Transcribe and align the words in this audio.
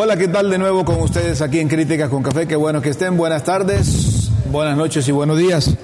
Hola, 0.00 0.16
¿qué 0.16 0.28
tal 0.28 0.48
de 0.48 0.58
nuevo 0.58 0.84
con 0.84 1.00
ustedes 1.00 1.42
aquí 1.42 1.58
en 1.58 1.66
Críticas 1.66 2.08
con 2.08 2.22
Café? 2.22 2.46
Qué 2.46 2.54
bueno 2.54 2.80
que 2.80 2.90
estén. 2.90 3.16
Buenas 3.16 3.42
tardes, 3.42 4.30
buenas 4.48 4.76
noches 4.76 5.08
y 5.08 5.10
buenos 5.10 5.36
días. 5.36 5.74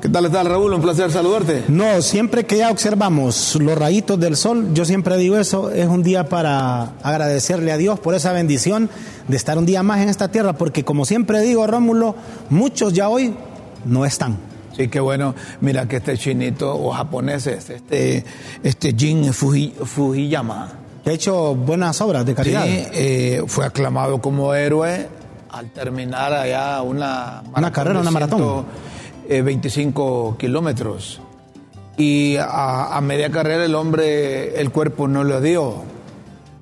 ¿Qué 0.00 0.08
tal 0.08 0.24
está 0.24 0.42
Raúl? 0.42 0.72
Un 0.72 0.80
placer 0.80 1.12
saludarte. 1.12 1.64
No, 1.68 2.00
siempre 2.00 2.46
que 2.46 2.56
ya 2.56 2.70
observamos 2.70 3.56
los 3.56 3.76
rayitos 3.76 4.18
del 4.18 4.36
sol, 4.36 4.72
yo 4.72 4.86
siempre 4.86 5.18
digo 5.18 5.36
eso, 5.36 5.70
es 5.70 5.86
un 5.86 6.02
día 6.02 6.30
para 6.30 6.94
agradecerle 7.02 7.70
a 7.70 7.76
Dios 7.76 8.00
por 8.00 8.14
esa 8.14 8.32
bendición 8.32 8.88
de 9.28 9.36
estar 9.36 9.58
un 9.58 9.66
día 9.66 9.82
más 9.82 10.00
en 10.00 10.08
esta 10.08 10.28
tierra, 10.28 10.54
porque 10.54 10.82
como 10.82 11.04
siempre 11.04 11.42
digo, 11.42 11.66
Rómulo, 11.66 12.14
muchos 12.48 12.94
ya 12.94 13.10
hoy 13.10 13.34
no 13.84 14.06
están. 14.06 14.38
Sí, 14.74 14.88
qué 14.88 15.00
bueno. 15.00 15.34
Mira 15.60 15.86
que 15.86 15.96
este 15.96 16.16
chinito 16.16 16.74
o 16.74 16.90
japonés, 16.90 17.46
este, 17.46 18.24
este 18.62 18.94
Jin 18.96 19.30
Fujiyama. 19.34 20.77
Que 21.04 21.10
ha 21.10 21.12
hecho 21.12 21.54
buenas 21.54 22.00
obras 22.00 22.26
de 22.26 22.34
caridad. 22.34 22.64
Sí, 22.64 22.86
eh, 22.92 23.42
fue 23.46 23.64
aclamado 23.64 24.20
como 24.20 24.54
héroe 24.54 25.08
al 25.50 25.70
terminar 25.70 26.32
allá 26.32 26.82
una... 26.82 27.42
Una 27.54 27.72
carrera, 27.72 28.00
una 28.00 28.10
maratón 28.10 28.66
25 29.28 30.30
eh, 30.34 30.40
kilómetros. 30.40 31.20
Y 31.96 32.36
a, 32.38 32.98
media 33.02 33.30
carrera 33.30 33.64
el 33.64 33.74
hombre, 33.74 34.60
el 34.60 34.70
cuerpo 34.70 35.08
no 35.08 35.24
lo 35.24 35.40
dio. 35.40 35.82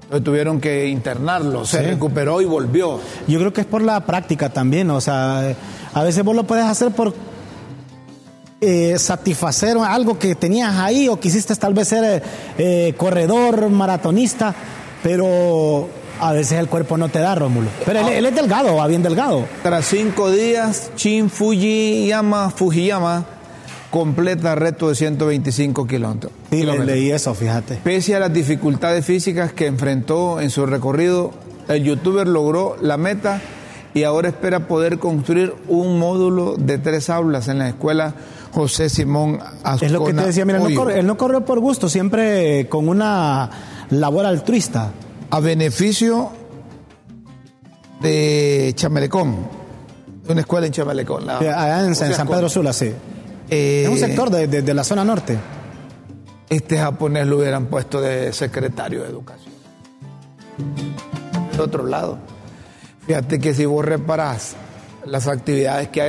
Entonces 0.04 0.24
tuvieron 0.24 0.60
que 0.60 0.86
internarlo, 0.86 1.64
se 1.66 1.82
recuperó 1.82 2.40
y 2.40 2.44
volvió. 2.44 3.00
Yo 3.26 3.38
creo 3.40 3.52
que 3.52 3.62
es 3.62 3.66
por 3.66 3.82
la 3.82 4.00
práctica 4.06 4.50
también, 4.50 4.88
o 4.90 5.00
sea, 5.00 5.54
a 5.92 6.02
veces 6.04 6.24
vos 6.24 6.34
lo 6.34 6.44
puedes 6.44 6.64
hacer 6.64 6.92
por 6.92 7.12
eh, 8.60 8.98
satisfacer 8.98 9.76
algo 9.76 10.18
que 10.18 10.34
tenías 10.34 10.76
ahí 10.76 11.08
o 11.08 11.20
quisiste 11.20 11.54
tal 11.56 11.74
vez 11.74 11.88
ser 11.88 12.22
eh, 12.58 12.94
corredor, 12.96 13.68
maratonista, 13.68 14.54
pero 15.02 15.88
a 16.20 16.32
veces 16.32 16.58
el 16.58 16.68
cuerpo 16.68 16.96
no 16.96 17.08
te 17.08 17.18
da, 17.18 17.34
Rómulo. 17.34 17.68
Pero 17.84 18.08
él, 18.08 18.24
es 18.24 18.34
delgado, 18.34 18.76
va 18.76 18.86
bien 18.86 19.02
delgado. 19.02 19.44
Tras 19.62 19.86
cinco 19.86 20.30
días, 20.30 20.90
Chin 20.96 21.28
Fujiyama, 21.28 22.50
Fujiyama 22.50 23.26
completa 23.90 24.54
reto 24.54 24.88
de 24.88 24.94
125 24.94 25.86
kilómetros. 25.86 26.32
Sí, 26.50 26.64
leí 26.64 27.10
eso, 27.10 27.34
fíjate. 27.34 27.78
Pese 27.82 28.16
a 28.16 28.20
las 28.20 28.32
dificultades 28.32 29.04
físicas 29.04 29.52
que 29.52 29.66
enfrentó 29.66 30.40
en 30.40 30.50
su 30.50 30.66
recorrido, 30.66 31.32
el 31.68 31.84
youtuber 31.84 32.26
logró 32.26 32.76
la 32.80 32.96
meta 32.96 33.40
y 33.94 34.04
ahora 34.04 34.28
espera 34.28 34.68
poder 34.68 34.98
construir 34.98 35.54
un 35.68 35.98
módulo 35.98 36.56
de 36.56 36.76
tres 36.76 37.08
aulas 37.08 37.48
en 37.48 37.58
la 37.58 37.68
escuela 37.68 38.14
José 38.56 38.88
Simón 38.88 39.38
Ascona. 39.62 39.86
Es 39.86 39.92
lo 39.92 40.02
que 40.02 40.14
te 40.14 40.24
decía, 40.24 40.46
mira, 40.46 40.58
él 40.94 41.06
no 41.06 41.18
corre 41.18 41.42
por 41.42 41.60
gusto, 41.60 41.90
siempre 41.90 42.66
con 42.70 42.88
una 42.88 43.50
labor 43.90 44.24
altruista 44.24 44.92
a 45.28 45.40
beneficio 45.40 46.30
de 48.00 48.72
Chamelecón, 48.74 49.46
de 50.24 50.32
una 50.32 50.40
escuela 50.40 50.66
en 50.66 50.72
Chamelecón. 50.72 51.28
allá 51.28 51.84
en, 51.84 51.94
San 51.94 52.26
Pedro 52.26 52.48
Sula, 52.48 52.72
sí. 52.72 52.90
Eh, 53.50 53.82
es 53.84 53.90
un 53.90 53.98
sector 53.98 54.30
de, 54.30 54.74
la 54.74 54.84
zona 54.84 55.04
norte. 55.04 55.36
Este 56.48 56.78
japonés 56.78 57.26
lo 57.26 57.36
hubieran 57.36 57.66
puesto 57.66 58.00
de 58.00 58.32
secretario 58.32 59.02
de 59.02 59.10
educación. 59.10 59.52
De 61.54 61.60
otro 61.60 61.84
lado, 61.84 62.16
fíjate 63.06 63.38
que 63.38 63.52
si 63.52 63.66
vos 63.66 63.84
reparás 63.84 64.56
las 65.04 65.28
actividades 65.28 65.88
que 65.88 66.00
ha, 66.00 66.06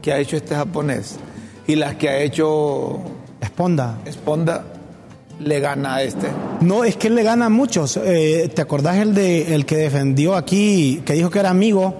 que 0.00 0.12
ha 0.14 0.18
hecho 0.18 0.36
este 0.38 0.54
japonés 0.54 1.18
y 1.66 1.76
las 1.76 1.96
que 1.96 2.08
ha 2.08 2.20
hecho 2.20 3.00
Esponda. 3.40 3.98
Esponda, 4.04 4.64
le 5.40 5.60
gana 5.60 5.96
a 5.96 6.02
este. 6.02 6.28
No, 6.60 6.84
es 6.84 6.96
que 6.96 7.08
él 7.08 7.14
le 7.14 7.22
gana 7.22 7.46
a 7.46 7.50
muchos. 7.50 7.98
Eh, 8.02 8.50
¿Te 8.54 8.62
acordás 8.62 8.96
el, 8.98 9.14
de, 9.14 9.54
el 9.54 9.66
que 9.66 9.76
defendió 9.76 10.34
aquí, 10.34 11.02
que 11.04 11.12
dijo 11.12 11.30
que 11.30 11.38
era 11.38 11.50
amigo? 11.50 11.94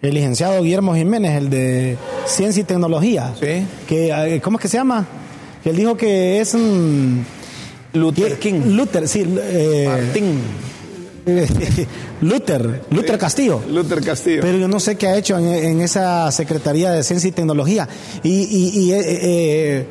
El 0.00 0.14
licenciado 0.14 0.62
Guillermo 0.62 0.94
Jiménez, 0.94 1.36
el 1.36 1.50
de 1.50 1.98
Ciencia 2.24 2.62
y 2.62 2.64
Tecnología. 2.64 3.34
Sí. 3.38 3.66
Que, 3.86 4.10
eh, 4.10 4.40
¿Cómo 4.40 4.58
es 4.58 4.62
que 4.62 4.68
se 4.68 4.78
llama? 4.78 5.06
Que 5.62 5.70
él 5.70 5.76
dijo 5.76 5.96
que 5.96 6.40
es 6.40 6.54
un... 6.54 7.26
Luther 7.92 8.38
King. 8.38 8.76
Luther, 8.76 9.08
sí. 9.08 9.24
Eh, 9.26 9.86
Martín. 9.88 10.40
Luther, 12.20 12.82
Luther 12.90 13.18
Castillo. 13.18 13.62
Luther 13.68 14.02
Castillo. 14.02 14.40
Pero 14.42 14.58
yo 14.58 14.68
no 14.68 14.80
sé 14.80 14.96
qué 14.96 15.08
ha 15.08 15.16
hecho 15.16 15.38
en, 15.38 15.80
esa 15.80 16.30
Secretaría 16.32 16.90
de 16.90 17.02
Ciencia 17.02 17.28
y 17.28 17.32
Tecnología. 17.32 17.88
Y, 18.22 18.30
y, 18.30 18.80
y 18.80 18.92
eh, 18.92 19.86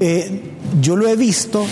eh, 0.00 0.40
yo 0.80 0.96
lo 0.96 1.08
he 1.08 1.16
visto 1.16 1.64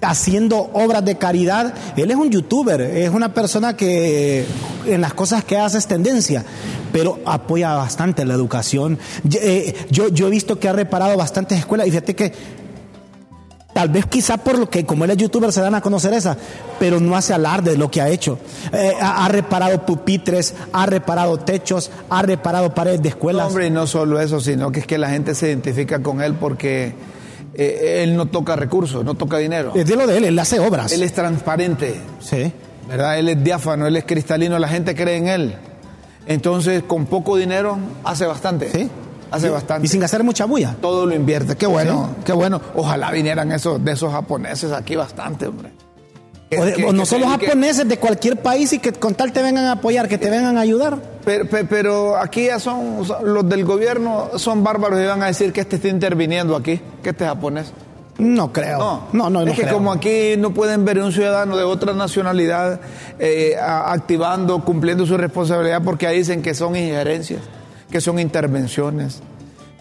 haciendo 0.00 0.70
obras 0.72 1.04
de 1.04 1.16
caridad. 1.16 1.74
Él 1.96 2.10
es 2.10 2.16
un 2.16 2.30
youtuber, 2.30 2.80
es 2.80 3.10
una 3.10 3.34
persona 3.34 3.76
que 3.76 4.44
en 4.86 5.00
las 5.00 5.14
cosas 5.14 5.44
que 5.44 5.58
hace 5.58 5.78
es 5.78 5.86
tendencia, 5.86 6.44
pero 6.92 7.18
apoya 7.24 7.74
bastante 7.74 8.24
la 8.24 8.34
educación. 8.34 8.98
Eh, 9.40 9.74
yo, 9.90 10.08
yo 10.08 10.28
he 10.28 10.30
visto 10.30 10.58
que 10.58 10.68
ha 10.68 10.72
reparado 10.72 11.16
bastantes 11.16 11.58
escuelas 11.58 11.86
y 11.86 11.90
fíjate 11.90 12.14
que 12.14 12.32
Tal 13.76 13.90
vez 13.90 14.06
quizá 14.06 14.38
por 14.38 14.58
lo 14.58 14.70
que 14.70 14.86
como 14.86 15.04
él 15.04 15.10
es 15.10 15.18
youtuber 15.18 15.52
se 15.52 15.60
dan 15.60 15.74
a 15.74 15.82
conocer 15.82 16.14
esa, 16.14 16.34
pero 16.80 16.98
no 16.98 17.14
hace 17.14 17.34
alarde 17.34 17.72
de 17.72 17.76
lo 17.76 17.90
que 17.90 18.00
ha 18.00 18.08
hecho. 18.08 18.38
Eh, 18.72 18.94
ha, 18.98 19.28
reparado 19.28 19.84
pupitres, 19.84 20.54
ha 20.72 20.86
reparado 20.86 21.36
techos, 21.36 21.90
ha 22.08 22.22
reparado 22.22 22.72
paredes 22.72 23.02
de 23.02 23.10
escuelas. 23.10 23.48
hombre, 23.48 23.66
y 23.66 23.70
no 23.70 23.86
solo 23.86 24.18
eso, 24.18 24.40
sino 24.40 24.72
que 24.72 24.80
es 24.80 24.86
que 24.86 24.96
la 24.96 25.10
gente 25.10 25.34
se 25.34 25.48
identifica 25.48 26.02
con 26.02 26.22
él 26.22 26.36
porque 26.40 26.94
eh, 27.52 28.00
él 28.02 28.16
no 28.16 28.24
toca 28.24 28.56
recursos, 28.56 29.04
no 29.04 29.12
toca 29.12 29.36
dinero. 29.36 29.72
Es 29.74 29.86
de 29.86 29.94
lo 29.94 30.06
de 30.06 30.16
él, 30.16 30.24
él 30.24 30.38
hace 30.38 30.58
obras. 30.58 30.90
Él 30.92 31.02
es 31.02 31.12
transparente. 31.12 32.00
Sí. 32.18 32.50
¿Verdad? 32.88 33.18
Él 33.18 33.28
es 33.28 33.44
diáfano, 33.44 33.86
él 33.86 33.96
es 33.96 34.04
cristalino, 34.06 34.58
la 34.58 34.68
gente 34.68 34.94
cree 34.94 35.18
en 35.18 35.28
él. 35.28 35.54
Entonces, 36.26 36.82
con 36.82 37.04
poco 37.04 37.36
dinero 37.36 37.76
hace 38.04 38.24
bastante. 38.24 38.70
Sí. 38.70 38.88
Hace 39.30 39.48
bastante. 39.48 39.86
Y 39.86 39.88
sin 39.88 40.02
hacer 40.02 40.22
mucha 40.22 40.44
bulla. 40.44 40.76
Todo 40.80 41.06
lo 41.06 41.14
invierte. 41.14 41.56
Qué 41.56 41.66
bueno, 41.66 42.10
qué 42.24 42.32
bueno. 42.32 42.60
Ojalá 42.74 43.10
vinieran 43.10 43.52
esos, 43.52 43.84
de 43.84 43.92
esos 43.92 44.12
japoneses 44.12 44.72
aquí 44.72 44.96
bastante, 44.96 45.46
hombre. 45.46 45.72
o, 46.86 46.92
no 46.92 47.04
solo 47.04 47.26
japoneses, 47.28 47.88
de 47.88 47.98
cualquier 47.98 48.40
país 48.40 48.72
y 48.72 48.78
que 48.78 48.92
con 48.92 49.14
tal 49.14 49.32
te 49.32 49.42
vengan 49.42 49.64
a 49.64 49.72
apoyar, 49.72 50.08
que 50.08 50.18
te 50.18 50.30
vengan 50.30 50.56
a 50.56 50.60
ayudar. 50.60 50.98
Pero, 51.24 52.16
aquí 52.16 52.46
ya 52.46 52.60
son, 52.60 53.04
los 53.24 53.48
del 53.48 53.64
gobierno 53.64 54.30
son 54.36 54.62
bárbaros 54.62 55.00
y 55.00 55.06
van 55.06 55.22
a 55.22 55.26
decir 55.26 55.52
que 55.52 55.60
este 55.60 55.76
está 55.76 55.88
interviniendo 55.88 56.54
aquí, 56.54 56.80
que 57.02 57.10
este 57.10 57.24
es 57.24 57.30
japonés. 57.30 57.72
No 58.18 58.50
creo. 58.50 58.78
No, 58.78 59.08
no, 59.12 59.28
no. 59.28 59.40
es 59.42 59.58
que 59.58 59.66
como 59.66 59.92
aquí 59.92 60.36
no 60.38 60.54
pueden 60.54 60.86
ver 60.86 61.00
un 61.00 61.12
ciudadano 61.12 61.54
de 61.56 61.64
otra 61.64 61.92
nacionalidad 61.92 62.80
eh, 63.18 63.56
activando, 63.60 64.64
cumpliendo 64.64 65.04
su 65.04 65.18
responsabilidad 65.18 65.82
porque 65.84 66.06
ahí 66.06 66.18
dicen 66.18 66.40
que 66.40 66.54
son 66.54 66.76
injerencias 66.76 67.42
que 67.90 68.00
son 68.00 68.18
intervenciones, 68.18 69.20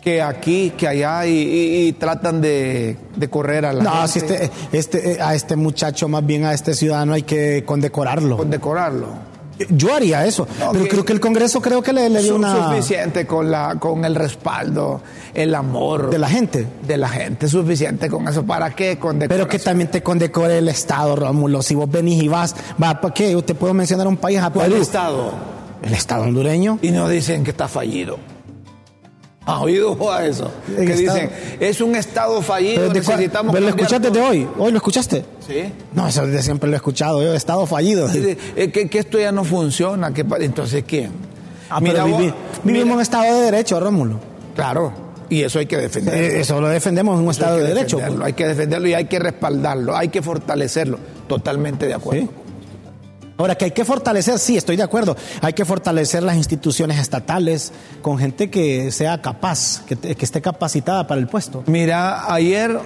que 0.01 0.21
aquí, 0.21 0.71
que 0.77 0.87
allá, 0.87 1.25
y, 1.25 1.91
tratan 1.93 2.39
de, 2.39 2.97
correr 3.29 3.65
a 3.65 3.73
la 3.73 3.83
No, 3.83 4.07
si 4.07 4.19
este, 4.19 4.51
este, 4.71 5.21
a 5.21 5.33
este 5.33 5.55
muchacho, 5.55 6.07
más 6.07 6.25
bien 6.25 6.45
a 6.45 6.53
este 6.53 6.75
ciudadano, 6.75 7.13
hay 7.13 7.23
que 7.23 7.63
condecorarlo. 7.65 8.37
Condecorarlo. 8.37 9.35
Yo 9.69 9.93
haría 9.93 10.25
eso, 10.25 10.47
pero 10.73 10.85
creo 10.87 11.05
que 11.05 11.13
el 11.13 11.19
Congreso 11.19 11.61
creo 11.61 11.81
que 11.81 11.93
le, 11.93 12.09
le 12.09 12.21
dio 12.21 12.35
una... 12.35 12.69
Suficiente 12.69 13.25
con, 13.25 13.49
la, 13.49 13.77
con 13.79 14.03
el 14.03 14.13
respaldo, 14.13 15.01
el 15.33 15.55
amor... 15.55 16.09
De 16.09 16.19
la 16.19 16.27
gente. 16.27 16.67
De 16.85 16.97
la 16.97 17.07
gente, 17.07 17.47
suficiente 17.47 18.09
con 18.09 18.27
eso. 18.27 18.43
¿Para 18.45 18.71
qué? 18.71 18.99
Pero 19.27 19.47
que 19.47 19.59
también 19.59 19.89
te 19.89 20.03
condecore 20.03 20.57
el 20.57 20.67
Estado, 20.67 21.15
Rómulo. 21.15 21.61
Si 21.61 21.73
vos 21.73 21.89
venís 21.89 22.21
y 22.21 22.27
vas, 22.27 22.53
va, 22.81 22.99
¿para 22.99 23.13
qué? 23.13 23.33
Usted 23.35 23.55
puede 23.55 23.73
mencionar 23.73 24.07
un 24.07 24.17
país 24.17 24.39
a 24.39 24.49
¿Cuál 24.49 24.73
Estado? 24.73 25.54
El 25.85 25.93
Estado 25.93 26.23
hondureño. 26.23 26.79
Y 26.81 26.91
nos 26.91 27.09
dicen 27.09 27.43
que 27.43 27.51
está 27.51 27.67
fallido. 27.67 28.17
¿Ha 29.45 29.59
oído 29.61 30.11
a 30.11 30.25
eso? 30.25 30.51
Que 30.75 30.95
dicen, 30.95 31.29
es 31.59 31.79
un 31.79 31.95
Estado 31.95 32.41
fallido, 32.41 32.91
necesitamos 32.91 33.53
¿Pero 33.53 33.65
lo 33.65 33.69
escuchaste 33.69 34.09
de 34.09 34.19
hoy? 34.19 34.47
¿Hoy 34.57 34.71
lo 34.71 34.77
escuchaste? 34.77 35.23
Sí. 35.47 35.71
No, 35.93 36.07
eso 36.07 36.25
de 36.25 36.41
siempre 36.41 36.67
lo 36.67 36.75
he 36.75 36.77
escuchado, 36.77 37.21
yo, 37.21 37.31
Estado 37.35 37.67
fallido. 37.67 38.09
que, 38.11 38.89
que, 38.89 38.97
esto 38.97 39.19
ya 39.19 39.31
no 39.31 39.43
funciona, 39.43 40.11
que, 40.13 40.25
entonces 40.39 40.83
¿quién? 40.87 41.11
Ah, 41.69 41.79
mira, 41.79 42.05
vivimos 42.63 42.87
en 42.87 42.91
un 42.91 43.01
Estado 43.01 43.35
de 43.35 43.51
Derecho, 43.51 43.79
Rómulo. 43.79 44.19
Claro, 44.55 44.91
y 45.29 45.43
eso 45.43 45.59
hay 45.59 45.67
que 45.67 45.77
defenderlo. 45.77 46.19
Eh, 46.19 46.39
eso 46.39 46.59
lo 46.59 46.67
defendemos 46.67 47.19
en 47.19 47.25
un 47.25 47.31
Estado 47.31 47.57
de 47.57 47.67
Derecho. 47.67 47.99
Hay 48.23 48.33
que 48.33 48.47
defenderlo 48.47 48.87
y 48.87 48.95
hay 48.95 49.05
que 49.05 49.19
respaldarlo, 49.19 49.95
hay 49.95 50.09
que 50.09 50.23
fortalecerlo. 50.23 50.97
Totalmente 51.27 51.85
de 51.85 51.93
acuerdo. 51.93 52.29
Ahora, 53.37 53.55
que 53.55 53.65
hay 53.65 53.71
que 53.71 53.83
fortalecer, 53.83 54.39
sí, 54.39 54.55
estoy 54.55 54.77
de 54.77 54.83
acuerdo, 54.83 55.15
hay 55.41 55.53
que 55.53 55.65
fortalecer 55.65 56.23
las 56.23 56.37
instituciones 56.37 56.99
estatales 56.99 57.73
con 58.01 58.17
gente 58.17 58.49
que 58.49 58.91
sea 58.91 59.21
capaz, 59.21 59.83
que, 59.85 60.15
esté 60.19 60.41
capacitada 60.41 61.05
para 61.05 61.19
el 61.19 61.27
puesto. 61.27 61.63
Mira, 61.67 62.33
ayer 62.33 62.79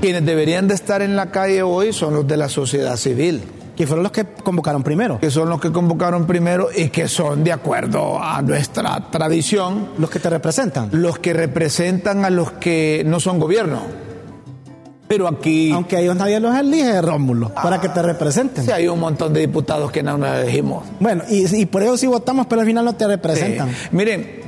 quienes 0.00 0.26
deberían 0.26 0.66
de 0.66 0.74
estar 0.74 1.00
en 1.00 1.14
la 1.14 1.30
calle 1.30 1.62
hoy 1.62 1.92
son 1.92 2.14
los 2.14 2.26
de 2.26 2.36
la 2.36 2.48
sociedad 2.48 2.96
civil. 2.96 3.42
Que 3.76 3.88
fueron 3.88 4.04
los 4.04 4.12
que 4.12 4.24
convocaron 4.24 4.84
primero. 4.84 5.18
Que 5.18 5.32
son 5.32 5.48
los 5.48 5.60
que 5.60 5.72
convocaron 5.72 6.26
primero 6.26 6.68
y 6.74 6.90
que 6.90 7.08
son 7.08 7.42
de 7.42 7.52
acuerdo 7.52 8.22
a 8.22 8.40
nuestra 8.40 9.10
tradición. 9.10 9.88
Los 9.98 10.10
que 10.10 10.20
te 10.20 10.30
representan. 10.30 10.90
Los 10.92 11.18
que 11.18 11.32
representan 11.32 12.24
a 12.24 12.30
los 12.30 12.52
que 12.52 13.02
no 13.04 13.18
son 13.18 13.40
gobierno 13.40 14.03
Pero 15.14 15.28
aquí. 15.28 15.70
Aunque 15.70 16.00
ellos 16.00 16.16
nadie 16.16 16.40
los 16.40 16.56
elige, 16.56 17.00
Rómulo, 17.00 17.50
para 17.50 17.80
que 17.80 17.88
te 17.88 18.02
representen. 18.02 18.64
Sí, 18.64 18.72
hay 18.72 18.88
un 18.88 18.98
montón 18.98 19.32
de 19.32 19.42
diputados 19.42 19.92
que 19.92 20.02
no 20.02 20.18
nos 20.18 20.36
elegimos. 20.38 20.82
Bueno, 20.98 21.22
y, 21.30 21.44
y 21.54 21.66
por 21.66 21.84
eso 21.84 21.96
sí 21.96 22.08
votamos, 22.08 22.46
pero 22.46 22.62
al 22.62 22.66
final 22.66 22.84
no 22.84 22.94
te 22.96 23.06
representan. 23.06 23.68
Sí. 23.70 23.76
Miren, 23.92 24.40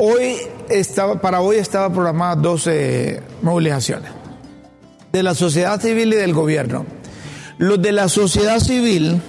hoy 0.00 0.38
estaba, 0.68 1.20
para 1.20 1.40
hoy 1.40 1.58
estaba 1.58 1.88
programadas 1.92 2.42
12 2.42 3.22
movilizaciones 3.42 4.10
de 5.12 5.22
la 5.22 5.36
sociedad 5.36 5.80
civil 5.80 6.12
y 6.12 6.16
del 6.16 6.34
gobierno. 6.34 6.84
Los 7.58 7.80
de 7.80 7.92
la 7.92 8.08
sociedad 8.08 8.58
civil 8.58 9.22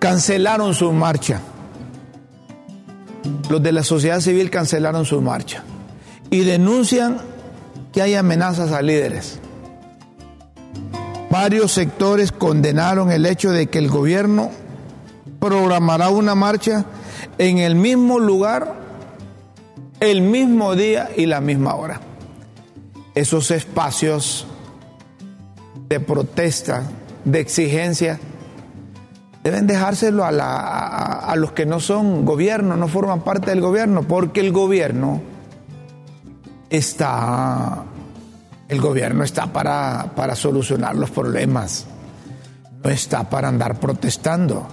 cancelaron 0.00 0.74
su 0.74 0.90
marcha. 0.90 1.40
Los 3.48 3.62
de 3.62 3.70
la 3.70 3.84
sociedad 3.84 4.18
civil 4.18 4.50
cancelaron 4.50 5.04
su 5.04 5.20
marcha 5.20 5.62
y 6.28 6.40
denuncian 6.40 7.20
que 7.92 8.02
hay 8.02 8.14
amenazas 8.14 8.72
a 8.72 8.82
líderes. 8.82 9.38
Varios 11.30 11.72
sectores 11.72 12.32
condenaron 12.32 13.10
el 13.10 13.26
hecho 13.26 13.50
de 13.50 13.68
que 13.68 13.78
el 13.78 13.88
gobierno 13.88 14.50
programará 15.40 16.10
una 16.10 16.34
marcha 16.34 16.84
en 17.38 17.58
el 17.58 17.74
mismo 17.74 18.18
lugar, 18.18 18.74
el 20.00 20.22
mismo 20.22 20.74
día 20.74 21.10
y 21.16 21.26
la 21.26 21.40
misma 21.40 21.74
hora. 21.74 22.00
Esos 23.14 23.50
espacios 23.50 24.46
de 25.88 26.00
protesta, 26.00 26.82
de 27.24 27.40
exigencia, 27.40 28.18
deben 29.42 29.66
dejárselo 29.66 30.24
a, 30.24 30.32
la, 30.32 30.56
a, 30.56 31.36
los 31.36 31.52
que 31.52 31.66
no 31.66 31.80
son 31.80 32.24
gobierno, 32.24 32.76
no 32.76 32.88
forman 32.88 33.22
parte 33.22 33.50
del 33.50 33.60
gobierno, 33.60 34.02
porque 34.02 34.40
el 34.40 34.52
gobierno 34.52 35.20
está, 36.72 37.84
el 38.68 38.80
gobierno 38.80 39.24
está 39.24 39.52
para, 39.52 40.12
para 40.16 40.34
solucionar 40.34 40.96
los 40.96 41.10
problemas, 41.10 41.86
no 42.82 42.90
está 42.90 43.28
para 43.28 43.48
andar 43.48 43.78
protestando, 43.78 44.66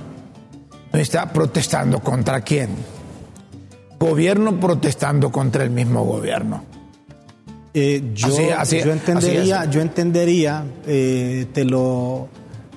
no 0.93 0.99
está 0.99 1.31
protestando 1.31 1.99
contra 1.99 2.39
quién, 2.41 2.69
gobierno 3.99 4.57
protestando 4.59 5.29
contra 5.29 5.63
el 5.65 5.71
mismo 5.71 6.05
gobierno. 6.05 6.63
Eh, 7.73 8.11
yo, 8.15 8.27
así, 8.27 8.49
así, 8.49 8.79
yo 8.79 8.93
entendería, 8.93 9.65
yo 9.65 9.81
entendería 9.81 10.63
eh, 10.87 11.45
te, 11.53 11.65
lo, 11.65 12.27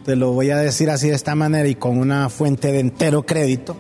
te 0.05 0.17
lo 0.17 0.33
voy 0.33 0.51
a 0.51 0.59
decir 0.59 0.91
así 0.91 1.09
de 1.09 1.15
esta 1.15 1.35
manera 1.35 1.67
y 1.67 1.77
con 1.77 1.97
una 1.97 2.29
fuente 2.29 2.73
de 2.73 2.81
entero 2.81 3.23
crédito, 3.23 3.77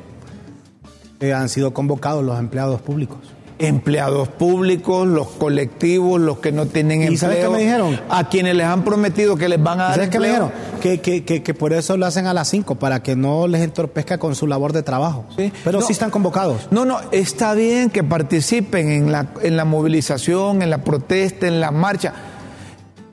eh, 1.20 1.32
han 1.32 1.48
sido 1.48 1.74
convocados 1.74 2.24
los 2.24 2.38
empleados 2.38 2.80
públicos. 2.80 3.18
Empleados 3.62 4.28
públicos, 4.28 5.06
los 5.06 5.28
colectivos, 5.28 6.20
los 6.20 6.38
que 6.38 6.52
no 6.52 6.66
tienen 6.66 7.02
¿Y 7.02 7.06
empleo. 7.06 7.18
¿Sabes 7.20 7.38
qué 7.44 7.48
me 7.48 7.58
dijeron? 7.58 8.00
A 8.08 8.28
quienes 8.28 8.56
les 8.56 8.66
han 8.66 8.84
prometido 8.84 9.36
que 9.36 9.48
les 9.48 9.62
van 9.62 9.80
a 9.80 9.84
dar 9.84 9.94
¿Sabes 9.94 10.10
qué 10.10 10.18
me 10.18 10.26
dijeron? 10.26 10.50
Que, 10.80 11.00
que, 11.00 11.24
que, 11.24 11.42
que, 11.42 11.54
por 11.54 11.72
eso 11.72 11.96
lo 11.96 12.06
hacen 12.06 12.26
a 12.26 12.34
las 12.34 12.48
5, 12.48 12.74
para 12.76 13.02
que 13.02 13.14
no 13.16 13.46
les 13.46 13.62
entorpezca 13.62 14.18
con 14.18 14.34
su 14.34 14.46
labor 14.46 14.72
de 14.72 14.82
trabajo. 14.82 15.24
Sí. 15.36 15.52
Pero 15.64 15.80
No. 15.80 15.86
sí 15.86 15.92
están 15.92 16.10
convocados. 16.10 16.68
No, 16.70 16.84
no, 16.84 16.98
está 17.12 17.54
bien 17.54 17.90
que 17.90 18.02
participen 18.02 18.90
en 18.90 19.12
la, 19.12 19.28
en 19.42 19.56
la 19.56 19.64
movilización, 19.64 20.62
en 20.62 20.70
la 20.70 20.78
protesta, 20.84 21.46
en 21.46 21.60
la 21.60 21.70
marcha. 21.70 22.12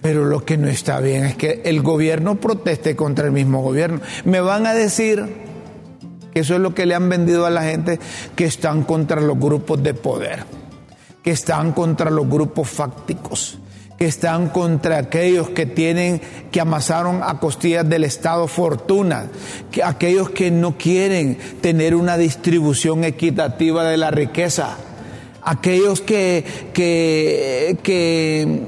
Pero 0.01 0.23
lo 0.25 0.45
que 0.45 0.57
no 0.57 0.67
está 0.69 0.99
bien 1.01 1.25
es 1.25 1.35
que 1.35 1.61
el 1.65 1.81
gobierno 1.81 2.35
proteste 2.35 2.95
contra 2.95 3.25
el 3.25 3.33
mismo 3.33 3.61
gobierno. 3.61 3.99
Me 4.23 4.39
van 4.39 4.65
a 4.65 4.73
decir 4.73 5.48
que 6.33 6.41
eso 6.41 6.55
es 6.55 6.61
lo 6.61 6.73
que 6.73 6.85
le 6.85 6.95
han 6.95 7.09
vendido 7.09 7.45
a 7.45 7.49
la 7.49 7.63
gente, 7.63 7.99
que 8.35 8.45
están 8.45 8.83
contra 8.83 9.21
los 9.21 9.37
grupos 9.39 9.81
de 9.81 9.93
poder, 9.93 10.43
que 11.23 11.31
están 11.31 11.73
contra 11.73 12.09
los 12.09 12.27
grupos 12.29 12.69
fácticos, 12.69 13.59
que 13.97 14.05
están 14.05 14.49
contra 14.49 14.97
aquellos 14.97 15.49
que 15.49 15.65
tienen, 15.65 16.21
que 16.51 16.61
amasaron 16.61 17.21
a 17.21 17.39
costillas 17.39 17.87
del 17.89 18.05
Estado 18.05 18.47
fortuna, 18.47 19.27
que 19.71 19.83
aquellos 19.83 20.29
que 20.29 20.51
no 20.51 20.77
quieren 20.77 21.37
tener 21.61 21.95
una 21.95 22.17
distribución 22.17 23.03
equitativa 23.03 23.83
de 23.83 23.97
la 23.97 24.09
riqueza, 24.09 24.77
aquellos 25.43 26.01
que, 26.01 26.45
que, 26.73 27.77
que, 27.83 28.61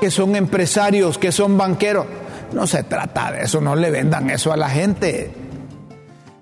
que 0.00 0.10
son 0.10 0.36
empresarios, 0.36 1.16
que 1.16 1.32
son 1.32 1.56
banqueros. 1.56 2.06
No 2.52 2.66
se 2.66 2.82
trata 2.82 3.32
de 3.32 3.44
eso, 3.44 3.60
no 3.60 3.76
le 3.76 3.90
vendan 3.90 4.30
eso 4.30 4.52
a 4.52 4.56
la 4.56 4.68
gente. 4.68 5.47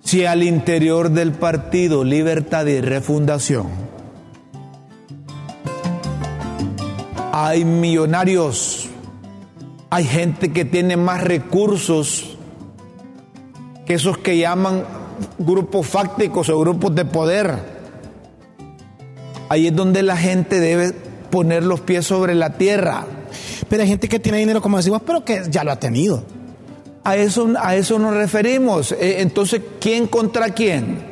Si 0.06 0.25
al 0.25 0.44
interior 0.44 1.11
del 1.11 1.32
partido 1.32 2.05
Libertad 2.05 2.64
y 2.67 2.81
Refundación 2.81 3.67
hay 7.32 7.64
millonarios, 7.64 8.88
hay 9.91 10.05
gente 10.05 10.53
que 10.53 10.64
tiene 10.64 10.97
más 10.97 11.25
recursos 11.25 12.37
que 13.85 13.94
esos 13.94 14.17
que 14.19 14.38
llaman 14.38 14.85
grupos 15.38 15.88
fácticos 15.88 16.50
o 16.50 16.61
grupos 16.61 16.94
de 16.94 17.05
poder. 17.05 17.59
Ahí 19.49 19.67
es 19.67 19.75
donde 19.75 20.05
la 20.05 20.17
gente 20.17 20.61
debe 20.61 20.93
poner 21.32 21.64
los 21.64 21.81
pies 21.81 22.06
sobre 22.06 22.37
la 22.37 22.50
tierra. 22.50 23.06
Pero 23.69 23.82
hay 23.82 23.88
gente 23.88 24.09
que 24.09 24.20
tiene 24.20 24.38
dinero, 24.38 24.62
como 24.62 24.76
decimos, 24.76 25.02
pero 25.05 25.25
que 25.25 25.43
ya 25.50 25.64
lo 25.64 25.73
ha 25.73 25.81
tenido. 25.81 26.36
A 27.06 27.17
eso, 27.17 27.55
a 27.62 27.76
eso 27.76 28.00
nos 28.00 28.14
referimos. 28.14 28.91
Eh, 28.91 29.19
Entonces, 29.20 29.62
¿quién 29.79 30.08
contra 30.08 30.50
quién? 30.50 31.05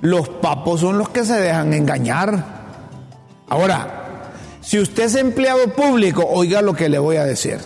Los 0.00 0.26
papos 0.26 0.80
son 0.80 0.96
los 0.96 1.10
que 1.10 1.22
se 1.22 1.34
dejan 1.34 1.74
engañar. 1.74 2.64
Ahora, 3.50 4.30
si 4.62 4.78
usted 4.78 5.02
es 5.02 5.16
empleado 5.16 5.68
público, 5.74 6.24
oiga 6.26 6.62
lo 6.62 6.72
que 6.72 6.88
le 6.88 6.98
voy 6.98 7.16
a 7.16 7.24
decir. 7.24 7.58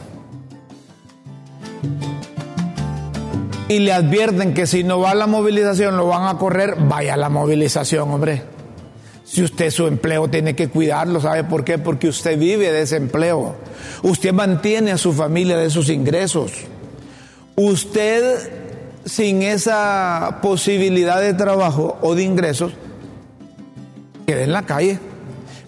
Y 3.69 3.79
le 3.79 3.93
advierten 3.93 4.55
que 4.55 4.67
si 4.67 4.83
no 4.83 4.99
va 4.99 5.13
a 5.13 5.15
la 5.15 5.29
movilización 5.29 5.97
lo 5.97 6.09
van 6.09 6.27
a 6.27 6.37
correr, 6.37 6.75
vaya 6.81 7.15
a 7.15 7.17
la 7.17 7.29
movilización, 7.29 8.11
hombre. 8.11 8.43
Si 9.25 9.45
usted 9.45 9.71
su 9.71 9.87
empleo 9.87 10.27
tiene 10.27 10.57
que 10.57 10.69
cuidarlo, 10.69 11.21
¿sabe 11.21 11.45
por 11.45 11.63
qué? 11.63 11.79
Porque 11.79 12.09
usted 12.09 12.37
vive 12.37 12.73
de 12.73 12.83
ese 12.83 12.97
empleo. 12.97 13.55
Usted 14.03 14.33
mantiene 14.33 14.91
a 14.91 14.99
su 14.99 15.13
familia 15.13 15.57
de 15.59 15.71
sus 15.71 15.91
ingresos. 15.91 16.51
Usted 17.61 18.53
sin 19.05 19.43
esa 19.43 20.39
posibilidad 20.41 21.21
de 21.21 21.35
trabajo 21.35 21.99
o 22.03 22.15
de 22.15 22.23
ingresos, 22.23 22.73
queda 24.29 24.43
en 24.43 24.53
la 24.53 24.63
calle, 24.63 25.01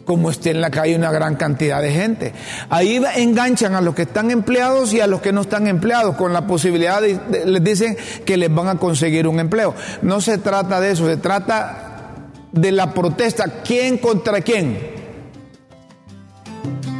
como 0.04 0.30
esté 0.30 0.50
en 0.50 0.60
la 0.60 0.70
calle 0.70 0.94
una 0.94 1.10
gran 1.10 1.34
cantidad 1.34 1.82
de 1.82 1.90
gente. 1.90 2.32
Ahí 2.68 3.02
enganchan 3.16 3.74
a 3.74 3.80
los 3.80 3.96
que 3.96 4.02
están 4.02 4.30
empleados 4.30 4.92
y 4.92 5.00
a 5.00 5.08
los 5.08 5.20
que 5.20 5.32
no 5.32 5.40
están 5.40 5.66
empleados, 5.66 6.14
con 6.14 6.32
la 6.32 6.46
posibilidad 6.46 7.00
de, 7.00 7.18
les 7.44 7.64
dicen 7.64 7.96
que 8.24 8.36
les 8.36 8.54
van 8.54 8.68
a 8.68 8.76
conseguir 8.76 9.26
un 9.26 9.40
empleo. 9.40 9.74
No 10.02 10.20
se 10.20 10.38
trata 10.38 10.80
de 10.80 10.92
eso, 10.92 11.06
se 11.06 11.16
trata 11.16 12.28
de 12.52 12.70
la 12.70 12.94
protesta, 12.94 13.62
¿quién 13.64 13.98
contra 13.98 14.42
quién? 14.42 14.78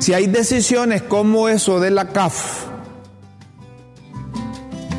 Si 0.01 0.15
hay 0.15 0.27
decisiones 0.27 1.03
como 1.03 1.49
eso 1.49 1.79
de 1.79 1.91
la 1.91 2.09
CAF, 2.09 2.70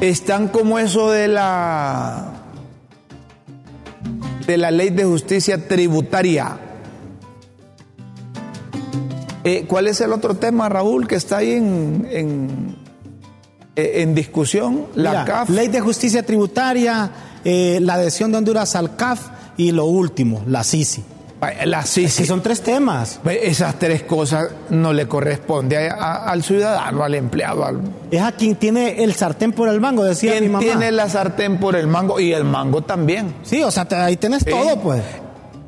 están 0.02 0.48
como 0.48 0.80
eso 0.80 1.12
de 1.12 1.28
la 1.28 2.34
de 4.46 4.58
la 4.58 4.72
ley 4.72 4.90
de 4.90 5.06
justicia 5.06 5.68
tributaria. 5.68 6.58
Eh, 9.44 9.66
¿Cuál 9.68 9.88
es 9.88 10.02
el 10.02 10.12
otro 10.12 10.36
tema, 10.36 10.70
Raúl, 10.70 11.08
que 11.08 11.16
está 11.16 11.38
ahí 11.38 11.54
en, 11.54 12.08
en, 12.12 12.76
eh, 13.76 14.02
en 14.02 14.14
discusión? 14.14 14.88
La 14.96 15.12
Mira, 15.12 15.26
CAF. 15.26 15.50
Ley 15.50 15.68
de 15.68 15.80
justicia 15.80 16.24
tributaria, 16.24 17.12
eh, 17.44 17.80
la 17.82 17.96
adhesión 17.96 18.32
de 18.32 18.40
Honduras 18.40 18.76
al 18.76 18.96
CAF 18.96 19.30
y 19.58 19.72
lo 19.72 19.86
último, 19.86 20.44
la 20.48 20.64
CICI. 20.64 21.04
La 21.66 21.84
Sí, 21.84 22.08
son 22.08 22.42
tres 22.44 22.62
temas. 22.62 23.20
Esas 23.26 23.80
tres 23.80 24.04
cosas 24.04 24.50
no 24.70 24.94
le 24.94 25.08
corresponde 25.08 25.90
a- 25.90 25.94
a- 25.96 26.30
al 26.32 26.44
ciudadano, 26.44 27.04
al 27.04 27.16
empleado, 27.16 27.66
al, 27.66 27.82
Es 28.12 28.22
a 28.22 28.32
quien 28.34 28.56
tiene 28.56 29.04
el 29.04 29.16
sartén 29.16 29.52
por 29.52 29.68
el 29.68 29.82
mango, 29.82 30.04
decía 30.04 30.34
mi 30.34 30.40
¿Quién 30.42 30.52
mamá. 30.52 30.64
tiene 30.66 30.92
la 30.92 31.10
sartén 31.10 31.58
por 31.58 31.76
el 31.76 31.88
mango? 31.88 32.20
Y 32.20 32.32
el 32.34 32.44
mango 32.44 32.84
también. 32.84 33.34
Sí, 33.42 33.64
o 33.64 33.72
sea, 33.72 33.86
te- 33.86 33.96
ahí 33.96 34.18
tenés 34.18 34.44
Sí. 34.44 34.52
todo, 34.52 34.80
pues. 34.82 35.02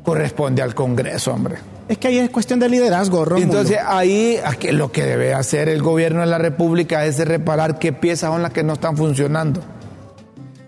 Corresponde 0.04 0.62
al 0.62 0.74
Congreso, 0.76 1.32
hombre. 1.32 1.56
Es 1.88 1.98
que 1.98 2.06
ahí 2.08 2.18
es 2.18 2.30
cuestión 2.30 2.60
de 2.60 2.68
liderazgo, 2.68 3.24
Rómulo. 3.24 3.44
Entonces 3.44 3.78
ahí 3.84 4.38
aquí 4.44 4.70
lo 4.70 4.92
que 4.92 5.02
debe 5.04 5.34
hacer 5.34 5.68
el 5.68 5.82
gobierno 5.82 6.20
de 6.20 6.26
la 6.26 6.38
República 6.38 7.04
es 7.04 7.18
reparar 7.26 7.78
qué 7.80 7.92
piezas 7.92 8.30
son 8.30 8.42
las 8.42 8.52
que 8.52 8.62
no 8.62 8.74
están 8.74 8.96
funcionando. 8.96 9.60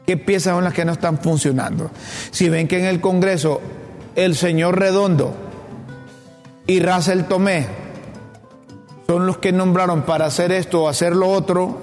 ¿Qué 0.05 0.17
piezas 0.17 0.55
son 0.55 0.65
las 0.65 0.73
que 0.75 0.85
no 0.85 0.93
están 0.93 1.19
funcionando? 1.19 1.91
Si 2.33 2.49
ven 2.49 2.67
que 2.69 2.79
en 2.81 2.85
el 2.87 3.01
Congreso 3.01 3.61
el 4.17 4.35
señor 4.35 4.79
Redondo 4.79 5.35
y 6.67 6.81
Russell 6.81 7.25
Tomé 7.25 7.67
son 9.07 9.27
los 9.27 9.39
que 9.39 9.53
nombraron 9.53 10.03
para 10.03 10.27
hacer 10.27 10.51
esto 10.51 10.83
o 10.83 10.89
hacer 10.89 11.15
lo 11.15 11.29
otro 11.29 11.79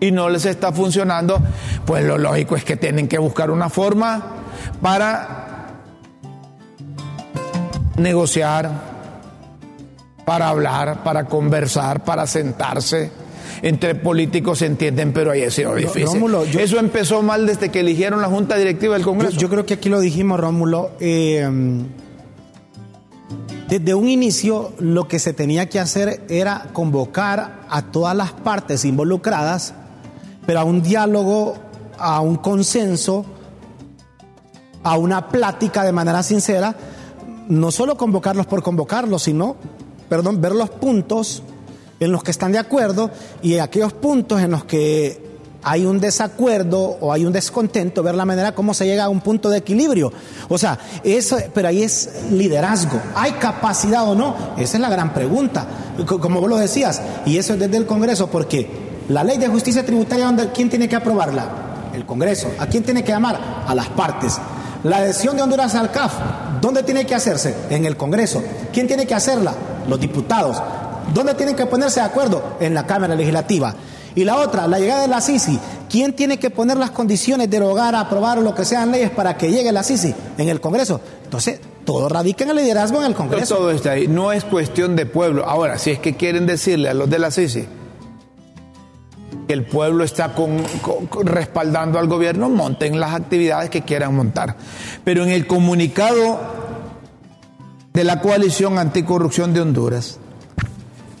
y 0.00 0.10
no 0.10 0.28
les 0.28 0.44
está 0.44 0.72
funcionando, 0.72 1.38
pues 1.86 2.04
lo 2.04 2.18
lógico 2.18 2.56
es 2.56 2.64
que 2.64 2.76
tienen 2.76 3.08
que 3.08 3.18
buscar 3.18 3.50
una 3.50 3.68
forma 3.68 4.22
para 4.82 5.46
negociar, 7.96 8.70
para 10.24 10.48
hablar, 10.48 11.02
para 11.02 11.24
conversar, 11.24 12.04
para 12.04 12.26
sentarse. 12.26 13.10
Entre 13.62 13.94
políticos 13.94 14.58
se 14.58 14.66
entienden, 14.66 15.12
pero 15.12 15.30
ahí 15.30 15.42
ha 15.42 15.50
sido 15.50 15.74
difícil. 15.74 16.06
Rómulo, 16.06 16.44
yo- 16.44 16.60
Eso 16.60 16.78
empezó 16.78 17.22
mal 17.22 17.46
desde 17.46 17.70
que 17.70 17.80
eligieron 17.80 18.20
la 18.20 18.28
Junta 18.28 18.56
Directiva 18.56 18.94
del 18.94 19.02
Yo, 19.02 19.08
Congreso. 19.10 19.38
yo 19.38 19.48
creo 19.48 19.64
que 19.66 19.74
aquí 19.74 19.88
lo 19.88 20.00
dijimos, 20.00 20.38
Rómulo. 20.40 20.90
eh, 21.00 21.48
desde 23.68 23.94
un 23.94 24.08
inicio, 24.08 24.72
lo 24.78 25.08
que 25.08 25.18
se 25.18 25.32
tenía 25.32 25.68
que 25.68 25.80
hacer 25.80 26.24
era 26.28 26.68
convocar 26.72 27.62
a 27.68 27.82
todas 27.82 28.16
las 28.16 28.30
partes 28.32 28.84
involucradas, 28.84 29.74
pero 30.46 30.60
a 30.60 30.64
un 30.64 30.82
diálogo, 30.82 31.54
a 31.98 32.20
un 32.20 32.36
consenso, 32.36 33.24
a 34.84 34.96
una 34.96 35.28
plática 35.28 35.82
de 35.82 35.90
manera 35.90 36.22
sincera, 36.22 36.76
no 37.48 37.72
solo 37.72 37.96
convocarlos 37.96 38.46
por 38.46 38.62
convocarlos, 38.62 39.24
sino, 39.24 39.56
perdón, 40.08 40.40
ver 40.40 40.52
los 40.54 40.70
puntos 40.70 41.42
en 42.00 42.12
los 42.12 42.22
que 42.22 42.30
están 42.30 42.52
de 42.52 42.58
acuerdo 42.58 43.10
y 43.42 43.58
aquellos 43.58 43.92
puntos 43.92 44.40
en 44.42 44.50
los 44.50 44.64
que 44.64 45.24
hay 45.62 45.84
un 45.84 45.98
desacuerdo 45.98 46.96
o 47.00 47.12
hay 47.12 47.24
un 47.24 47.32
descontento, 47.32 48.02
ver 48.02 48.14
la 48.14 48.24
manera 48.24 48.54
como 48.54 48.72
se 48.72 48.86
llega 48.86 49.04
a 49.04 49.08
un 49.08 49.20
punto 49.20 49.48
de 49.50 49.58
equilibrio. 49.58 50.12
O 50.48 50.58
sea, 50.58 50.78
eso, 51.02 51.38
pero 51.52 51.66
ahí 51.68 51.82
es 51.82 52.08
liderazgo. 52.30 53.00
¿Hay 53.16 53.32
capacidad 53.32 54.04
o 54.08 54.14
no? 54.14 54.36
Esa 54.56 54.76
es 54.76 54.80
la 54.80 54.88
gran 54.90 55.12
pregunta. 55.12 55.66
Co- 56.06 56.20
Como 56.20 56.40
vos 56.40 56.48
lo 56.48 56.56
decías, 56.58 57.00
y 57.24 57.38
eso 57.38 57.54
es 57.54 57.58
desde 57.58 57.78
el 57.78 57.86
Congreso, 57.86 58.28
porque 58.28 58.68
la 59.08 59.24
ley 59.24 59.38
de 59.38 59.48
justicia 59.48 59.84
tributaria, 59.84 60.26
¿dónde- 60.26 60.50
¿quién 60.54 60.70
tiene 60.70 60.88
que 60.88 60.94
aprobarla? 60.96 61.46
El 61.94 62.06
Congreso. 62.06 62.48
¿A 62.60 62.66
quién 62.66 62.84
tiene 62.84 63.02
que 63.02 63.10
llamar? 63.10 63.64
A 63.66 63.74
las 63.74 63.88
partes. 63.88 64.38
La 64.84 64.98
adhesión 64.98 65.34
de 65.36 65.42
Honduras 65.42 65.74
al 65.74 65.90
CAF, 65.90 66.12
¿dónde 66.60 66.84
tiene 66.84 67.06
que 67.06 67.14
hacerse? 67.16 67.56
En 67.70 67.86
el 67.86 67.96
Congreso. 67.96 68.40
¿Quién 68.72 68.86
tiene 68.86 69.04
que 69.06 69.14
hacerla? 69.14 69.52
Los 69.88 69.98
diputados. 69.98 70.62
¿Dónde 71.14 71.34
tienen 71.34 71.56
que 71.56 71.66
ponerse 71.66 72.00
de 72.00 72.06
acuerdo? 72.06 72.56
En 72.60 72.74
la 72.74 72.86
Cámara 72.86 73.14
Legislativa. 73.14 73.74
Y 74.14 74.24
la 74.24 74.36
otra, 74.36 74.66
la 74.66 74.78
llegada 74.78 75.02
de 75.02 75.08
la 75.08 75.20
CICI. 75.20 75.58
¿Quién 75.90 76.14
tiene 76.14 76.38
que 76.38 76.50
poner 76.50 76.76
las 76.78 76.90
condiciones, 76.90 77.50
derogar, 77.50 77.94
aprobar 77.94 78.38
o 78.38 78.40
lo 78.42 78.54
que 78.54 78.64
sean 78.64 78.90
leyes 78.90 79.10
para 79.10 79.36
que 79.36 79.50
llegue 79.50 79.70
la 79.72 79.82
CICI? 79.82 80.14
En 80.38 80.48
el 80.48 80.60
Congreso. 80.60 81.00
Entonces, 81.24 81.60
todo 81.84 82.08
radica 82.08 82.44
en 82.44 82.50
el 82.50 82.56
liderazgo 82.56 82.98
en 83.00 83.06
el 83.06 83.14
Congreso. 83.14 83.56
todo 83.56 83.70
está 83.70 83.92
ahí. 83.92 84.08
No 84.08 84.32
es 84.32 84.44
cuestión 84.44 84.96
de 84.96 85.06
pueblo. 85.06 85.44
Ahora, 85.46 85.78
si 85.78 85.90
es 85.90 85.98
que 85.98 86.16
quieren 86.16 86.46
decirle 86.46 86.88
a 86.88 86.94
los 86.94 87.08
de 87.10 87.18
la 87.18 87.30
CICI 87.30 87.66
que 89.46 89.52
el 89.52 89.64
pueblo 89.64 90.02
está 90.02 90.34
con- 90.34 90.62
con- 90.82 91.06
con- 91.06 91.26
respaldando 91.26 91.98
al 91.98 92.08
gobierno, 92.08 92.48
monten 92.48 92.98
las 92.98 93.14
actividades 93.14 93.70
que 93.70 93.82
quieran 93.82 94.14
montar. 94.16 94.56
Pero 95.04 95.22
en 95.22 95.28
el 95.30 95.46
comunicado 95.46 96.40
de 97.92 98.02
la 98.02 98.20
coalición 98.20 98.78
anticorrupción 98.78 99.52
de 99.54 99.60
Honduras, 99.60 100.18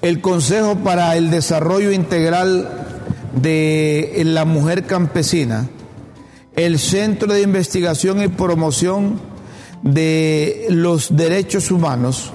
el 0.02 0.20
Consejo 0.20 0.76
para 0.76 1.16
el 1.16 1.30
Desarrollo 1.30 1.92
Integral 1.92 2.68
de 3.34 4.22
la 4.24 4.44
Mujer 4.44 4.84
Campesina, 4.84 5.68
el 6.54 6.78
Centro 6.78 7.32
de 7.32 7.42
Investigación 7.42 8.22
y 8.22 8.28
Promoción 8.28 9.20
de 9.82 10.66
los 10.70 11.16
Derechos 11.16 11.70
Humanos, 11.70 12.32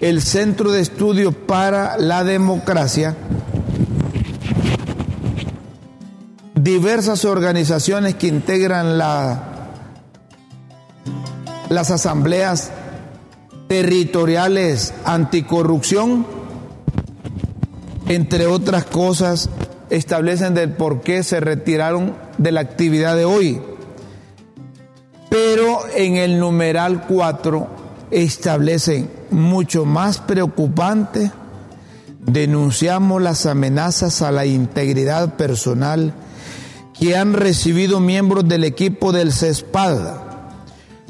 el 0.00 0.22
Centro 0.22 0.72
de 0.72 0.80
Estudios 0.80 1.34
para 1.34 1.98
la 1.98 2.22
Democracia, 2.24 3.16
diversas 6.54 7.24
organizaciones 7.24 8.14
que 8.14 8.26
integran 8.28 8.98
la, 8.98 9.70
las 11.68 11.90
asambleas 11.90 12.70
territoriales 13.68 14.94
anticorrupción, 15.04 16.35
entre 18.08 18.46
otras 18.46 18.84
cosas, 18.84 19.50
establecen 19.90 20.54
del 20.54 20.70
por 20.70 21.00
qué 21.00 21.22
se 21.22 21.40
retiraron 21.40 22.14
de 22.38 22.52
la 22.52 22.60
actividad 22.60 23.16
de 23.16 23.24
hoy. 23.24 23.60
Pero 25.28 25.80
en 25.94 26.16
el 26.16 26.38
numeral 26.38 27.04
4 27.06 27.66
establecen 28.10 29.10
mucho 29.30 29.84
más 29.84 30.18
preocupante, 30.18 31.32
denunciamos 32.20 33.20
las 33.20 33.46
amenazas 33.46 34.22
a 34.22 34.30
la 34.30 34.46
integridad 34.46 35.34
personal 35.34 36.14
que 36.98 37.16
han 37.16 37.34
recibido 37.34 38.00
miembros 38.00 38.48
del 38.48 38.64
equipo 38.64 39.12
del 39.12 39.32
CESPAD, 39.32 40.26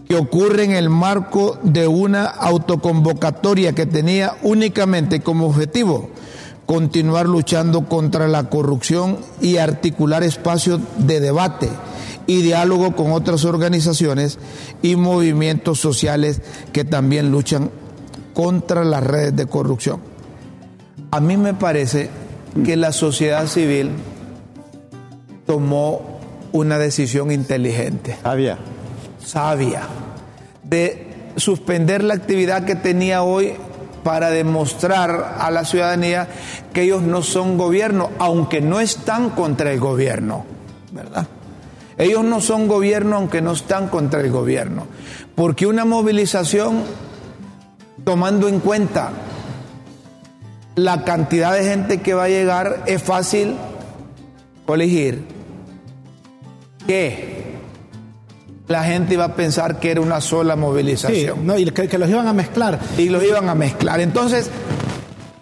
que 0.08 0.16
ocurre 0.16 0.64
en 0.64 0.72
el 0.72 0.88
marco 0.88 1.58
de 1.62 1.86
una 1.86 2.24
autoconvocatoria 2.24 3.74
que 3.74 3.86
tenía 3.86 4.36
únicamente 4.42 5.20
como 5.20 5.46
objetivo 5.46 6.10
continuar 6.66 7.26
luchando 7.28 7.86
contra 7.88 8.28
la 8.28 8.50
corrupción 8.50 9.18
y 9.40 9.56
articular 9.56 10.24
espacios 10.24 10.80
de 10.98 11.20
debate 11.20 11.70
y 12.26 12.42
diálogo 12.42 12.96
con 12.96 13.12
otras 13.12 13.44
organizaciones 13.44 14.38
y 14.82 14.96
movimientos 14.96 15.78
sociales 15.78 16.42
que 16.72 16.84
también 16.84 17.30
luchan 17.30 17.70
contra 18.34 18.84
las 18.84 19.02
redes 19.04 19.34
de 19.36 19.46
corrupción. 19.46 20.00
A 21.12 21.20
mí 21.20 21.36
me 21.36 21.54
parece 21.54 22.10
que 22.64 22.76
la 22.76 22.92
sociedad 22.92 23.46
civil 23.46 23.90
tomó 25.46 26.18
una 26.52 26.78
decisión 26.78 27.30
inteligente 27.30 28.16
Había. 28.24 28.58
sabia 29.24 29.82
de 30.64 31.06
suspender 31.36 32.02
la 32.02 32.14
actividad 32.14 32.64
que 32.64 32.74
tenía 32.74 33.22
hoy 33.22 33.54
para 34.06 34.30
demostrar 34.30 35.34
a 35.40 35.50
la 35.50 35.64
ciudadanía 35.64 36.28
que 36.72 36.82
ellos 36.82 37.02
no 37.02 37.22
son 37.22 37.58
gobierno, 37.58 38.10
aunque 38.20 38.60
no 38.60 38.78
están 38.78 39.30
contra 39.30 39.72
el 39.72 39.80
gobierno, 39.80 40.46
¿verdad? 40.92 41.26
Ellos 41.98 42.22
no 42.22 42.40
son 42.40 42.68
gobierno 42.68 43.16
aunque 43.16 43.42
no 43.42 43.50
están 43.50 43.88
contra 43.88 44.20
el 44.20 44.30
gobierno, 44.30 44.86
porque 45.34 45.66
una 45.66 45.84
movilización 45.84 46.84
tomando 48.04 48.46
en 48.46 48.60
cuenta 48.60 49.10
la 50.76 51.02
cantidad 51.02 51.52
de 51.52 51.64
gente 51.64 52.00
que 52.00 52.14
va 52.14 52.24
a 52.24 52.28
llegar 52.28 52.84
es 52.86 53.02
fácil 53.02 53.56
elegir 54.68 55.24
que 56.86 57.35
la 58.68 58.82
gente 58.84 59.14
iba 59.14 59.24
a 59.24 59.34
pensar 59.34 59.78
que 59.78 59.90
era 59.92 60.00
una 60.00 60.20
sola 60.20 60.54
Sí, 60.54 60.60
movilización 60.60 61.46
no, 61.46 61.56
y 61.58 61.64
que, 61.70 61.86
que 61.88 61.98
los 61.98 62.08
iban 62.08 62.26
a 62.26 62.32
mezclar. 62.32 62.78
y 62.98 63.08
los 63.08 63.22
iban 63.22 63.48
a 63.48 63.54
mezclar. 63.54 64.00
Entonces, 64.00 64.50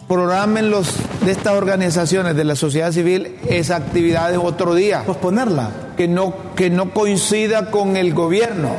programen 0.08 0.70
los 0.70 0.94
de 1.24 1.32
estas 1.32 1.54
organizaciones 1.54 2.36
de 2.36 2.44
la 2.44 2.56
sociedad 2.56 2.92
civil 2.92 3.36
esa 3.48 3.76
actividad 3.76 4.30
de 4.30 4.36
otro 4.36 4.74
día, 4.74 5.02
Posponerla. 5.04 5.70
que 5.96 6.06
no, 6.08 6.34
que 6.54 6.68
no 6.70 6.92
coincida 6.92 7.70
con 7.70 7.96
el 7.96 8.12
gobierno. 8.12 8.70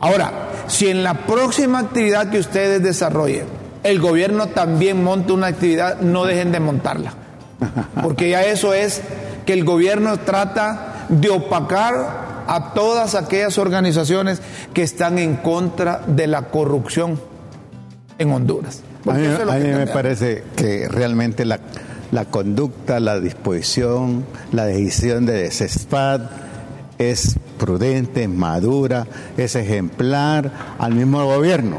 Ahora, 0.00 0.32
si 0.66 0.88
en 0.88 1.02
la 1.04 1.14
próxima 1.26 1.80
actividad 1.80 2.30
que 2.30 2.38
ustedes 2.38 2.82
desarrollen, 2.82 3.44
el 3.82 4.00
gobierno 4.00 4.48
también 4.48 5.02
monta 5.04 5.32
una 5.34 5.48
actividad, 5.48 6.00
no 6.00 6.24
dejen 6.24 6.52
de 6.52 6.60
montarla. 6.60 7.12
Porque 8.02 8.30
ya 8.30 8.42
eso 8.44 8.72
es 8.74 9.02
que 9.44 9.52
el 9.52 9.64
gobierno 9.64 10.16
trata 10.18 11.06
de 11.08 11.30
opacar 11.30 12.25
a 12.46 12.72
todas 12.74 13.14
aquellas 13.14 13.58
organizaciones 13.58 14.40
que 14.74 14.82
están 14.82 15.18
en 15.18 15.36
contra 15.36 16.02
de 16.06 16.26
la 16.26 16.48
corrupción 16.48 17.20
en 18.18 18.30
Honduras. 18.32 18.82
A 19.06 19.12
mí, 19.12 19.24
es 19.24 19.38
a 19.38 19.44
me 19.44 19.86
parece 19.86 20.42
que 20.56 20.88
realmente 20.88 21.44
la, 21.44 21.60
la 22.10 22.24
conducta, 22.24 22.98
la 22.98 23.20
disposición, 23.20 24.24
la 24.52 24.66
decisión 24.66 25.26
de 25.26 25.50
CESPAD 25.50 26.22
es 26.98 27.36
prudente, 27.58 28.26
madura, 28.26 29.06
es 29.36 29.54
ejemplar 29.54 30.50
al 30.78 30.94
mismo 30.94 31.24
gobierno. 31.24 31.76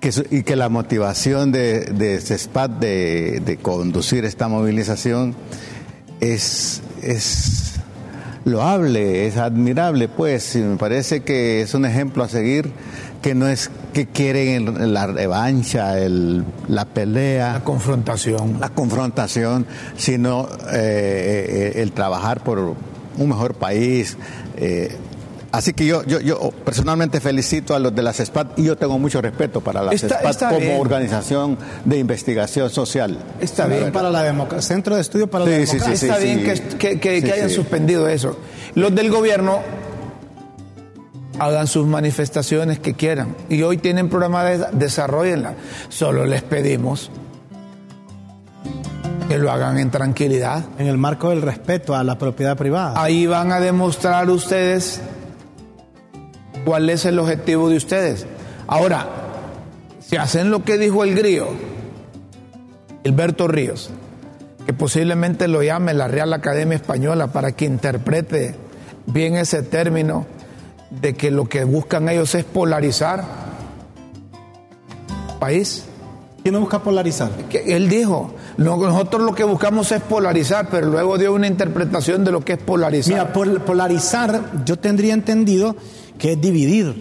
Que, 0.00 0.10
y 0.30 0.42
que 0.42 0.56
la 0.56 0.68
motivación 0.68 1.52
de, 1.52 1.84
de 1.84 2.20
CESPAD 2.20 2.70
de, 2.70 3.40
de 3.44 3.56
conducir 3.58 4.24
esta 4.24 4.48
movilización 4.48 5.36
es, 6.18 6.82
es 7.02 7.71
loable, 8.44 9.26
es 9.26 9.36
admirable, 9.36 10.08
pues, 10.08 10.56
y 10.56 10.60
me 10.60 10.76
parece 10.76 11.20
que 11.20 11.62
es 11.62 11.74
un 11.74 11.84
ejemplo 11.84 12.24
a 12.24 12.28
seguir, 12.28 12.72
que 13.22 13.34
no 13.34 13.46
es 13.46 13.70
que 13.92 14.06
quieren 14.06 14.92
la 14.92 15.06
revancha, 15.06 15.98
el, 16.00 16.44
la 16.68 16.84
pelea, 16.86 17.52
La 17.54 17.64
confrontación. 17.64 18.58
la 18.60 18.70
confrontación, 18.70 19.66
sino 19.96 20.48
eh, 20.72 21.72
eh, 21.76 21.82
el 21.82 21.92
trabajar 21.92 22.42
por 22.42 22.58
un 22.58 23.28
mejor 23.28 23.54
país. 23.54 24.16
eh. 24.56 24.96
Así 25.52 25.72
que 25.74 25.86
yo, 25.86 26.02
yo, 26.04 26.18
yo 26.20 26.50
personalmente 26.64 27.20
felicito 27.20 27.74
a 27.74 27.78
los 27.78 27.94
de 27.94 28.02
la 28.02 28.12
CESPAD 28.12 28.48
y 28.56 28.64
yo 28.64 28.76
tengo 28.76 28.98
mucho 28.98 29.20
respeto 29.20 29.60
para 29.60 29.82
la 29.82 29.92
Está- 29.92 30.48
como 30.48 30.58
bien. 30.60 30.80
organización 30.80 31.58
de 31.84 31.98
investigación 31.98 32.70
social. 32.70 33.18
Está 33.40 33.66
bien. 33.66 33.92
Para 33.92 34.10
la 34.10 34.22
democracia. 34.22 34.62
Centro 34.74 34.94
de 34.96 35.02
Estudio 35.02 35.28
para 35.30 35.44
la 35.44 35.50
Sí, 35.50 35.76
Democracia. 35.76 35.96
sí, 35.96 36.06
Está 36.06 36.18
sí, 36.18 36.24
bien 36.24 36.38
sí. 36.38 36.44
que, 36.44 36.78
que- 36.78 37.00
que- 37.00 37.20
Sí, 37.20 37.26
que 37.26 37.32
hayan 37.32 37.48
sí. 37.50 37.54
suspendido 37.54 38.08
eso. 38.08 38.36
Los 38.74 38.94
del 38.94 39.10
gobierno 39.10 39.60
hagan 41.38 41.66
sus 41.66 41.86
manifestaciones 41.86 42.78
que 42.78 42.94
quieran. 42.94 43.34
Y 43.48 43.62
hoy 43.62 43.76
tienen 43.78 44.08
programa 44.08 44.44
de 44.44 44.64
desarrollenla. 44.72 45.54
Solo 45.88 46.24
les 46.26 46.42
pedimos 46.42 47.10
Que 49.28 49.38
lo 49.38 49.50
hagan 49.50 49.78
en 49.78 49.90
tranquilidad. 49.90 50.62
En 50.78 50.86
el 50.88 50.98
marco 50.98 51.30
del 51.30 51.40
respeto 51.40 51.94
a 51.94 52.04
la 52.04 52.18
propiedad 52.18 52.54
privada. 52.56 53.02
Ahí 53.02 53.26
van 53.26 53.50
a 53.50 53.60
demostrar 53.60 54.28
ustedes 54.28 55.00
cuál 56.64 56.90
es 56.90 57.04
el 57.04 57.18
objetivo 57.18 57.68
de 57.68 57.76
ustedes. 57.76 58.26
Ahora, 58.66 59.06
si 60.00 60.16
hacen 60.16 60.50
lo 60.50 60.64
que 60.64 60.78
dijo 60.78 61.04
el 61.04 61.14
grío, 61.14 61.48
Gilberto 63.04 63.48
Ríos, 63.48 63.90
que 64.66 64.72
posiblemente 64.72 65.48
lo 65.48 65.62
llame 65.62 65.94
la 65.94 66.08
Real 66.08 66.32
Academia 66.32 66.76
Española 66.76 67.28
para 67.28 67.52
que 67.52 67.64
interprete 67.64 68.54
bien 69.06 69.34
ese 69.34 69.62
término 69.62 70.26
de 70.90 71.14
que 71.14 71.30
lo 71.30 71.48
que 71.48 71.64
buscan 71.64 72.08
ellos 72.08 72.34
es 72.34 72.44
polarizar 72.44 73.24
país. 75.40 75.84
¿Quién 76.42 76.54
no 76.54 76.60
busca 76.60 76.80
polarizar? 76.80 77.30
Que 77.48 77.76
él 77.76 77.88
dijo, 77.88 78.34
nosotros 78.56 79.22
lo 79.22 79.34
que 79.34 79.44
buscamos 79.44 79.90
es 79.92 80.02
polarizar, 80.02 80.68
pero 80.70 80.88
luego 80.88 81.18
dio 81.18 81.32
una 81.32 81.46
interpretación 81.46 82.24
de 82.24 82.32
lo 82.32 82.40
que 82.44 82.54
es 82.54 82.58
polarizar. 82.58 83.12
Mira, 83.12 83.32
polarizar 83.64 84.64
yo 84.64 84.76
tendría 84.78 85.14
entendido 85.14 85.76
que 86.22 86.32
es 86.34 86.40
dividir. 86.40 86.94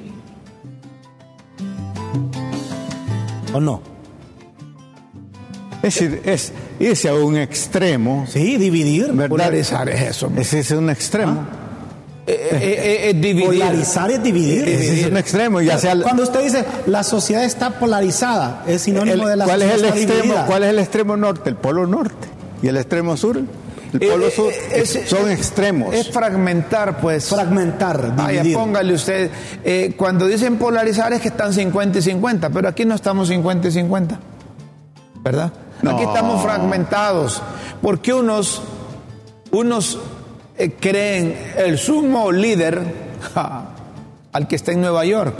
¿O 3.53 3.59
no? 3.59 3.81
Es 5.83 5.93
decir, 5.95 6.21
es 6.25 6.51
irse 6.79 7.07
a 7.09 7.13
un 7.13 7.37
extremo. 7.37 8.25
Sí, 8.27 8.57
dividir. 8.57 9.07
¿verdad? 9.11 9.29
Polarizar 9.29 9.87
es 9.89 10.01
eso. 10.01 10.31
Ese 10.35 10.59
es 10.59 10.71
un 10.71 10.89
extremo. 10.89 11.45
Eh, 12.25 12.33
eh, 12.51 12.57
eh, 12.61 13.09
eh, 13.09 13.13
dividir. 13.13 13.45
Polarizar 13.59 14.09
es 14.09 14.23
dividir. 14.23 14.67
Ese 14.67 15.01
es 15.01 15.07
un 15.07 15.17
extremo. 15.17 15.61
Ya 15.61 15.77
sea, 15.77 15.95
Cuando 16.01 16.23
usted 16.23 16.41
dice 16.43 16.65
la 16.87 17.03
sociedad 17.03 17.43
está 17.43 17.77
polarizada, 17.79 18.63
es 18.67 18.81
sinónimo 18.81 19.23
el- 19.23 19.29
de 19.29 19.35
la 19.37 19.45
¿cuál, 19.45 19.61
es 19.61 19.67
el 19.67 19.71
sociedad 19.73 19.97
está 19.97 19.99
extremo, 20.13 20.23
dividida. 20.23 20.45
¿Cuál 20.47 20.63
es 20.63 20.69
el 20.69 20.79
extremo 20.79 21.17
norte? 21.17 21.49
El 21.51 21.55
polo 21.57 21.85
norte. 21.85 22.27
¿Y 22.63 22.67
el 22.67 22.77
extremo 22.77 23.17
sur? 23.17 23.39
El 23.93 24.03
Eh, 24.03 24.09
polo 24.11 24.27
eh, 24.27 24.31
sur. 24.31 24.53
es- 24.73 24.99
son 25.09 25.29
es- 25.29 25.37
extremos. 25.39 25.93
Es 25.93 26.09
fragmentar, 26.09 26.99
pues. 27.01 27.27
Fragmentar, 27.27 28.15
Vaya, 28.15 28.41
dividir. 28.41 28.57
póngale 28.57 28.93
usted. 28.93 29.29
eh, 29.63 29.93
cuando 29.97 30.27
dicen 30.27 30.57
polarizar 30.57 31.11
es 31.13 31.21
que 31.21 31.27
están 31.29 31.53
50 31.53 31.99
y 31.99 32.01
50, 32.01 32.49
pero 32.49 32.67
aquí 32.69 32.85
no 32.85 32.95
estamos 32.95 33.27
50 33.27 33.67
y 33.67 33.71
50. 33.71 34.19
¿Verdad? 35.23 35.51
No. 35.81 35.91
Aquí 35.91 36.03
estamos 36.03 36.41
fragmentados. 36.41 37.41
Porque 37.81 38.13
unos, 38.13 38.61
unos 39.51 39.99
eh, 40.57 40.71
creen 40.79 41.35
el 41.57 41.77
sumo 41.77 42.31
líder 42.31 42.81
ja, 43.33 43.69
al 44.31 44.47
que 44.47 44.55
está 44.55 44.71
en 44.71 44.81
Nueva 44.81 45.03
York. 45.05 45.35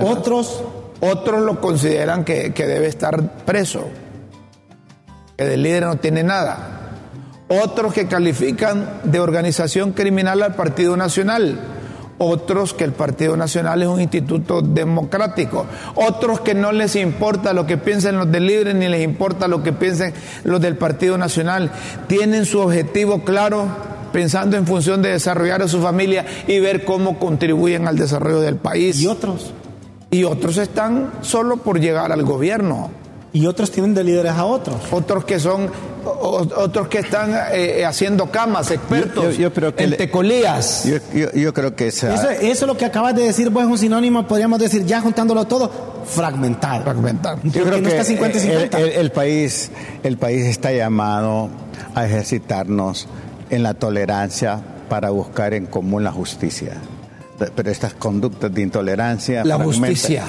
Otros 0.00 0.62
Otros 1.04 1.42
lo 1.42 1.60
consideran 1.60 2.24
que, 2.24 2.54
que 2.54 2.64
debe 2.64 2.86
estar 2.86 3.44
preso, 3.44 3.88
que 5.36 5.44
del 5.44 5.60
líder 5.64 5.82
no 5.84 5.96
tiene 5.96 6.22
nada. 6.22 6.71
Otros 7.60 7.92
que 7.92 8.06
califican 8.06 9.00
de 9.04 9.20
organización 9.20 9.92
criminal 9.92 10.42
al 10.42 10.54
Partido 10.54 10.96
Nacional. 10.96 11.60
Otros 12.16 12.72
que 12.72 12.84
el 12.84 12.92
Partido 12.92 13.36
Nacional 13.36 13.82
es 13.82 13.88
un 13.88 14.00
instituto 14.00 14.62
democrático. 14.62 15.66
Otros 15.94 16.40
que 16.40 16.54
no 16.54 16.72
les 16.72 16.96
importa 16.96 17.52
lo 17.52 17.66
que 17.66 17.76
piensen 17.76 18.16
los 18.16 18.30
del 18.32 18.46
Libre 18.46 18.72
ni 18.72 18.88
les 18.88 19.02
importa 19.02 19.48
lo 19.48 19.62
que 19.62 19.72
piensen 19.72 20.14
los 20.44 20.62
del 20.62 20.76
Partido 20.76 21.18
Nacional. 21.18 21.70
Tienen 22.06 22.46
su 22.46 22.58
objetivo 22.60 23.22
claro 23.22 23.66
pensando 24.12 24.56
en 24.56 24.66
función 24.66 25.02
de 25.02 25.10
desarrollar 25.10 25.62
a 25.62 25.68
su 25.68 25.82
familia 25.82 26.24
y 26.46 26.58
ver 26.58 26.86
cómo 26.86 27.18
contribuyen 27.18 27.86
al 27.86 27.98
desarrollo 27.98 28.40
del 28.40 28.56
país 28.56 29.00
y 29.00 29.08
otros. 29.08 29.52
y 30.10 30.24
otros 30.24 30.58
están 30.58 31.10
solo 31.22 31.56
por 31.56 31.80
llegar 31.80 32.12
al 32.12 32.22
gobierno. 32.22 32.90
Y 33.32 33.46
otros 33.46 33.70
tienen 33.70 33.94
de 33.94 34.04
líderes 34.04 34.32
a 34.32 34.44
otros. 34.44 34.76
Otros 34.90 35.24
que 35.24 35.40
son, 35.40 35.70
otros 36.04 36.88
que 36.88 36.98
están 36.98 37.32
eh, 37.52 37.84
haciendo 37.84 38.30
camas, 38.30 38.70
expertos 38.70 39.24
Yo- 39.24 39.30
yo- 39.30 39.38
yo 39.38 39.52
creo 39.52 39.74
que 39.74 39.84
en 39.84 39.90
le- 39.90 39.96
tecolías. 39.96 40.84
Yo, 40.84 40.96
yo- 41.14 41.32
yo 41.32 41.52
creo 41.54 41.74
que 41.76 41.88
esa, 41.88 42.14
Eso, 42.14 42.30
eso 42.30 42.50
es 42.52 42.62
lo 42.66 42.76
que 42.76 42.84
acabas 42.84 43.14
de 43.14 43.22
decir, 43.22 43.52
pues 43.52 43.64
es 43.66 43.70
un 43.70 43.78
sinónimo, 43.78 44.26
podríamos 44.26 44.58
decir, 44.58 44.84
ya 44.84 45.00
juntándolo 45.00 45.44
todo, 45.46 45.70
fragmentar. 46.06 46.82
Fragmentar. 46.82 47.38
Yo 47.44 47.64
creo 47.64 47.78
no 47.78 47.82
que 47.84 47.88
está 47.90 48.04
50 48.04 48.38
y 48.38 48.40
el- 48.40 48.46
50. 48.48 48.80
El, 48.80 48.88
el 48.90 49.12
país, 49.12 49.70
el 50.02 50.18
país 50.18 50.44
está 50.46 50.72
llamado 50.72 51.48
a 51.94 52.06
ejercitarnos 52.06 53.06
en 53.50 53.62
la 53.62 53.74
tolerancia 53.74 54.60
para 54.88 55.10
buscar 55.10 55.54
en 55.54 55.66
común 55.66 56.04
la 56.04 56.12
justicia. 56.12 56.72
Pero 57.56 57.70
estas 57.70 57.94
conductas 57.94 58.52
de 58.54 58.62
intolerancia... 58.62 59.44
La 59.44 59.56
justicia. 59.58 60.24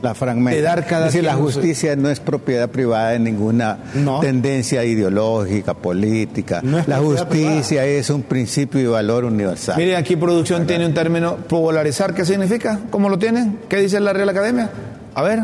La 0.00 0.14
fragmenta. 0.14 0.56
De 0.56 0.62
dar 0.62 0.86
cada 0.86 1.06
es 1.06 1.12
decir, 1.12 1.24
la 1.24 1.34
justicia 1.34 1.96
no 1.96 2.08
es 2.08 2.20
propiedad 2.20 2.68
privada 2.68 3.10
de 3.10 3.18
ninguna 3.18 3.78
No. 3.94 4.20
tendencia 4.20 4.84
ideológica, 4.84 5.74
política. 5.74 6.60
No 6.62 6.78
es 6.78 6.86
la 6.86 6.98
justicia 6.98 7.84
es 7.84 8.08
un 8.10 8.22
principio 8.22 8.80
y 8.80 8.86
valor 8.86 9.24
universal. 9.24 9.76
Miren, 9.76 9.96
aquí 9.96 10.14
producción 10.14 10.66
tiene 10.66 10.86
un 10.86 10.94
término, 10.94 11.36
polarizar, 11.36 12.14
¿qué 12.14 12.24
significa? 12.24 12.78
¿Cómo 12.90 13.08
lo 13.08 13.18
tienen? 13.18 13.58
¿Qué 13.68 13.78
dice 13.78 13.98
la 13.98 14.12
Real 14.12 14.28
Academia? 14.28 14.70
A 15.14 15.22
ver, 15.22 15.40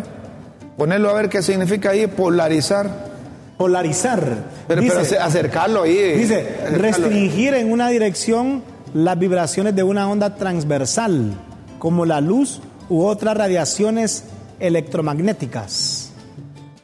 ponerlo 0.76 1.10
a 1.10 1.14
ver 1.14 1.28
qué 1.28 1.42
significa 1.42 1.90
ahí, 1.90 2.06
polarizar. 2.06 3.12
Polarizar. 3.58 4.20
Pero, 4.68 4.80
dice, 4.82 4.94
pero 5.08 5.22
acercarlo 5.24 5.82
ahí. 5.82 6.12
dice, 6.18 6.40
acercarlo. 6.40 6.78
restringir 6.78 7.54
en 7.54 7.72
una 7.72 7.88
dirección 7.88 8.62
las 8.94 9.18
vibraciones 9.18 9.74
de 9.74 9.82
una 9.82 10.08
onda 10.08 10.36
transversal, 10.36 11.32
como 11.78 12.04
la 12.04 12.20
luz 12.20 12.60
u 12.88 13.04
otras 13.04 13.36
radiaciones 13.36 14.24
electromagnéticas. 14.60 16.10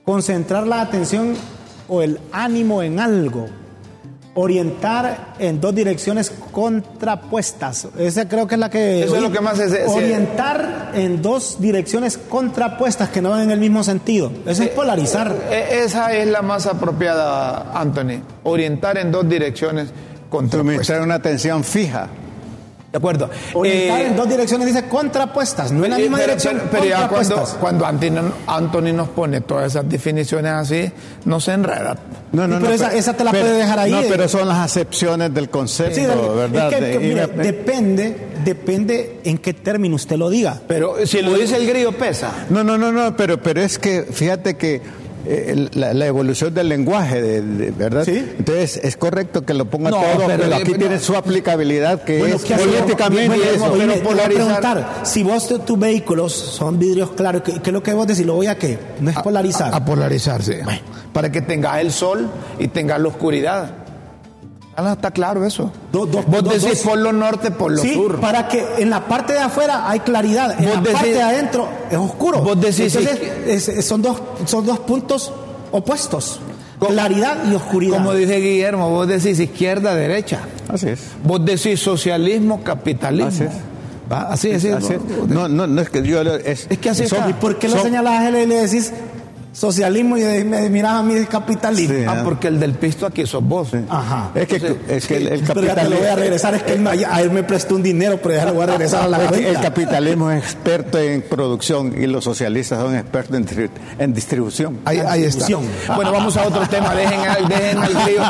Concentrar 0.05 0.67
la 0.67 0.81
atención 0.81 1.35
o 1.89 2.03
el 2.03 2.19
ánimo 2.33 2.83
en 2.83 2.99
algo. 3.01 3.49
Orientar 4.35 5.35
en 5.41 5.61
dos 5.61 5.75
direcciones 5.75 6.31
contrapuestas. 6.53 7.89
Esa 7.99 8.29
creo 8.29 8.47
que 8.47 8.55
es 8.55 8.59
la 8.61 8.71
que... 8.71 9.03
Eso 9.03 9.17
es 9.17 9.23
lo 9.23 9.33
que 9.33 9.41
más 9.41 9.59
se- 9.59 9.85
Orientar 9.87 10.93
en 10.95 11.21
dos 11.21 11.57
direcciones 11.61 12.17
contrapuestas 12.17 13.09
que 13.09 13.21
no 13.21 13.31
van 13.31 13.43
en 13.43 13.51
el 13.51 13.59
mismo 13.59 13.83
sentido. 13.83 14.31
Eso 14.47 14.63
es 14.63 14.69
polarizar. 14.71 15.35
E- 15.51 15.83
Esa 15.85 16.13
es 16.15 16.29
la 16.29 16.43
más 16.43 16.67
apropiada, 16.67 17.73
Anthony. 17.79 18.23
Orientar 18.45 18.99
en 18.99 19.11
dos 19.11 19.29
direcciones 19.29 19.89
contrapuestas. 20.31 20.61
Suministrar 20.61 21.03
una 21.03 21.15
atención 21.17 21.65
fija. 21.65 22.09
De 22.93 22.99
acuerdo. 22.99 23.31
Orientar 23.55 24.01
Eh, 24.01 24.07
en 24.09 24.17
dos 24.17 24.29
direcciones 24.29 24.67
dice 24.67 24.89
contrapuestas, 24.89 25.71
no 25.71 25.85
en 25.85 25.91
la 25.93 25.99
eh, 25.99 26.03
misma 26.03 26.17
pero- 26.19 26.27
dirección. 26.29 26.57
Pero, 26.57 26.69
pero 26.71 26.85
ya 26.87 27.09
cuando, 27.09 27.45
cuando 27.61 27.87
Anthony, 27.87 28.33
Anthony 28.49 28.93
nos 28.93 29.09
pone 29.11 29.41
todas 29.43 29.67
esas 29.73 29.89
definiciones 29.89 30.51
así, 30.53 30.91
no 31.25 31.39
se 31.39 31.53
enreda. 31.53 31.97
No, 32.33 32.49
no, 32.49 32.57
Sí, 32.57 32.61
no. 32.63 32.67
pero 32.67 32.75
esa- 32.75 32.93
esa 32.95 33.13
te 33.13 33.23
la 33.23 33.31
pero- 33.31 33.45
puede 33.47 33.59
dejar 33.59 33.79
ahí, 33.79 33.93
No, 33.93 34.01
eh. 34.01 34.07
pero 34.09 34.29
son 34.29 34.49
las 34.49 34.59
acepciones 34.59 35.33
del 35.33 35.49
concepto, 35.51 35.95
Sí. 35.95 36.07
¿verdad? 36.37 36.73
Es 36.73 36.75
que, 36.75 36.85
De- 36.85 36.99
mire, 36.99 37.29
y- 37.33 37.39
depende, 37.39 38.17
depende 38.45 39.21
en 39.23 39.39
qué 39.39 39.55
término 39.55 39.95
usted 39.95 40.17
lo 40.17 40.29
diga. 40.29 40.61
Pero 40.67 40.97
si 41.07 41.23
lo 41.23 41.35
dice 41.35 41.57
el 41.59 41.69
grillo, 41.69 41.93
pesa. 41.93 42.47
No, 42.51 42.65
no, 42.65 42.77
no, 42.77 42.91
no, 42.91 43.15
pero, 43.17 43.41
pero 43.41 43.61
es 43.63 43.79
que 43.79 44.03
fíjate 44.11 44.57
que 44.57 44.83
eh, 45.27 45.69
la, 45.75 45.93
la 45.95 46.07
evolución 46.07 46.53
del 46.55 46.69
lenguaje, 46.69 47.21
de, 47.21 47.43
de- 47.43 47.71
¿verdad? 47.73 48.05
Sí. 48.05 48.17
Entonces 48.39 48.81
es 48.83 48.97
correcto 48.97 49.43
que 49.45 49.55
lo 49.55 49.67
ponga 49.67 49.91
No, 49.91 49.97
todo, 49.99 50.27
pero- 50.27 50.43
pero, 50.45 50.57
aquí 50.57 50.73
no. 50.73 50.79
tiene 50.79 50.99
su 50.99 51.15
aplicabilidad 51.17 52.03
que 52.03 52.19
Bueno, 52.19 52.37
es 52.37 52.43
políticamente 52.43 53.29
Bueno, 53.37 53.45
eso. 53.55 53.73
oíme, 53.73 53.95
pero 53.99 54.11
voy 54.11 54.21
a 54.21 54.25
preguntar, 54.25 55.01
si 55.05 55.23
vos 55.23 55.47
tu- 55.49 55.59
tus 55.61 55.79
vehículos 55.79 56.33
son 56.33 56.79
vidrios 56.79 57.11
claros, 57.13 57.43
¿qué, 57.43 57.61
qué 57.61 57.71
es 57.71 57.73
lo 57.75 57.83
que 57.83 57.93
vos 57.93 58.07
decís? 58.07 58.25
¿Lo 58.27 58.35
voy 58.35 58.47
a 58.47 58.57
qué? 58.57 58.79
No 59.01 59.11
es 59.11 59.19
polarizar. 59.19 59.75
A 59.75 59.85
polarizarse. 59.85 60.63
Para 61.13 61.31
que 61.33 61.43
tengas 61.43 61.81
el 61.81 61.93
sol 61.93 62.29
y 62.59 62.69
tengas 62.69 63.01
la 63.01 63.09
oscuridad. 63.09 63.75
Ah, 64.77 64.93
está 64.93 65.11
claro 65.11 65.45
eso. 65.45 65.71
Do- 65.93 66.07
do- 66.07 66.23
Vos 66.23 66.43
do- 66.45 66.51
decís 66.51 66.69
dos- 66.69 66.79
por 66.79 66.99
lo 66.99 67.13
norte, 67.13 67.51
por 67.51 67.71
lo 67.73 67.83
sí, 67.83 67.93
sur. 67.95 68.19
para 68.21 68.49
que 68.49 68.65
en 68.79 68.89
la 68.89 69.05
parte 69.07 69.33
de 69.35 69.41
afuera 69.41 69.89
hay 69.91 70.01
claridad, 70.01 70.53
en 70.59 70.65
Vos 70.67 70.75
la 70.77 70.81
decís- 70.81 70.93
parte 70.95 71.13
de 71.13 71.23
adentro 71.23 71.69
es 71.91 71.99
oscuro. 71.99 72.41
Vos 72.41 72.59
decís- 72.61 72.95
Entonces, 72.97 73.21
es- 73.47 73.69
es- 73.69 73.85
son, 73.85 74.01
dos, 74.01 74.23
son 74.47 74.65
dos 74.65 74.79
puntos 74.79 75.33
opuestos, 75.73 76.41
claridad 76.79 77.39
y 77.51 77.55
oscuridad. 77.55 77.99
Como 77.99 78.15
dice 78.15 78.37
Guillermo, 78.37 78.89
vos 78.89 79.07
decís 79.07 79.39
izquierda, 79.39 79.95
derecha. 79.95 80.39
Así 80.69 80.89
es. 80.89 81.01
Vos 81.25 81.45
decís 81.45 81.81
socialismo, 81.81 82.63
capitalismo. 82.63 83.29
Así 83.29 83.45
es. 83.45 83.51
¿Va? 84.11 84.23
Así 84.33 84.51
es. 84.51 84.65
Así 84.65 84.95
es. 84.95 85.01
No, 85.29 85.47
no, 85.47 85.67
no 85.67 85.81
es 85.83 85.91
que 85.91 86.03
yo 86.03 86.25
lo- 86.25 86.35
es, 86.37 86.67
Es 86.71 86.79
que 86.79 86.91
así 86.91 87.07
son- 87.07 87.19
está. 87.19 87.31
¿Y 87.31 87.35
por 87.35 87.59
qué 87.59 87.69
lo 87.69 87.75
son- 87.75 87.83
señalas 87.85 88.13
a 88.21 88.29
él 88.29 88.37
y 88.39 88.47
le 88.47 88.55
decís 88.67 88.93
socialismo 89.53 90.17
y 90.17 90.23
me 90.45 90.69
miras 90.71 90.93
a 90.93 91.03
mí 91.03 91.15
de 91.15 91.27
capitalismo? 91.27 91.95
Sí. 91.97 92.05
Ah, 92.07 92.21
porque 92.25 92.49
el 92.49 92.61
del 92.61 92.75
pisto 92.75 93.07
aquí 93.07 93.27
sos 93.27 93.43
vos. 93.43 93.69
Ajá. 93.89 94.31
Es 94.35 94.47
que, 94.47 94.77
es 94.89 95.07
que 95.07 95.17
el, 95.17 95.29
el 95.29 95.41
Pero 95.43 95.63
ya 95.63 95.75
te 95.75 95.85
lo 95.85 95.97
voy 95.97 96.07
a 96.07 96.11
capitalismo, 96.11 96.17
regresar, 96.17 96.55
es 96.55 96.63
que 96.63 96.73
él, 96.75 96.81
me- 96.81 96.91
a 97.05 97.21
él 97.21 97.31
me 97.31 97.43
prestó 97.43 97.75
un 97.75 97.83
dinero, 97.83 98.19
pero 98.23 98.35
ya 98.37 98.45
lo 98.47 98.55
voy 98.55 98.63
a 98.63 98.67
regresar 98.67 99.03
a 99.03 99.09
la 99.09 99.19
que 99.19 99.25
el 99.37 99.43
cuenta. 99.43 99.61
capitalismo 99.61 100.31
es 100.31 100.43
experto 100.45 100.99
en 100.99 101.23
producción 101.23 101.95
y 102.01 102.07
los 102.07 102.25
socialistas 102.25 102.81
son 102.81 102.97
expertos 102.97 103.37
en, 103.37 103.71
en 103.99 104.13
distribución. 104.15 104.79
Ahí, 104.85 104.99
ahí 104.99 105.25
está. 105.25 105.47
distribución. 105.47 105.63
Bueno, 105.97 106.13
vamos 106.13 106.37
a 106.37 106.47
otro 106.47 106.67
tema. 106.69 106.95
Dejen 106.95 107.21
al, 107.21 107.49
dejen 107.49 107.79
al 107.79 107.95
grillo. 108.05 108.23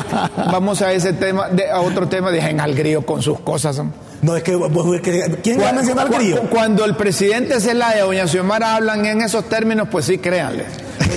Vamos 0.51 0.81
a 0.83 0.93
ese 0.93 1.13
tema, 1.13 1.49
de- 1.49 1.71
a 1.71 1.81
otro 1.81 2.09
tema. 2.09 2.31
Dejen 2.31 2.61
al 2.61 2.75
grillo 2.75 3.05
con 3.05 3.21
sus 3.23 3.41
cosas. 3.41 3.81
No, 4.23 4.37
es 4.37 4.43
que, 4.43 4.55
vos- 4.55 4.95
es 4.97 5.01
que- 5.03 5.39
¿quién 5.43 5.61
va 5.61 5.71
a 5.71 5.73
mencionar 5.73 6.07
al 6.07 6.13
grillo? 6.15 6.43
Cuando 6.51 6.85
el 6.85 6.95
presidente 6.97 7.61
Zelaya 7.61 7.99
y 7.99 8.01
doña 8.01 8.27
Xiomara 8.27 8.77
hablan 8.77 9.05
en 9.07 9.23
esos 9.23 9.45
términos, 9.49 9.89
pues 9.91 10.05
sí, 10.07 10.19
créanle. 10.19 10.65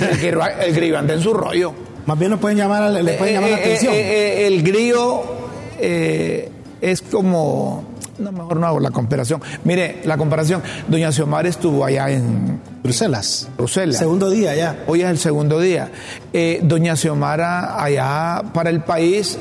El 0.00 0.18
grillo, 0.18 0.40
el 0.60 0.74
grillo 0.74 0.98
anda 0.98 1.14
en 1.14 1.20
su 1.20 1.32
rollo. 1.34 1.72
Más 2.06 2.18
bien 2.18 2.30
nos 2.30 2.40
pueden 2.40 2.58
llamar, 2.58 2.90
le 2.90 3.14
pueden 3.14 3.34
llamar 3.34 3.50
la 3.50 3.56
Eh, 3.56 3.60
eh, 3.60 3.64
atención. 3.64 3.92
eh, 3.94 4.46
el 4.46 4.62
grillo 4.62 5.22
es 5.80 7.02
como. 7.02 7.84
No, 8.18 8.30
mejor 8.30 8.58
no 8.58 8.66
hago 8.68 8.78
la 8.80 8.90
comparación. 8.90 9.42
Mire, 9.64 10.00
la 10.04 10.16
comparación. 10.16 10.62
Doña 10.86 11.10
Xiomara 11.10 11.48
estuvo 11.48 11.84
allá 11.84 12.08
en 12.10 12.60
Bruselas. 12.82 13.48
Bruselas. 13.56 13.96
Segundo 13.98 14.30
día 14.30 14.54
ya. 14.54 14.84
Hoy 14.86 15.02
es 15.02 15.08
el 15.08 15.18
segundo 15.18 15.58
día. 15.58 15.90
Eh, 16.32 16.60
Doña 16.62 16.94
Xiomara 16.94 17.82
allá 17.82 18.42
para 18.52 18.70
el 18.70 18.82
país 18.82 19.36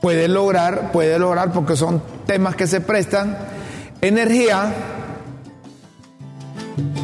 puede 0.00 0.26
lograr, 0.28 0.90
puede 0.92 1.18
lograr 1.18 1.52
porque 1.52 1.76
son 1.76 2.02
temas 2.26 2.56
que 2.56 2.66
se 2.66 2.80
prestan. 2.80 3.36
Energía, 4.00 4.72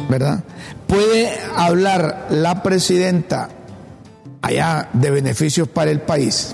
¿verdad? 0.09 0.43
Puede 0.91 1.31
hablar 1.55 2.27
la 2.31 2.61
presidenta 2.61 3.47
allá 4.41 4.89
de 4.91 5.09
beneficios 5.09 5.69
para 5.69 5.89
el 5.89 6.01
país. 6.01 6.53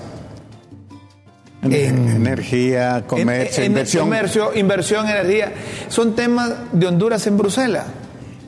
En- 1.62 2.08
Energía, 2.08 3.02
comercio, 3.04 3.56
en, 3.58 3.64
en 3.64 3.70
inversión. 3.72 4.04
comercio, 4.04 4.52
inversión, 4.54 5.08
energía. 5.08 5.52
Son 5.88 6.14
temas 6.14 6.52
de 6.70 6.86
Honduras 6.86 7.26
en 7.26 7.36
Bruselas. 7.36 7.84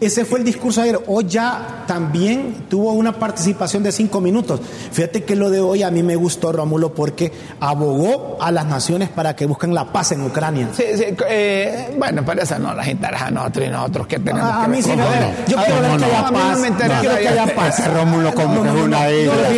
Ese 0.00 0.24
fue 0.24 0.38
el 0.38 0.46
discurso 0.46 0.80
ayer. 0.80 0.98
Hoy 1.08 1.26
ya 1.28 1.84
también 1.86 2.64
tuvo 2.70 2.92
una 2.92 3.12
participación 3.12 3.82
de 3.82 3.92
cinco 3.92 4.20
minutos. 4.22 4.58
Fíjate 4.92 5.24
que 5.24 5.36
lo 5.36 5.50
de 5.50 5.60
hoy 5.60 5.82
a 5.82 5.90
mí 5.90 6.02
me 6.02 6.16
gustó, 6.16 6.52
Rómulo, 6.52 6.94
porque 6.94 7.30
abogó 7.60 8.38
a 8.40 8.50
las 8.50 8.64
naciones 8.64 9.10
para 9.10 9.36
que 9.36 9.44
busquen 9.44 9.74
la 9.74 9.92
paz 9.92 10.12
en 10.12 10.22
Ucrania. 10.22 10.68
Sí, 10.74 10.84
sí, 10.96 11.04
eh, 11.28 11.94
bueno, 11.98 12.22
pero 12.24 12.40
esa 12.40 12.58
no 12.58 12.72
las 12.74 12.88
interesa 12.88 13.26
a 13.26 13.30
nosotros 13.30 13.66
y 13.66 13.68
nosotros 13.68 14.06
que 14.06 14.18
tenemos 14.20 14.50
A, 14.50 14.60
a 14.60 14.62
que 14.64 14.68
mí 14.70 14.76
ver 14.76 14.84
sí 14.84 14.90
eso? 14.92 14.98
ver. 14.98 15.34
Yo 15.48 15.58
A 15.58 15.64
quiero 15.64 15.80
ver 15.82 15.90
no, 15.90 15.96
que 15.96 16.00
no, 16.00 16.06
haya 16.06 16.18
a 16.26 16.30
mí 16.30 16.38
no 16.38 16.44
paz. 16.48 16.60
me 16.60 16.68
interesa 16.68 16.94
Yo 16.94 17.00
quiero 17.10 17.16
que 17.22 17.28
haya 17.28 17.46
ya. 17.46 17.54
paz. 17.54 17.94
Rómulo 17.94 18.34
como 18.34 18.62
que 18.62 18.68
es 18.70 18.74
una 18.74 19.10
isla. 19.10 19.34
No, 19.34 19.46
a 19.46 19.50
mí 19.50 19.56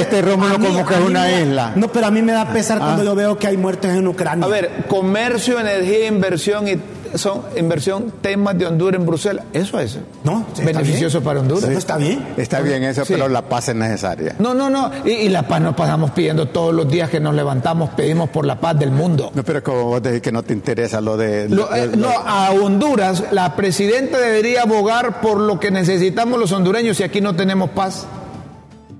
Este 0.00 0.22
Rómulo 0.22 0.54
a 0.54 0.58
mí- 0.58 0.66
como 0.66 0.86
que 0.86 0.94
a 0.94 0.96
es 0.98 1.02
mí 1.04 1.10
una 1.10 1.30
isla. 1.40 1.72
No, 1.76 1.88
pero 1.88 2.06
a 2.06 2.10
mí 2.10 2.20
me 2.22 2.32
da 2.32 2.46
pesar 2.52 2.78
cuando 2.78 3.02
Ah. 3.02 3.04
yo 3.04 3.14
veo 3.14 3.38
que 3.38 3.46
hay 3.46 3.56
muertos 3.56 3.90
en 3.92 4.08
Ucrania. 4.08 4.44
A 4.44 4.48
ver, 4.48 4.86
comercio, 4.88 5.60
energía, 5.60 6.08
inversión 6.08 6.66
y 6.66 6.76
son 7.14 7.42
inversión, 7.56 8.12
temas 8.20 8.58
de 8.58 8.66
Honduras 8.66 9.00
en 9.00 9.06
Bruselas. 9.06 9.44
Eso 9.52 9.78
es 9.80 9.98
No, 10.24 10.46
sí, 10.54 10.62
beneficioso 10.64 11.22
para 11.22 11.40
Honduras. 11.40 11.64
Sí. 11.70 11.74
está 11.74 11.96
bien. 11.96 12.26
Está 12.36 12.60
bien 12.60 12.82
eso, 12.84 13.04
Sí. 13.04 13.12
pero 13.14 13.28
la 13.28 13.42
paz 13.42 13.68
es 13.68 13.74
necesaria. 13.76 14.34
No, 14.38 14.54
no, 14.54 14.68
no. 14.70 14.90
Y, 15.04 15.10
y 15.10 15.28
la 15.28 15.42
paz 15.46 15.60
nos 15.60 15.74
pasamos 15.74 16.10
pidiendo 16.12 16.46
todos 16.48 16.74
los 16.74 16.88
días 16.90 17.08
que 17.10 17.20
nos 17.20 17.34
levantamos, 17.34 17.90
pedimos 17.90 18.28
por 18.30 18.44
la 18.46 18.58
paz 18.60 18.78
del 18.78 18.90
mundo. 18.90 19.30
No, 19.34 19.42
pero 19.44 19.62
como 19.62 19.84
vos 19.84 20.02
decís 20.02 20.20
que 20.22 20.32
no 20.32 20.42
te 20.42 20.52
interesa 20.52 21.00
lo 21.00 21.16
de... 21.16 21.48
Lo- 21.48 21.72
eh, 21.74 21.86
lo- 21.88 21.96
no, 21.96 22.08
a 22.10 22.50
Honduras, 22.50 23.24
la 23.32 23.54
presidenta 23.56 24.18
debería 24.18 24.62
abogar 24.62 25.20
por 25.20 25.38
lo 25.40 25.58
que 25.60 25.70
necesitamos 25.70 26.38
los 26.38 26.52
hondureños 26.52 26.96
si 26.96 27.02
aquí 27.02 27.20
no 27.20 27.34
tenemos 27.36 27.70
paz. 27.70 28.06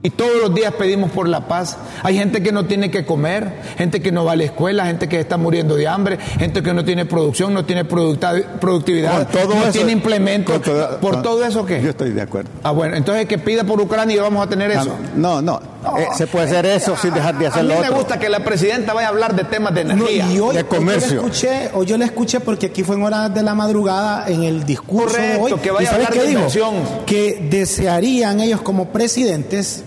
Y 0.07 0.11
todos 0.11 0.40
los 0.40 0.55
días 0.55 0.73
pedimos 0.75 1.11
por 1.11 1.29
la 1.29 1.49
paz. 1.49 1.77
Hay 2.05 2.16
gente 2.16 2.40
que 2.42 2.53
no 2.53 2.64
tiene 2.66 2.92
que 2.92 3.05
comer, 3.05 3.55
gente 3.77 4.01
que 4.01 4.12
no 4.12 4.25
va 4.25 4.33
a 4.33 4.37
la 4.37 4.45
escuela, 4.45 4.87
gente 4.87 5.09
que 5.09 5.19
está 5.19 5.37
muriendo 5.37 5.75
de 5.75 5.88
hambre, 5.88 6.16
gente 6.38 6.62
que 6.62 6.73
no 6.73 6.85
tiene 6.85 7.07
producción, 7.07 7.53
no 7.53 7.64
tiene 7.64 7.85
producta- 7.85 8.33
productividad, 8.61 9.27
todo 9.29 9.55
no 9.57 9.62
eso- 9.64 9.73
tiene 9.73 9.90
implementos. 9.90 10.62
todo- 10.62 11.01
¿Por 11.01 11.14
con- 11.14 11.23
todo 11.23 11.45
eso 11.45 11.66
qué? 11.66 11.83
Yo 11.83 11.90
estoy 11.90 12.12
de 12.12 12.23
acuerdo. 12.23 12.51
Ah, 12.62 12.71
bueno, 12.71 12.95
entonces 12.97 13.27
que 13.27 13.38
pida 13.38 13.64
por 13.64 13.81
Ucrania 13.81 14.14
y 14.16 14.19
vamos 14.21 14.47
a 14.47 14.49
tener 14.49 14.71
eso. 14.71 14.95
No, 15.16 15.42
no. 15.42 15.61
eh, 15.99 16.07
se 16.16 16.27
puede 16.27 16.47
hacer 16.47 16.66
eso 16.66 16.97
sin 16.97 17.12
dejar 17.14 17.38
de 17.38 17.47
A 17.47 17.49
hacer 17.51 17.62
mí 17.62 17.69
me 17.69 17.79
otro. 17.81 17.95
gusta 17.97 18.19
que 18.19 18.29
la 18.29 18.40
presidenta 18.45 18.92
vaya 18.92 19.07
a 19.07 19.11
hablar 19.11 19.35
de 19.37 19.45
temas 19.45 19.73
de 19.75 19.85
No, 19.85 19.92
energía. 19.92 20.27
y 20.33 20.38
hoy, 20.40 20.55
de 20.57 20.62
hoy 20.62 20.69
comercio. 20.69 21.09
yo 21.09 21.14
le 21.23 21.27
escuché, 21.29 21.71
hoy 21.75 21.87
yo 21.87 21.97
le 21.97 22.05
escuché 22.05 22.40
porque 22.40 22.66
aquí 22.66 22.83
fue 22.83 22.97
en 22.97 23.03
horas 23.05 23.33
de 23.35 23.42
la 23.42 23.55
madrugada 23.55 24.29
en 24.29 24.42
el 24.42 24.64
discurso 24.64 25.16
de 25.16 25.23
Correcto, 25.38 25.55
hoy. 25.57 25.61
que 25.61 25.71
vaya 25.71 25.85
¿Y 25.85 25.87
a 25.87 25.95
hablar 25.95 26.12
qué 26.12 26.19
de 26.21 26.27
dijo? 26.27 26.38
inversión. 26.40 26.75
Que 27.07 27.47
desearían 27.51 28.40
ellos 28.40 28.61
como 28.62 28.87
presidentes 28.88 29.85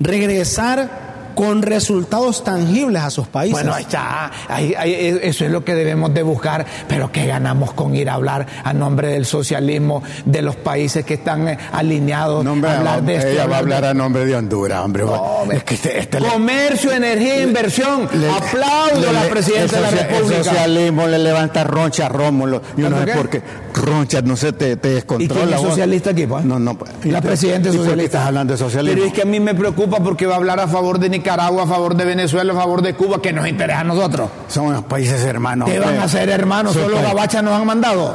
regresar 0.00 1.08
con 1.34 1.62
resultados 1.62 2.42
tangibles 2.42 3.00
a 3.00 3.10
sus 3.10 3.28
países. 3.28 3.52
Bueno, 3.52 3.72
ahí 3.72 3.84
está. 3.84 4.28
Ahí- 4.48 4.74
ahí- 4.76 5.20
eso 5.22 5.44
es 5.44 5.52
lo 5.52 5.64
que 5.64 5.76
debemos 5.76 6.12
de 6.12 6.24
buscar. 6.24 6.66
Pero 6.88 7.12
¿qué 7.12 7.26
ganamos 7.28 7.74
con 7.74 7.94
ir 7.94 8.10
a 8.10 8.14
hablar 8.14 8.44
a 8.64 8.72
nombre 8.72 9.06
del 9.12 9.24
socialismo 9.24 10.02
de 10.24 10.42
los 10.42 10.56
países 10.56 11.04
que 11.04 11.14
están 11.14 11.46
eh, 11.46 11.56
alineados? 11.70 12.44
No, 12.44 12.54
hombre, 12.54 12.70
a 12.72 12.78
hablar 12.78 13.02
de 13.04 13.14
esto, 13.18 13.28
ella 13.28 13.46
va 13.46 13.54
a 13.54 13.58
hablar 13.60 13.84
a 13.84 13.94
nombre 13.94 14.24
de 14.26 14.34
Honduras, 14.34 14.80
hombre. 14.80 15.04
hombre. 15.04 15.58
es 15.58 15.62
que 15.62 15.74
este, 15.74 15.98
este 16.00 16.18
le- 16.18 16.26
Comercio, 16.28 16.90
energía, 16.90 17.40
inversión. 17.40 18.08
le- 18.14 18.30
Aplaudo 18.30 19.00
le- 19.00 19.08
a 19.08 19.12
la 19.12 19.28
presidenta 19.28 19.76
de 19.76 19.82
la 19.82 19.90
República. 19.90 20.38
El 20.38 20.44
socialismo 20.44 21.06
le 21.06 21.18
levanta 21.20 21.62
roncha 21.62 22.06
a 22.06 22.08
Rómulo. 22.08 22.62
Yo 22.76 22.90
no 22.90 22.96
¿Por 22.96 23.06
sé 23.08 23.14
por 23.14 23.30
qué. 23.30 23.42
Roncha, 23.78 24.20
no 24.22 24.36
sé, 24.36 24.52
te, 24.52 24.76
te 24.76 24.90
¿Y 24.90 24.94
descontrola. 24.94 25.42
quién 25.42 25.54
es 25.54 25.60
vos. 25.60 25.70
socialista 25.70 26.10
aquí, 26.10 26.26
pues? 26.26 26.44
No, 26.44 26.58
no. 26.58 26.74
pues. 26.76 26.90
La 27.04 27.20
presidenta 27.20 27.68
¿Y 27.68 27.72
por 27.72 27.80
qué 27.80 27.84
socialista. 27.84 28.18
estás 28.18 28.26
hablando 28.28 28.52
de 28.52 28.58
socialismo? 28.58 28.94
Pero 28.96 29.06
es 29.06 29.12
que 29.14 29.22
a 29.22 29.24
mí 29.24 29.40
me 29.40 29.54
preocupa 29.54 29.98
porque 29.98 30.26
va 30.26 30.34
a 30.34 30.36
hablar 30.36 30.60
a 30.60 30.68
favor 30.68 30.98
de 30.98 31.08
Nicaragua, 31.08 31.62
a 31.62 31.66
favor 31.66 31.94
de 31.96 32.04
Venezuela, 32.04 32.52
a 32.52 32.56
favor 32.56 32.82
de 32.82 32.94
Cuba, 32.94 33.20
que 33.22 33.32
nos 33.32 33.48
interesa 33.48 33.80
a 33.80 33.84
nosotros. 33.84 34.28
Son 34.48 34.72
los 34.72 34.82
países 34.84 35.22
hermanos. 35.24 35.68
¿Qué 35.70 35.78
van 35.78 35.96
a 35.98 36.04
hacer, 36.04 36.28
hermanos? 36.28 36.74
Solo 36.74 36.86
países- 36.96 37.02
gabachas 37.08 37.42
nos 37.42 37.54
han 37.54 37.66
mandado. 37.66 38.14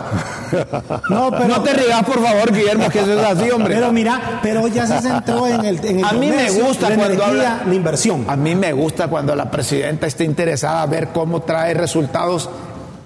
no, 1.10 1.32
pero, 1.32 1.48
No 1.48 1.62
te 1.62 1.74
rías, 1.74 2.04
por 2.04 2.22
favor, 2.24 2.52
Guillermo, 2.54 2.90
que 2.90 3.00
eso 3.00 3.14
es 3.20 3.26
así, 3.26 3.50
hombre. 3.52 3.76
pero 3.76 3.92
mira, 3.92 4.40
pero 4.42 4.68
ya 4.68 4.86
se 4.86 5.02
centró 5.02 5.48
en 5.48 5.66
el, 5.66 5.84
en 5.86 6.00
el 6.00 6.06
A 6.06 6.14
mí 6.14 6.30
me 6.30 6.50
gusta 6.52 6.90
la 6.90 6.96
cuando 6.96 7.14
energía, 7.24 7.28
habla- 7.54 7.64
la 7.68 7.74
inversión. 7.76 8.26
A 8.28 8.36
mí 8.36 8.56
me 8.56 8.74
gusta 8.74 9.08
cuando 9.08 9.36
la 9.36 9.50
presidenta 9.50 10.08
está 10.08 10.24
interesada 10.24 10.82
a 10.82 10.86
ver 10.86 11.10
cómo 11.14 11.42
trae 11.42 11.74
resultados 11.74 12.50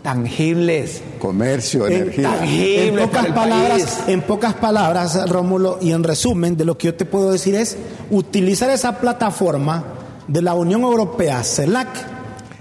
tangibles. 0.07 1.01
Comercio, 1.19 1.85
En, 1.85 1.93
energía. 2.03 2.29
tangible 2.29 2.87
en 2.87 2.95
pocas 3.09 3.25
palabras, 3.27 3.69
país. 3.83 3.99
en 4.07 4.21
pocas 4.21 4.53
palabras, 4.53 5.29
Rómulo, 5.29 5.79
y 5.81 5.91
en 5.91 6.01
resumen 6.01 6.55
de 6.55 6.63
lo 6.63 6.77
que 6.77 6.87
yo 6.87 6.95
te 6.95 7.03
puedo 7.03 7.29
decir 7.33 7.55
es 7.55 7.75
utilizar 8.09 8.69
esa 8.69 8.99
plataforma 9.01 9.83
de 10.29 10.41
la 10.41 10.53
Unión 10.53 10.83
Europea, 10.83 11.43
CELAC, 11.43 11.89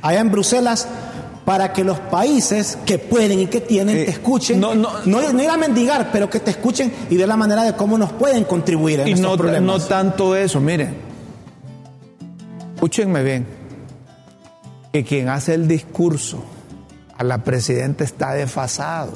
allá 0.03 0.19
en 0.19 0.33
Bruselas, 0.33 0.89
para 1.45 1.73
que 1.73 1.85
los 1.85 2.01
países 2.01 2.77
que 2.85 2.99
pueden 2.99 3.39
y 3.39 3.47
que 3.47 3.61
tienen 3.61 3.97
Eh, 3.99 4.05
te 4.07 4.11
escuchen, 4.11 4.59
no, 4.59 4.75
no, 4.75 4.89
no- 5.05 5.33
no, 5.33 5.41
ir 5.43 5.49
a 5.49 5.57
mendigar, 5.57 6.11
pero 6.11 6.29
que 6.29 6.41
te 6.41 6.51
escuchen 6.51 6.93
y 7.11 7.15
de 7.15 7.29
la 7.29 7.37
manera 7.37 7.63
de 7.63 7.75
cómo 7.75 7.97
nos 7.97 8.11
pueden 8.11 8.43
contribuir 8.43 8.99
en 8.99 9.07
Y 9.07 9.13
estos 9.13 9.23
no, 9.23 9.31
no 9.37 9.37
problemas. 9.37 9.87
tanto 9.87 10.35
eso, 10.35 10.61
miren. 10.61 10.97
Escúchenme 12.75 13.23
bien. 13.23 13.47
Que 14.93 15.05
quien 15.05 15.29
hace 15.29 15.55
el 15.55 15.69
discurso 15.69 16.43
a 17.19 17.25
la 17.25 17.45
presidenta 17.45 18.05
está 18.05 18.33
desfasado 18.35 19.13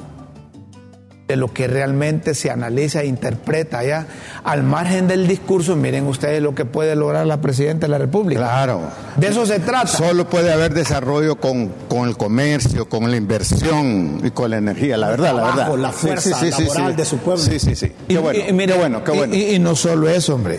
de 1.28 1.36
lo 1.36 1.52
que 1.52 1.68
realmente 1.68 2.34
se 2.34 2.50
analiza 2.50 3.02
e 3.02 3.06
interpreta 3.06 3.78
allá. 3.78 4.06
Al 4.42 4.64
margen 4.64 5.06
del 5.06 5.28
discurso, 5.28 5.76
miren 5.76 6.08
ustedes 6.08 6.42
lo 6.42 6.56
que 6.56 6.64
puede 6.64 6.96
lograr 6.96 7.24
la 7.24 7.40
presidenta 7.40 7.86
de 7.86 7.90
la 7.92 7.98
República. 7.98 8.40
Claro. 8.40 8.80
De 9.16 9.28
eso 9.28 9.46
se 9.46 9.60
trata. 9.60 9.86
Solo 9.86 10.28
puede 10.28 10.52
haber 10.52 10.74
desarrollo 10.74 11.36
con, 11.36 11.68
con 11.88 12.08
el 12.08 12.16
comercio, 12.16 12.88
con 12.88 13.08
la 13.12 13.16
inversión 13.16 14.20
y 14.24 14.30
con 14.32 14.50
la 14.50 14.56
energía, 14.58 14.96
la 14.96 15.08
verdad, 15.10 15.36
la 15.36 15.42
verdad. 15.44 15.76
la 15.78 15.92
fuerza 15.92 16.42
laboral 16.44 16.96
de 16.96 17.04
su 17.04 17.18
pueblo. 17.18 17.40
Sí, 17.44 17.60
sí, 17.60 17.76
sí. 17.76 17.92
Qué 18.08 18.18
bueno, 18.18 18.40
y- 18.48 18.52
mire, 18.52 18.72
qué 18.72 18.78
bueno, 18.80 19.04
qué 19.04 19.12
y- 19.14 19.16
bueno. 19.18 19.34
Y, 19.36 19.42
y 19.54 19.58
no 19.60 19.76
solo 19.76 20.08
eso, 20.08 20.34
hombre. 20.34 20.58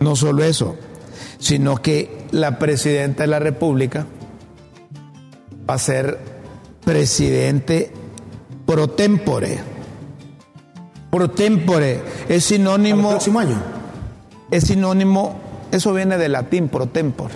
No 0.00 0.16
solo 0.16 0.44
eso, 0.44 0.76
sino 1.38 1.76
que 1.82 2.16
la 2.30 2.58
presidenta 2.58 3.24
de 3.24 3.26
la 3.26 3.38
República 3.38 4.06
va 5.68 5.74
a 5.74 5.78
ser 5.78 6.18
presidente 6.84 7.92
pro 8.66 8.88
tempore. 8.88 9.58
Pro 11.10 11.30
tempore 11.30 11.92
es 11.94 12.00
Para 12.00 12.34
el 12.34 12.42
sinónimo, 12.42 13.10
próximo 13.10 13.40
año. 13.40 13.60
es 14.50 14.64
sinónimo, 14.64 15.40
eso 15.72 15.92
viene 15.92 16.18
del 16.18 16.32
latín 16.32 16.68
pro 16.68 16.86
tempore. 16.86 17.34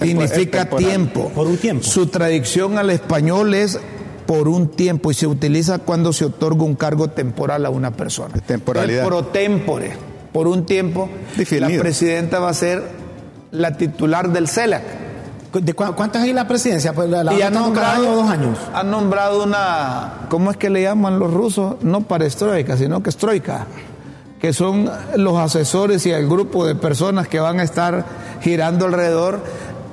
Significa 0.00 0.62
es 0.62 0.68
temporal. 0.68 0.88
tiempo. 0.88 1.28
Por 1.34 1.46
un 1.46 1.56
tiempo. 1.58 1.84
Su 1.84 2.06
traducción 2.06 2.78
al 2.78 2.90
español 2.90 3.54
es 3.54 3.78
por 4.26 4.48
un 4.48 4.68
tiempo 4.68 5.10
y 5.10 5.14
se 5.14 5.26
utiliza 5.26 5.78
cuando 5.80 6.12
se 6.14 6.24
otorga 6.24 6.64
un 6.64 6.76
cargo 6.76 7.08
temporal 7.08 7.66
a 7.66 7.70
una 7.70 7.90
persona. 7.90 8.34
Temporalidad. 8.46 9.02
Es 9.02 9.06
pro 9.08 9.26
tempore, 9.26 9.92
por 10.32 10.46
un 10.46 10.64
tiempo. 10.64 11.10
Definido. 11.36 11.68
La 11.68 11.78
presidenta 11.82 12.38
va 12.38 12.48
a 12.48 12.54
ser 12.54 12.82
la 13.50 13.76
titular 13.76 14.32
del 14.32 14.48
CELAC. 14.48 15.01
¿De 15.52 15.74
cu- 15.74 15.94
¿Cuántas 15.94 16.22
hay 16.22 16.32
la 16.32 16.46
presidencia? 16.48 16.92
Pues 16.92 17.08
la, 17.10 17.22
la 17.24 17.34
y 17.34 17.42
ha 17.42 17.48
otra 17.48 17.60
está 17.60 17.72
cada 17.74 17.94
nombrado, 17.98 18.16
dos 18.22 18.30
años. 18.30 18.58
ha 18.74 18.82
nombrado 18.82 19.42
una, 19.44 20.12
¿cómo 20.28 20.50
es 20.50 20.56
que 20.56 20.70
le 20.70 20.82
llaman 20.82 21.18
los 21.18 21.32
rusos? 21.32 21.76
No 21.82 22.00
parestroika, 22.02 22.76
sino 22.76 23.02
que 23.02 23.10
es 23.10 23.16
troika, 23.16 23.66
que 24.40 24.52
son 24.52 24.90
los 25.16 25.36
asesores 25.38 26.04
y 26.06 26.10
el 26.10 26.26
grupo 26.28 26.66
de 26.66 26.74
personas 26.74 27.28
que 27.28 27.38
van 27.40 27.60
a 27.60 27.62
estar 27.64 28.04
girando 28.40 28.86
alrededor, 28.86 29.36
De 29.36 29.42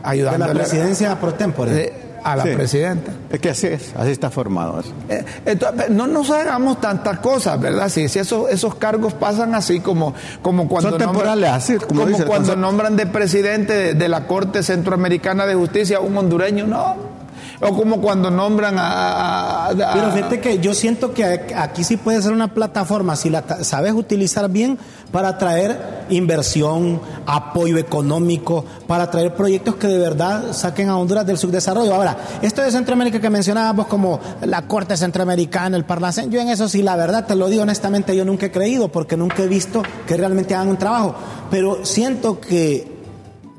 ayudando 0.03 0.47
la 0.47 0.53
presidencia 0.53 1.19
pro 1.19 1.33
tempore. 1.33 1.93
A 2.23 2.36
la 2.36 2.43
Sí. 2.43 2.49
presidenta. 2.55 3.12
Es 3.29 3.39
que 3.39 3.49
así 3.49 3.67
es, 3.67 3.93
así 3.97 4.12
está 4.12 4.29
formado. 4.29 4.79
eso. 4.79 4.91
Eh, 5.10 5.23
entonces, 5.45 5.89
no 5.89 6.08
nos 6.08 6.29
hagamos 6.32 6.79
tantas 6.82 7.19
cosas, 7.19 7.60
¿verdad? 7.60 7.89
Si, 7.89 8.08
si 8.10 8.19
esos, 8.19 8.49
esos 8.49 8.75
cargos 8.75 9.13
pasan 9.13 9.55
así 9.55 9.79
como, 9.79 10.13
como 10.41 10.67
cuando, 10.67 10.89
Son 10.91 10.99
temporales, 10.99 11.49
así 11.51 11.77
como 11.77 12.03
el 12.03 12.25
cuando 12.25 12.55
nombran 12.55 12.95
de 12.95 13.05
presidente 13.05 13.73
de, 13.73 13.93
de 13.93 14.08
la 14.10 14.27
Corte 14.27 14.63
Centroamericana 14.63 15.45
de 15.45 15.55
Justicia 15.55 15.97
a 15.97 16.01
un 16.01 16.17
hondureño, 16.17 16.67
no. 16.67 17.18
O 17.61 17.75
como 17.75 17.99
cuando 17.99 18.31
nombran 18.31 18.75
a... 18.77 19.69
Pero 19.75 20.11
fíjate 20.11 20.39
que 20.39 20.59
yo 20.59 20.73
siento 20.73 21.13
que 21.13 21.25
aquí 21.55 21.83
sí 21.83 21.97
puede 21.97 22.21
ser 22.21 22.31
una 22.31 22.53
plataforma, 22.53 23.17
si 23.17 23.29
la 23.29 23.43
sabes 23.63 23.91
utilizar 23.93 24.49
bien, 24.49 24.79
para 25.11 25.37
traer 25.37 26.05
inversión, 26.09 27.01
apoyo 27.25 27.77
económico, 27.77 28.63
para 28.87 29.11
traer 29.11 29.35
proyectos 29.35 29.75
que 29.75 29.87
de 29.87 29.97
verdad 29.97 30.53
saquen 30.53 30.87
a 30.87 30.97
Honduras 30.97 31.25
del 31.25 31.37
subdesarrollo. 31.37 31.93
Ahora, 31.93 32.17
esto 32.41 32.61
de 32.61 32.71
Centroamérica 32.71 33.19
que 33.19 33.29
mencionábamos 33.29 33.87
como 33.87 34.21
la 34.41 34.61
Corte 34.61 34.95
Centroamericana, 34.95 35.75
el 35.75 35.83
Parlacén, 35.83 36.31
yo 36.31 36.39
en 36.39 36.47
eso 36.47 36.69
sí, 36.69 36.81
la 36.81 36.95
verdad, 36.95 37.25
te 37.25 37.35
lo 37.35 37.49
digo 37.49 37.63
honestamente, 37.63 38.15
yo 38.15 38.23
nunca 38.23 38.45
he 38.45 38.51
creído, 38.51 38.87
porque 38.87 39.17
nunca 39.17 39.43
he 39.43 39.47
visto 39.47 39.83
que 40.07 40.15
realmente 40.15 40.55
hagan 40.55 40.69
un 40.69 40.77
trabajo. 40.77 41.13
Pero 41.51 41.83
siento 41.83 42.39
que 42.39 42.99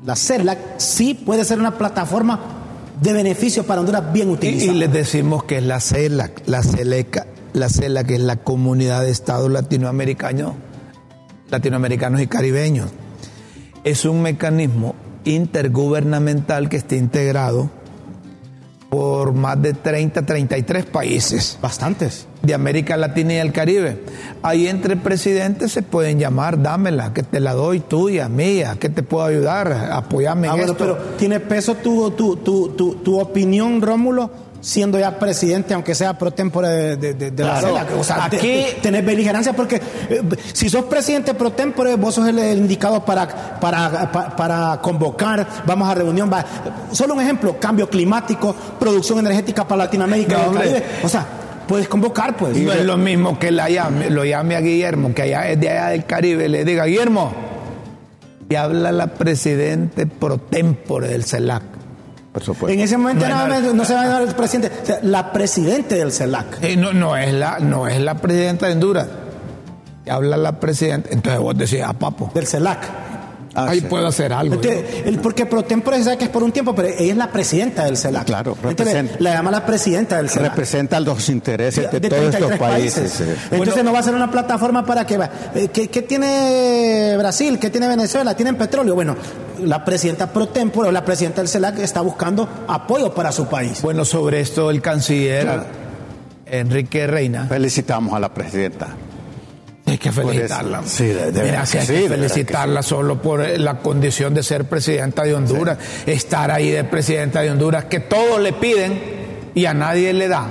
la 0.03 0.15
CERLAC 0.15 0.79
sí 0.79 1.13
puede 1.13 1.45
ser 1.45 1.59
una 1.59 1.77
plataforma 1.77 2.60
de 3.01 3.13
beneficio 3.13 3.65
para 3.65 3.81
Honduras 3.81 4.13
bien 4.13 4.29
y, 4.29 4.33
utilizada. 4.33 4.71
y 4.71 4.75
les 4.75 4.93
decimos 4.93 5.43
que 5.43 5.57
es 5.57 5.63
la 5.63 5.79
CELAC, 5.79 6.43
la 6.45 6.63
CELECA, 6.63 7.25
la 7.53 7.67
CELAC 7.67 8.07
que 8.07 8.15
es 8.15 8.21
la 8.21 8.37
Comunidad 8.37 9.01
de 9.01 9.09
Estados 9.09 9.51
Latinoamericanos, 9.51 10.53
latinoamericanos 11.49 12.21
y 12.21 12.27
caribeños. 12.27 12.89
Es 13.83 14.05
un 14.05 14.21
mecanismo 14.21 14.95
intergubernamental 15.25 16.69
que 16.69 16.77
está 16.77 16.95
integrado 16.95 17.71
por 18.91 19.31
más 19.31 19.59
de 19.61 19.73
30, 19.73 20.25
33 20.25 20.85
países. 20.85 21.57
Bastantes. 21.61 22.27
de 22.41 22.53
América 22.53 22.97
Latina 22.97 23.33
y 23.35 23.37
el 23.37 23.53
Caribe. 23.53 24.03
Ahí 24.43 24.67
entre 24.67 24.97
presidentes 24.97 25.71
se 25.71 25.81
pueden 25.81 26.19
llamar, 26.19 26.61
dámela, 26.61 27.13
que 27.13 27.23
te 27.23 27.39
la 27.39 27.53
doy 27.53 27.79
tuya, 27.79 28.27
mía, 28.27 28.75
que 28.79 28.89
te 28.89 29.01
puedo 29.01 29.23
ayudar, 29.25 29.71
apoyarme 29.93 30.47
Ah, 30.49 30.51
en 30.51 30.57
bueno, 30.57 30.71
esto. 30.73 30.83
pero 30.83 30.97
tiene 31.17 31.39
peso 31.39 31.75
tu, 31.75 32.11
tu, 32.11 32.35
tu, 32.37 32.69
tu, 32.69 32.95
tu 32.95 33.17
opinión, 33.19 33.81
Rómulo, 33.81 34.29
siendo 34.61 34.99
ya 34.99 35.17
presidente, 35.17 35.73
aunque 35.73 35.95
sea 35.95 36.13
pro 36.17 36.31
tempore 36.31 36.67
de, 36.69 36.95
de- 36.95 37.13
de- 37.15 37.31
de 37.31 37.43
la. 37.43 37.59
CELAC. 37.59 37.87
O 37.99 38.03
sea, 38.03 38.25
Aquí- 38.25 38.37
te- 38.37 38.71
te- 38.75 38.79
tenés 38.83 39.03
beligerancia 39.05 39.53
porque 39.53 39.75
eh, 40.09 40.21
si 40.53 40.69
sos 40.69 40.85
presidente 40.85 41.33
pro 41.33 41.49
tempore, 41.51 41.95
vos 41.95 42.15
sos 42.15 42.27
el, 42.27 42.37
el 42.39 42.59
indicado 42.59 43.03
para, 43.03 43.59
para, 43.59 44.11
pa- 44.11 44.35
para 44.35 44.79
convocar, 44.81 45.45
vamos 45.65 45.89
a 45.89 45.95
reunión. 45.95 46.31
Va. 46.31 46.45
Solo 46.91 47.15
un 47.15 47.21
ejemplo, 47.21 47.57
cambio 47.59 47.89
climático, 47.89 48.55
producción 48.79 49.19
energética 49.19 49.67
para 49.67 49.85
Latinoamérica 49.85 50.37
No, 50.37 50.43
y 50.43 50.47
el. 50.49 50.57
Caribe. 50.57 50.83
O 51.03 51.09
sea, 51.09 51.25
puedes 51.67 51.87
convocar, 51.87 52.37
pues. 52.37 52.55
no 52.57 52.71
es 52.71 52.85
lo 52.85 52.97
mismo 52.97 53.39
que 53.39 53.49
la 53.51 53.67
llame, 53.69 54.09
lo 54.11 54.23
llame 54.25 54.55
a 54.55 54.61
Guillermo, 54.61 55.13
que 55.15 55.23
allá 55.23 55.49
es 55.49 55.59
de 55.59 55.69
allá 55.69 55.87
del 55.87 56.05
Caribe, 56.05 56.47
le 56.49 56.63
diga, 56.65 56.85
Guillermo, 56.85 57.31
y 58.49 58.55
habla 58.55 58.91
la 58.91 59.07
presidente 59.07 60.05
pro 60.05 60.37
tempore 60.37 61.07
del 61.07 61.23
CELAC. 61.23 61.63
Por 62.31 62.43
supuesto. 62.43 62.69
En 62.73 62.79
ese 62.79 62.97
momento 62.97 63.27
No, 63.27 63.35
nada 63.35 63.59
no. 63.59 63.73
no 63.73 63.85
se 63.85 63.93
va 63.93 64.01
a 64.01 64.05
llamar 64.05 64.21
el 64.23 64.35
presidente, 64.35 64.71
o 64.81 64.85
sea, 64.85 64.99
la 65.03 65.33
presidente 65.33 65.95
del 65.95 66.11
CELAC. 66.13 66.63
Eh, 66.63 66.77
no, 66.77 66.93
no, 66.93 67.17
es 67.17 67.33
la, 67.33 67.59
no 67.59 67.87
es 67.87 67.99
la 67.99 68.15
presidenta 68.15 68.67
de 68.67 68.73
Honduras. 68.73 69.07
Habla 70.09 70.37
la 70.37 70.59
presidenta. 70.59 71.09
Entonces 71.11 71.41
vos 71.41 71.57
decís, 71.57 71.79
ah, 71.85 71.93
papo, 71.93 72.31
Del 72.33 72.47
CELAC. 72.47 72.79
Ah, 73.53 73.65
ahí 73.67 73.81
sí. 73.81 73.85
puedo 73.87 74.07
hacer 74.07 74.31
algo. 74.31 74.55
Entonces, 74.55 74.81
el- 75.05 75.19
porque 75.19 75.45
pro 75.45 75.63
tempore 75.63 75.97
se 75.97 76.05
sabe 76.05 76.17
que 76.17 76.23
es 76.23 76.29
por 76.29 76.41
un 76.41 76.53
tiempo, 76.53 76.73
pero 76.73 76.87
ella 76.87 77.11
es 77.11 77.17
la 77.17 77.29
presidenta 77.29 77.83
del 77.83 77.97
CELAC. 77.97 78.23
Claro, 78.25 78.51
Entonces, 78.63 78.77
representa. 78.95 79.15
la 79.19 79.33
llama 79.33 79.51
la 79.51 79.65
presidenta 79.65 80.15
del 80.15 80.29
CELAC. 80.29 80.51
Representa 80.51 80.99
los 81.01 81.27
intereses 81.27 81.91
de, 81.91 81.99
De 81.99 82.07
todos 82.09 82.33
estos 82.33 82.47
33 82.47 82.59
países. 82.59 83.23
Entonces 83.51 83.83
no 83.83 83.91
va 83.91 83.99
a 83.99 84.03
ser 84.03 84.15
una 84.15 84.31
plataforma 84.31 84.85
para 84.85 85.05
que 85.05 85.17
va. 85.17 85.29
eh, 85.53 85.67
¿Qué, 85.67 85.89
qué 85.89 86.01
tiene 86.03 87.15
Brasil? 87.17 87.59
¿Qué 87.59 87.69
tiene 87.69 87.89
Venezuela? 87.89 88.33
¿Tienen 88.35 88.55
petróleo? 88.55 88.95
Bueno, 88.95 89.17
la 89.63 89.83
presidenta 89.85 90.31
pro 90.31 90.47
tempore 90.47 90.89
o 90.89 90.91
la 90.91 91.03
presidenta 91.05 91.41
del 91.41 91.47
CELAC 91.49 91.79
está 91.79 92.01
buscando 92.01 92.47
apoyo 92.67 93.13
para 93.13 93.31
su 93.31 93.47
país. 93.47 93.81
Bueno, 93.81 94.05
sobre 94.05 94.39
esto 94.41 94.69
el 94.69 94.81
canciller 94.81 95.43
Claro. 95.43 95.65
Enrique 96.45 97.07
Reina. 97.07 97.45
Felicitamos 97.47 98.13
a 98.13 98.19
la 98.19 98.33
presidenta. 98.33 98.87
Hay 99.85 99.97
que 99.97 100.11
felicitarla. 100.11 100.81
Sí, 100.85 101.05
de- 101.07 101.31
de 101.31 101.43
Mira, 101.43 101.63
que 101.69 101.79
hay 101.79 101.85
sí, 101.85 101.93
que 101.93 101.93
de 101.93 102.07
verdad 102.09 102.15
que 102.27 102.29
felicitarla 102.33 102.81
solo 102.83 103.21
por 103.21 103.41
eh, 103.41 103.57
la 103.57 103.79
condición 103.79 104.33
de 104.33 104.43
ser 104.43 104.65
presidenta 104.65 105.23
de 105.23 105.33
Honduras, 105.33 105.77
estar 106.05 106.51
ahí 106.51 106.69
de 106.71 106.83
presidenta 106.83 107.41
de 107.41 107.51
Honduras, 107.51 107.85
que 107.85 107.99
todos 107.99 108.39
le 108.39 108.53
piden 108.53 109.01
y 109.53 109.65
a 109.65 109.73
nadie 109.73 110.13
le 110.13 110.27
da. 110.27 110.47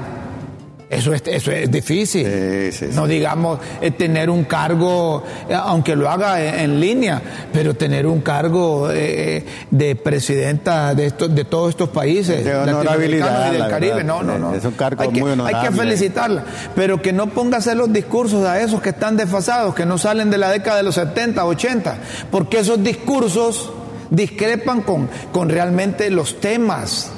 Eso 0.90 1.14
es, 1.14 1.22
eso 1.26 1.52
es 1.52 1.70
difícil. 1.70 2.26
Sí, 2.26 2.72
sí, 2.72 2.86
sí. 2.90 2.96
No 2.96 3.06
digamos 3.06 3.60
eh, 3.80 3.92
tener 3.92 4.28
un 4.28 4.42
cargo, 4.42 5.22
eh, 5.48 5.54
aunque 5.54 5.94
lo 5.94 6.10
haga 6.10 6.42
en, 6.44 6.58
en 6.72 6.80
línea, 6.80 7.22
pero 7.52 7.74
tener 7.74 8.08
un 8.08 8.20
cargo 8.22 8.90
eh, 8.90 9.46
de 9.70 9.94
presidenta 9.94 10.92
de, 10.96 11.06
estos, 11.06 11.32
de 11.32 11.44
todos 11.44 11.70
estos 11.70 11.90
países. 11.90 12.44
De 12.44 12.56
honorabilidad, 12.56 13.52
y 13.52 13.58
del 13.58 13.68
Caribe. 13.70 13.94
verdad. 13.94 14.04
No, 14.04 14.22
no, 14.24 14.36
no. 14.36 14.52
Es 14.52 14.64
un 14.64 14.72
cargo 14.72 15.00
hay 15.02 15.10
que, 15.10 15.20
muy 15.20 15.30
Hay 15.30 15.36
que 15.36 15.42
honorable. 15.42 15.76
felicitarla, 15.78 16.44
pero 16.74 17.00
que 17.00 17.12
no 17.12 17.28
ponga 17.28 17.58
a 17.58 17.60
hacer 17.60 17.76
los 17.76 17.92
discursos 17.92 18.44
a 18.44 18.60
esos 18.60 18.82
que 18.82 18.88
están 18.88 19.16
desfasados, 19.16 19.76
que 19.76 19.86
no 19.86 19.96
salen 19.96 20.28
de 20.28 20.38
la 20.38 20.50
década 20.50 20.78
de 20.78 20.82
los 20.82 20.96
70, 20.96 21.44
80, 21.44 21.98
porque 22.32 22.58
esos 22.58 22.82
discursos 22.82 23.72
discrepan 24.10 24.82
con, 24.82 25.08
con 25.30 25.50
realmente 25.50 26.10
los 26.10 26.40
temas. 26.40 27.12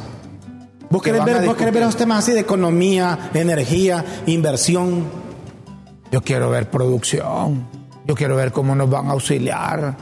¿Vos 0.92 1.02
que 1.02 1.10
querés, 1.10 1.24
ver, 1.24 1.46
vos 1.46 1.56
querés 1.56 1.72
ver 1.72 1.82
esos 1.84 1.96
temas 1.96 2.18
así 2.18 2.32
de 2.32 2.40
economía, 2.40 3.30
energía, 3.32 4.04
inversión? 4.26 5.04
Yo 6.10 6.20
quiero 6.20 6.50
ver 6.50 6.68
producción, 6.68 7.66
yo 8.06 8.14
quiero 8.14 8.36
ver 8.36 8.52
cómo 8.52 8.74
nos 8.74 8.90
van 8.90 9.06
a 9.08 9.12
auxiliar 9.12 9.96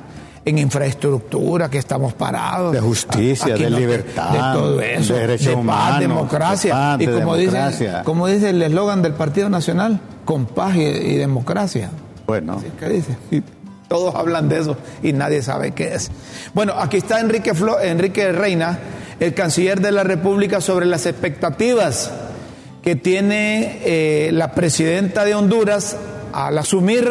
en 0.44 0.58
infraestructura, 0.58 1.70
que 1.70 1.78
estamos 1.78 2.12
parados. 2.14 2.72
De 2.72 2.80
justicia, 2.80 3.54
Aquí 3.54 3.62
de 3.64 3.70
no- 3.70 3.78
libertad, 3.78 4.30
de 4.32 4.38
todo 4.58 4.80
eso, 4.80 5.14
de 5.14 5.20
derechos 5.20 5.46
de 5.46 5.52
paz, 5.52 5.60
humanos, 5.60 6.00
democracia. 6.00 6.74
de 6.74 6.80
paz, 6.80 7.00
y 7.00 7.06
como 7.20 7.36
dice, 7.36 7.50
democracia. 7.52 8.02
como 8.04 8.26
dice 8.26 8.50
el 8.50 8.60
eslogan 8.62 9.02
del 9.02 9.12
Partido 9.14 9.48
Nacional, 9.48 10.00
con 10.24 10.46
paz 10.46 10.74
y, 10.76 10.80
y 10.80 11.14
democracia. 11.16 11.90
Bueno, 12.26 12.60
¿Qué 12.80 12.88
dice? 12.88 13.16
Todos 13.90 14.14
hablan 14.14 14.48
de 14.48 14.60
eso 14.60 14.76
y 15.02 15.12
nadie 15.12 15.42
sabe 15.42 15.72
qué 15.72 15.94
es. 15.94 16.12
Bueno, 16.54 16.74
aquí 16.78 16.98
está 16.98 17.18
Enrique, 17.18 17.54
Flo- 17.54 17.82
Enrique 17.82 18.30
Reina, 18.30 18.78
el 19.18 19.34
canciller 19.34 19.80
de 19.80 19.90
la 19.90 20.04
República, 20.04 20.60
sobre 20.60 20.86
las 20.86 21.06
expectativas 21.06 22.08
que 22.82 22.94
tiene 22.94 23.80
eh, 23.84 24.30
la 24.32 24.52
presidenta 24.52 25.24
de 25.24 25.34
Honduras 25.34 25.96
al 26.32 26.56
asumir 26.56 27.10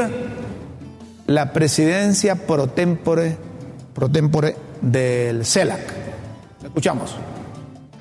la 1.28 1.52
presidencia 1.52 2.36
pro 2.36 2.68
tempore, 2.68 3.36
pro 3.94 4.08
tempore 4.10 4.56
del 4.80 5.46
CELAC. 5.46 5.82
Escuchamos. 6.63 7.18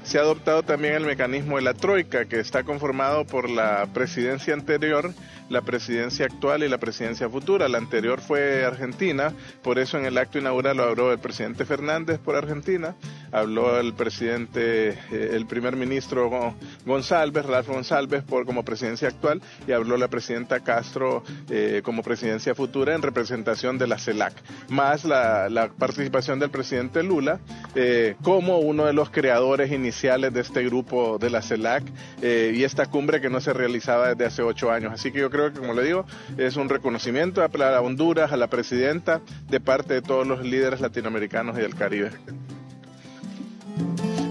Se 0.05 0.19
ha 0.19 0.21
adoptado 0.23 0.63
también 0.63 0.95
el 0.95 1.05
mecanismo 1.05 1.57
de 1.57 1.63
la 1.63 1.75
Troika, 1.75 2.27
que 2.27 2.39
está 2.39 2.63
conformado 2.63 3.27
por 3.27 3.51
la 3.51 3.89
presidencia 3.93 4.55
anterior, 4.55 5.13
la 5.49 5.63
presidencia 5.63 6.27
actual 6.27 6.63
y 6.63 6.69
la 6.69 6.79
presidencia 6.79 7.29
futura. 7.29 7.69
La 7.69 7.79
anterior 7.79 8.21
fue 8.21 8.65
Argentina, 8.65 9.33
por 9.63 9.79
eso 9.79 9.99
en 9.99 10.05
el 10.05 10.19
acto 10.19 10.39
inaugural 10.39 10.79
habló 10.81 11.13
el 11.13 11.19
presidente 11.19 11.65
Fernández 11.65 12.19
por 12.19 12.37
Argentina, 12.37 12.95
habló 13.33 13.79
el 13.81 13.95
presidente, 13.95 14.91
eh, 14.91 15.31
el 15.33 15.47
primer 15.47 15.77
ministro 15.77 16.29
Go- 16.29 16.55
González, 16.85 17.45
Ralph 17.47 17.69
González, 17.69 18.23
por, 18.25 18.45
como 18.47 18.65
presidencia 18.65 19.09
actual, 19.09 19.41
y 19.67 19.73
habló 19.73 19.97
la 19.97 20.09
presidenta 20.09 20.61
Castro 20.61 21.23
eh, 21.51 21.81
como 21.85 22.03
presidencia 22.03 22.55
futura 22.55 22.95
en 22.95 23.03
representación 23.03 23.79
de 23.79 23.87
la 23.87 23.99
CELAC, 23.99 24.35
más 24.69 25.05
la, 25.05 25.49
participación 25.79 26.39
del 26.39 26.51
presidente 26.51 27.03
Lula 27.03 27.41
eh, 27.75 28.17
como 28.23 28.59
uno 28.59 28.85
de 28.87 28.93
los 28.93 29.11
creadores 29.11 29.71
iniciales 29.73 30.33
de 30.33 30.41
este 30.41 30.65
grupo 30.65 31.19
de 31.19 31.31
la 31.31 31.43
CELAC 31.43 31.85
y 32.23 32.65
esta 32.65 32.87
cumbre 32.87 33.21
que 33.21 33.31
no 33.31 33.41
se 33.41 33.53
realizaba 33.53 34.09
desde 34.09 34.25
hace 34.27 34.43
ocho 34.43 34.71
años. 34.71 34.93
Así 34.93 35.11
que 35.13 35.21
yo 35.21 35.31
creo 35.31 35.38
que, 35.53 35.59
como 35.59 35.75
le 35.75 35.85
digo, 35.85 36.05
es 36.37 36.57
un 36.57 36.69
reconocimiento 36.69 37.43
a 37.43 37.81
Honduras, 37.81 38.33
a 38.33 38.37
la 38.37 38.49
presidenta, 38.49 39.21
de 39.49 39.61
parte 39.61 39.95
de 39.95 40.03
todos 40.03 40.27
los 40.27 40.43
líderes 40.43 40.81
latinoamericanos 40.81 41.57
y 41.59 41.63
del 41.63 41.75
Caribe. 41.75 42.11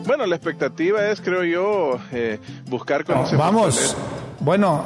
Bueno, 0.05 0.25
la 0.25 0.35
expectativa 0.35 1.05
es, 1.09 1.19
creo 1.19 1.43
yo, 1.43 1.99
eh, 2.13 2.39
buscar 2.69 3.03
cómo 3.03 3.23
No, 3.23 3.27
se 3.27 3.35
vamos. 3.35 3.97
Bueno, 4.39 4.85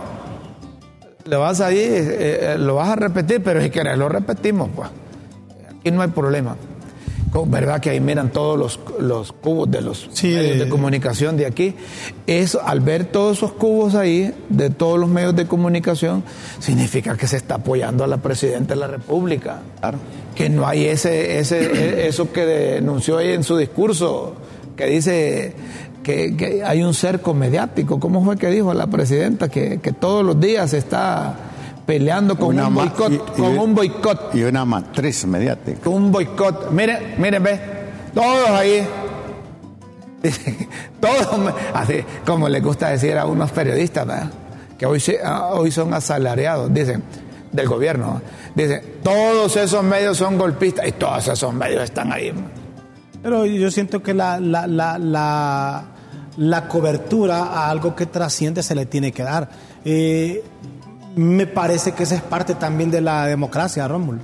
lo 1.25 1.39
vas 1.39 1.61
ahí, 1.61 1.77
eh, 1.77 2.53
eh, 2.53 2.55
lo 2.57 2.75
vas 2.75 2.89
a 2.89 2.95
repetir, 2.95 3.43
pero 3.43 3.61
si 3.61 3.69
querés 3.69 3.97
lo 3.97 4.09
repetimos, 4.09 4.69
pues. 4.75 4.89
Aquí 5.69 5.91
no 5.91 6.01
hay 6.01 6.07
problema. 6.09 6.55
¿Verdad 7.47 7.79
que 7.79 7.89
ahí 7.91 7.99
miran 8.01 8.31
todos 8.31 8.57
los, 8.59 8.79
los 8.99 9.31
cubos 9.31 9.71
de 9.71 9.81
los 9.81 10.09
Sí, 10.11 10.27
medios 10.27 10.59
de 10.59 10.69
comunicación 10.69 11.37
de 11.37 11.45
aquí? 11.45 11.75
Eso, 12.27 12.61
al 12.65 12.81
ver 12.81 13.05
todos 13.05 13.37
esos 13.37 13.53
cubos 13.53 13.95
ahí, 13.95 14.33
de 14.49 14.69
todos 14.69 14.99
los 14.99 15.07
medios 15.09 15.35
de 15.35 15.45
comunicación, 15.47 16.23
significa 16.59 17.15
que 17.15 17.27
se 17.27 17.37
está 17.37 17.55
apoyando 17.55 18.03
a 18.03 18.07
la 18.07 18.17
presidenta 18.17 18.73
de 18.73 18.79
la 18.81 18.87
República. 18.87 19.61
Claro. 19.79 19.97
Que 20.35 20.49
no 20.49 20.67
hay 20.67 20.85
ese, 20.85 21.39
ese, 21.39 21.59
e- 21.61 22.07
eso 22.07 22.31
que 22.33 22.45
denunció 22.45 23.17
ahí 23.17 23.29
en 23.31 23.43
su 23.43 23.55
discurso, 23.55 24.33
que 24.75 24.87
dice 24.87 25.53
que, 26.03 26.35
que 26.35 26.63
hay 26.65 26.83
un 26.83 26.93
cerco 26.93 27.33
mediático. 27.33 27.99
¿Cómo 27.99 28.23
fue 28.25 28.37
que 28.37 28.47
dijo 28.47 28.73
la 28.73 28.87
presidenta? 28.87 29.47
Que, 29.49 29.79
que 29.79 29.93
todos 29.93 30.25
los 30.25 30.39
días 30.39 30.73
está 30.73 31.35
peleando 31.91 32.37
con 32.37 32.49
Una 32.55 32.67
un 32.69 32.75
boicot, 32.75 33.35
con 33.35 33.57
un 33.59 33.75
boicot, 33.75 34.33
y 34.33 34.43
una 34.43 34.63
matriz 34.63 35.25
mediática. 35.25 35.81
con 35.83 35.93
un 35.95 36.11
boicot. 36.11 36.71
Miren, 36.71 37.15
miren, 37.17 37.43
ve, 37.43 37.59
todos 38.13 38.49
ahí, 38.51 38.87
todos, 41.01 41.53
así 41.73 42.03
como 42.25 42.47
le 42.47 42.61
gusta 42.61 42.89
decir 42.91 43.17
a 43.17 43.25
unos 43.25 43.51
periodistas, 43.51 44.05
¿verdad? 44.07 44.31
que 44.77 44.85
hoy, 44.85 44.99
se- 45.01 45.19
ah, 45.21 45.49
hoy 45.53 45.69
son 45.71 45.93
asalariados, 45.93 46.73
dicen, 46.73 47.03
del 47.51 47.67
gobierno. 47.67 48.21
Dice, 48.55 48.79
todos 49.03 49.55
esos 49.57 49.83
medios 49.83 50.15
son 50.17 50.37
golpistas 50.37 50.87
y 50.87 50.93
todos 50.93 51.27
esos 51.27 51.53
medios 51.53 51.83
están 51.83 52.11
ahí. 52.13 52.31
Pero 53.21 53.45
yo 53.45 53.69
siento 53.69 54.01
que 54.01 54.13
la, 54.13 54.39
la, 54.39 54.65
la, 54.65 54.97
la, 54.97 55.83
la 56.37 56.67
cobertura 56.69 57.43
a 57.43 57.69
algo 57.69 57.95
que 57.95 58.05
trasciende 58.05 58.63
se 58.63 58.75
le 58.75 58.85
tiene 58.85 59.11
que 59.11 59.23
dar. 59.23 59.49
Eh, 59.83 60.41
me 61.15 61.47
parece 61.47 61.91
que 61.93 62.03
esa 62.03 62.15
es 62.15 62.21
parte 62.21 62.55
también 62.55 62.89
de 62.91 63.01
la 63.01 63.25
democracia, 63.27 63.87
Rómulo. 63.87 64.19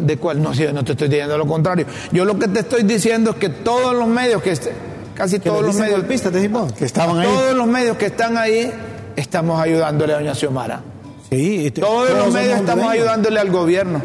¿De 0.00 0.16
cuál? 0.16 0.42
No, 0.42 0.54
sí, 0.54 0.64
no 0.72 0.82
te 0.84 0.92
estoy 0.92 1.08
diciendo 1.08 1.36
lo 1.36 1.46
contrario. 1.46 1.84
Yo 2.12 2.24
lo 2.24 2.38
que 2.38 2.48
te 2.48 2.60
estoy 2.60 2.82
diciendo 2.84 3.32
es 3.32 3.36
que 3.36 3.48
todos 3.50 3.94
los 3.94 4.06
medios, 4.08 4.40
que 4.42 4.56
casi 5.14 5.38
Que 5.38 5.50
todos 5.50 5.62
los 5.62 5.74
medios, 5.74 5.98
golpistas, 6.00 6.32
decís 6.32 6.50
vos. 6.50 6.72
Que 6.72 6.84
estaban 6.86 7.18
ahí. 7.18 7.26
todos 7.26 7.54
los 7.54 7.66
medios 7.66 7.96
que 7.98 8.06
están 8.06 8.38
ahí, 8.38 8.72
estamos 9.16 9.60
ayudándole 9.60 10.14
a 10.14 10.16
doña 10.16 10.34
Xiomara. 10.34 10.80
Sí, 11.28 11.66
este, 11.66 11.80
Todos 11.82 12.08
los 12.10 12.18
somos 12.18 12.34
medios 12.34 12.60
estamos 12.60 12.70
hondureños. 12.84 12.92
ayudándole 12.94 13.40
al 13.40 13.50
gobierno. 13.50 14.02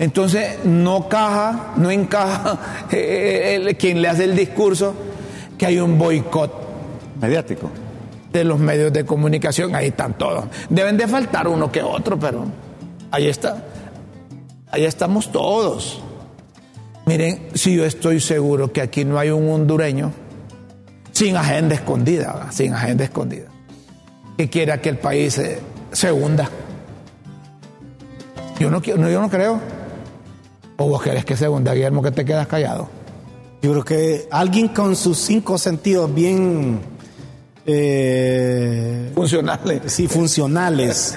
Entonces, 0.00 0.58
no 0.64 1.08
caja, 1.08 1.72
no 1.76 1.90
encaja 1.90 2.58
eh, 2.92 3.56
el- 3.60 3.76
quien 3.76 4.00
le 4.02 4.08
hace 4.08 4.24
el 4.24 4.34
discurso 4.36 4.94
que 5.56 5.66
hay 5.66 5.78
un 5.78 5.98
boicot 5.98 6.52
Mediático. 7.20 7.68
De 8.38 8.44
los 8.44 8.58
medios 8.58 8.92
de 8.92 9.04
comunicación. 9.04 9.74
Ahí 9.74 9.88
están 9.88 10.16
todos. 10.16 10.44
Deben 10.70 10.96
de 10.96 11.06
faltar 11.06 11.46
uno 11.48 11.70
que 11.70 11.82
otro, 11.82 12.18
pero 12.18 12.44
ahí 13.10 13.28
está. 13.28 13.64
Ahí 14.70 14.84
estamos 14.84 15.30
todos. 15.32 16.00
Miren, 17.06 17.48
si 17.54 17.74
yo 17.76 17.84
estoy 17.84 18.20
seguro 18.20 18.72
que 18.72 18.80
aquí 18.82 19.04
no 19.04 19.18
hay 19.18 19.30
un 19.30 19.48
hondureño 19.50 20.12
sin 21.12 21.36
agenda 21.36 21.74
escondida, 21.74 22.48
sin 22.50 22.74
agenda 22.74 23.04
escondida, 23.04 23.46
que 24.36 24.48
quiera 24.50 24.80
que 24.80 24.90
el 24.90 24.98
país 24.98 25.40
se, 25.92 26.12
hunda. 26.12 26.48
Yo 28.58 28.70
no, 28.70 28.80
quiero- 28.82 29.08
yo 29.08 29.20
no 29.20 29.30
creo. 29.30 29.60
¿O 30.76 30.88
vos 30.88 31.02
querés 31.02 31.24
que 31.24 31.36
se 31.36 31.48
hunda, 31.48 31.72
Guillermo, 31.74 32.02
que 32.02 32.10
te 32.10 32.24
quedas 32.24 32.46
callado? 32.46 32.88
Yo 33.62 33.70
creo 33.72 33.84
que 33.84 34.28
alguien 34.30 34.68
con 34.68 34.94
sus 34.94 35.18
cinco 35.18 35.58
sentidos 35.58 36.14
bien 36.14 36.78
eh, 37.70 39.10
Funcionales. 39.14 39.80
sí, 39.92 40.08
funcionales 40.08 41.14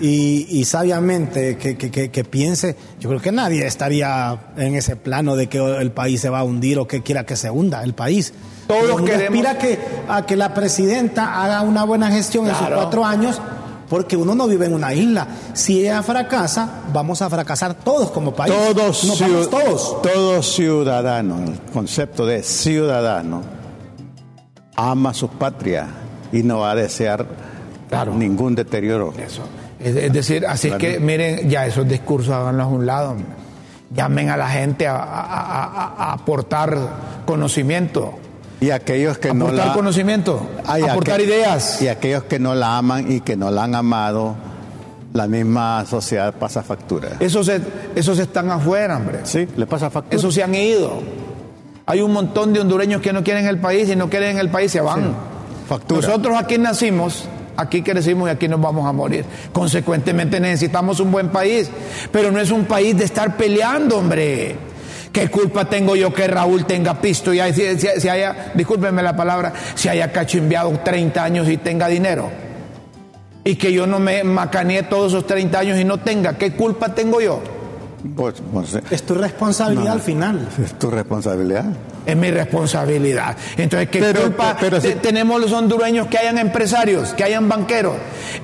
y, 0.00 0.46
y 0.48 0.64
sabiamente 0.64 1.56
que, 1.56 1.76
que- 1.76 2.10
que- 2.10 2.24
piense, 2.24 2.76
yo 3.00 3.08
creo 3.08 3.20
que 3.20 3.32
nadie 3.32 3.66
estaría 3.66 4.38
en 4.56 4.74
ese 4.76 4.94
plano 4.96 5.34
de 5.34 5.48
que 5.48 5.58
el 5.58 5.90
país 5.90 6.20
se 6.20 6.28
va 6.28 6.40
a 6.40 6.44
hundir 6.44 6.78
o 6.78 6.86
que 6.86 7.02
quiera 7.02 7.24
que 7.26 7.34
se 7.36 7.50
hunda 7.50 7.82
el 7.82 7.94
país. 7.94 8.32
Todos 8.68 9.00
queremos- 9.02 9.24
aspira 9.24 9.58
que, 9.58 9.78
a 10.08 10.24
que 10.24 10.36
la 10.36 10.54
presidenta 10.54 11.42
haga 11.42 11.62
una 11.62 11.84
buena 11.84 12.10
gestión 12.10 12.46
en 12.48 12.54
sus 12.54 12.68
cuatro 12.68 13.04
años. 13.04 13.40
Porque 13.88 14.18
uno 14.18 14.34
no 14.34 14.46
vive 14.46 14.66
en 14.66 14.74
una 14.74 14.92
isla. 14.92 15.26
Si 15.54 15.80
ella 15.80 16.02
fracasa, 16.02 16.82
vamos 16.92 17.22
a 17.22 17.30
fracasar 17.30 17.72
todos 17.72 18.10
como 18.10 18.34
país. 18.34 18.52
Todos, 18.54 19.04
Nos 19.04 19.18
ciu- 19.18 19.30
vamos 19.32 19.48
todos. 19.50 20.02
todo 20.02 20.42
ciudadano, 20.42 21.42
el 21.46 21.58
concepto 21.72 22.26
de 22.26 22.42
ciudadano, 22.42 23.40
ama 24.80 25.12
su 25.12 25.28
patria 25.28 25.86
y 26.32 26.42
no 26.44 26.60
va 26.60 26.70
a 26.70 26.74
desear 26.76 27.26
Claro. 27.88 28.14
ningún 28.14 28.54
deterioro. 28.54 29.12
Eso. 29.18 29.42
Es, 29.80 29.96
es 29.96 30.12
decir, 30.12 30.46
así 30.46 30.68
Claro. 30.68 30.80
que 30.80 31.00
miren, 31.00 31.48
ya 31.50 31.66
esos 31.66 31.88
discursos 31.88 32.32
háganlos 32.34 32.66
a 32.66 32.68
un 32.70 32.86
lado. 32.86 33.16
Llamen 33.94 34.28
a 34.30 34.36
la 34.36 34.48
gente 34.48 34.86
a, 34.86 34.96
a- 34.96 35.64
a- 35.64 35.94
a 35.98 36.12
aportar 36.12 36.76
conocimiento. 37.26 38.14
Y 38.60 38.70
aquellos 38.70 39.18
que 39.18 39.32
no 39.32 39.46
aportar 39.46 39.68
la 39.68 39.72
conocimiento. 39.72 40.46
Ay, 40.66 40.82
aportar 40.82 41.20
aqu- 41.20 41.24
ideas. 41.24 41.80
Y 41.82 41.88
aquellos 41.88 42.24
que 42.24 42.38
no 42.38 42.54
la 42.54 42.76
aman 42.78 43.10
y 43.10 43.20
que 43.20 43.36
no 43.36 43.50
la 43.50 43.64
han 43.64 43.74
amado, 43.74 44.34
la 45.14 45.26
misma 45.26 45.84
sociedad 45.86 46.34
pasa 46.34 46.62
factura. 46.62 47.10
Esos, 47.20 47.46
se- 47.46 47.62
esos 47.94 48.18
están 48.18 48.50
afuera, 48.50 48.96
hombre. 48.96 49.20
Sí, 49.24 49.48
le 49.56 49.66
pasa 49.66 49.88
factura. 49.90 50.16
Esos 50.16 50.34
se 50.34 50.42
han 50.42 50.54
ido. 50.54 51.00
Hay 51.90 52.00
un 52.02 52.12
montón 52.12 52.52
de 52.52 52.60
hondureños 52.60 53.00
que 53.00 53.12
no 53.12 53.24
quieren 53.24 53.46
el 53.46 53.58
país 53.58 53.88
y 53.88 53.96
no 53.96 54.08
quieren 54.10 54.38
el 54.38 54.50
país 54.50 54.70
se 54.70 54.80
van. 54.80 55.14
Factura. 55.66 56.00
Nosotros 56.06 56.36
aquí 56.38 56.58
nacimos, 56.58 57.24
aquí 57.56 57.80
crecimos 57.82 58.28
y 58.28 58.32
aquí 58.32 58.46
nos 58.46 58.60
vamos 58.60 58.86
a 58.86 58.92
morir. 58.92 59.24
Consecuentemente 59.52 60.38
necesitamos 60.38 61.00
un 61.00 61.10
buen 61.10 61.28
país, 61.30 61.70
pero 62.12 62.30
no 62.30 62.40
es 62.40 62.50
un 62.50 62.66
país 62.66 62.96
de 62.96 63.04
estar 63.06 63.36
peleando, 63.38 63.96
hombre. 63.98 64.54
¿Qué 65.12 65.28
culpa 65.30 65.64
tengo 65.64 65.96
yo 65.96 66.12
que 66.12 66.28
Raúl 66.28 66.66
tenga 66.66 67.00
pisto 67.00 67.32
y 67.32 67.40
hay- 67.40 67.54
si, 67.54 67.78
si- 67.80 68.00
si 68.00 68.08
haya, 68.08 68.52
discúlpenme 68.54 69.02
la 69.02 69.16
palabra, 69.16 69.54
si 69.74 69.88
haya 69.88 70.12
cachimbeado 70.12 70.70
30 70.84 71.24
años 71.24 71.48
y 71.48 71.56
tenga 71.56 71.88
dinero? 71.88 72.30
Y 73.44 73.56
que 73.56 73.72
yo 73.72 73.86
no 73.86 73.98
me 73.98 74.22
macaneé 74.24 74.82
todos 74.82 75.12
esos 75.12 75.26
30 75.26 75.58
años 75.60 75.78
y 75.78 75.84
no 75.84 75.96
tenga. 75.98 76.34
¿Qué 76.36 76.52
culpa 76.52 76.94
tengo 76.94 77.20
yo? 77.22 77.40
Pues, 78.16 78.34
pues, 78.52 78.74
eh, 78.76 78.82
Es 78.90 79.02
tu 79.04 79.14
responsabilidad 79.14 79.86
No. 79.86 79.92
al 79.92 80.00
final. 80.00 80.48
es 80.64 80.78
tu 80.78 80.90
responsabilidad. 80.90 81.64
Es 82.06 82.16
mi 82.16 82.30
responsabilidad. 82.30 83.36
Entonces, 83.56 83.88
¿qué 83.90 83.98
Pero- 84.00 84.22
culpa 84.22 84.56
pero 84.58 84.80
si- 84.80 84.88
te- 84.88 84.94
tenemos 84.96 85.40
los 85.40 85.52
hondureños 85.52 86.06
que 86.06 86.16
hayan 86.16 86.38
empresarios, 86.38 87.12
que 87.14 87.24
hayan 87.24 87.48
banqueros? 87.48 87.94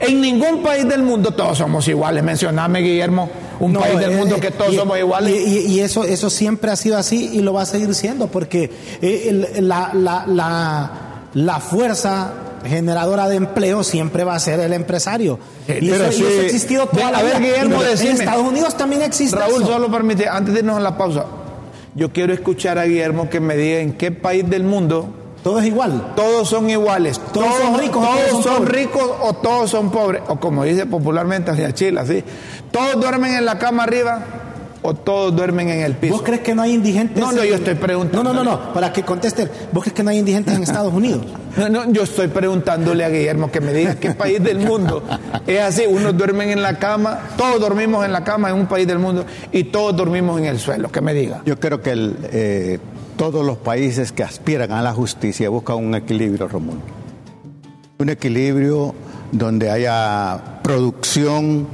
En 0.00 0.20
ningún 0.20 0.62
país 0.62 0.86
del 0.88 1.02
mundo 1.02 1.30
todos 1.30 1.58
somos 1.58 1.86
iguales. 1.88 2.22
Mencioname, 2.24 2.80
Guillermo, 2.80 3.30
un 3.60 3.72
No, 3.72 3.80
país 3.80 3.98
del 3.98 4.12
eh, 4.12 4.16
mundo 4.16 4.36
eh, 4.36 4.40
que 4.40 4.50
todos 4.50 4.72
y- 4.72 4.76
somos 4.76 4.98
iguales. 4.98 5.32
Y, 5.34 5.58
y- 5.58 5.66
y 5.76 5.80
eso, 5.80 6.04
eso 6.04 6.28
siempre 6.30 6.70
ha 6.72 6.76
sido 6.76 6.98
así 6.98 7.30
y 7.32 7.40
lo 7.40 7.52
va 7.54 7.62
a 7.62 7.66
seguir 7.66 7.94
siendo 7.94 8.26
porque 8.26 8.70
eh, 9.00 9.48
el- 9.54 9.68
la, 9.68 9.90
la, 9.94 10.24
la, 10.26 10.90
la 11.32 11.60
fuerza 11.60 12.32
generadora 12.64 13.28
de 13.28 13.36
empleo 13.36 13.84
siempre 13.84 14.24
va 14.24 14.34
a 14.34 14.38
ser 14.40 14.60
el 14.60 14.72
empresario. 14.72 15.38
Eh, 15.68 15.78
y, 15.82 15.90
pero 15.90 16.04
eso, 16.06 16.12
y 16.12 16.16
sí- 16.16 16.24
eso 16.32 16.40
ha 16.40 16.44
existido 16.44 16.86
toda 16.86 17.10
la 17.10 17.18
a 17.18 17.22
ver, 17.22 17.38
vida. 17.40 17.50
Guillermo, 17.60 17.82
Y 17.82 18.06
en. 18.06 18.16
Estados 18.16 18.46
Unidos 18.46 18.76
también 18.76 19.02
existe 19.02 19.36
Raúl, 19.36 19.62
eso. 19.62 19.72
solo 19.72 19.90
permite, 19.90 20.28
antes 20.28 20.54
de 20.54 20.60
irnos 20.60 20.76
a 20.76 20.80
la 20.80 20.96
pausa, 20.96 21.26
yo 21.94 22.12
quiero 22.12 22.32
escuchar 22.32 22.78
a 22.78 22.84
Guillermo 22.84 23.28
que 23.30 23.40
me 23.40 23.56
diga 23.56 23.78
en 23.80 23.92
qué 23.92 24.10
país 24.10 24.48
del 24.48 24.64
mundo 24.64 25.06
Todo 25.42 25.58
es 25.60 25.66
igual. 25.66 26.12
todos 26.16 26.48
son 26.48 26.68
iguales. 26.70 27.20
Todos 27.32 27.54
son 27.60 27.78
ricos 27.78 28.02
todos 28.04 28.18
todos 28.30 28.44
son 28.44 28.54
son 28.56 28.66
ricos 28.66 29.10
o 29.20 29.32
todos 29.34 29.70
son 29.70 29.90
pobres. 29.90 30.22
O 30.28 30.40
como 30.40 30.64
dice 30.64 30.86
popularmente 30.86 31.50
hacia 31.50 31.72
Chile, 31.72 32.00
así. 32.00 32.24
Todos 32.72 33.00
duermen 33.00 33.34
en 33.34 33.44
la 33.44 33.58
cama 33.58 33.82
arriba 33.84 34.20
o 34.86 34.92
todos 34.92 35.34
duermen 35.34 35.70
en 35.70 35.80
el 35.80 35.94
piso. 35.94 36.12
¿Vos 36.12 36.22
crees 36.22 36.42
que 36.42 36.54
no 36.54 36.60
hay 36.60 36.74
indigentes? 36.74 37.16
No, 37.16 37.32
no, 37.32 37.42
yo 37.42 37.54
estoy 37.54 37.74
preguntando. 37.74 38.22
No, 38.22 38.34
no, 38.34 38.44
no, 38.44 38.50
no, 38.50 38.72
para 38.74 38.92
que 38.92 39.02
conteste. 39.02 39.48
¿Vos 39.72 39.82
crees 39.82 39.94
que 39.94 40.02
no 40.02 40.10
hay 40.10 40.18
indigentes 40.18 40.54
en 40.54 40.62
Estados 40.62 40.92
Unidos? 40.92 41.22
No, 41.54 41.68
no, 41.68 41.88
yo 41.92 42.02
estoy 42.02 42.26
preguntándole 42.26 43.04
a 43.04 43.08
Guillermo 43.08 43.48
que 43.48 43.60
me 43.60 43.72
diga 43.72 43.94
qué 43.94 44.10
país 44.10 44.42
del 44.42 44.58
mundo 44.58 45.04
es 45.46 45.60
así. 45.60 45.84
Unos 45.86 46.16
duermen 46.16 46.50
en 46.50 46.60
la 46.60 46.80
cama, 46.80 47.28
todos 47.36 47.60
dormimos 47.60 48.04
en 48.04 48.10
la 48.10 48.24
cama 48.24 48.50
en 48.50 48.56
un 48.56 48.66
país 48.66 48.88
del 48.88 48.98
mundo 48.98 49.24
y 49.52 49.62
todos 49.62 49.94
dormimos 49.94 50.40
en 50.40 50.46
el 50.46 50.58
suelo. 50.58 50.90
Que 50.90 51.00
me 51.00 51.14
diga. 51.14 51.42
Yo 51.46 51.60
creo 51.60 51.80
que 51.80 51.92
el, 51.92 52.16
eh, 52.24 52.80
todos 53.16 53.46
los 53.46 53.56
países 53.56 54.10
que 54.10 54.24
aspiran 54.24 54.72
a 54.72 54.82
la 54.82 54.92
justicia 54.92 55.48
buscan 55.48 55.76
un 55.76 55.94
equilibrio, 55.94 56.48
Romulo. 56.48 56.80
Un 57.98 58.08
equilibrio 58.08 58.92
donde 59.30 59.70
haya 59.70 60.60
producción 60.64 61.68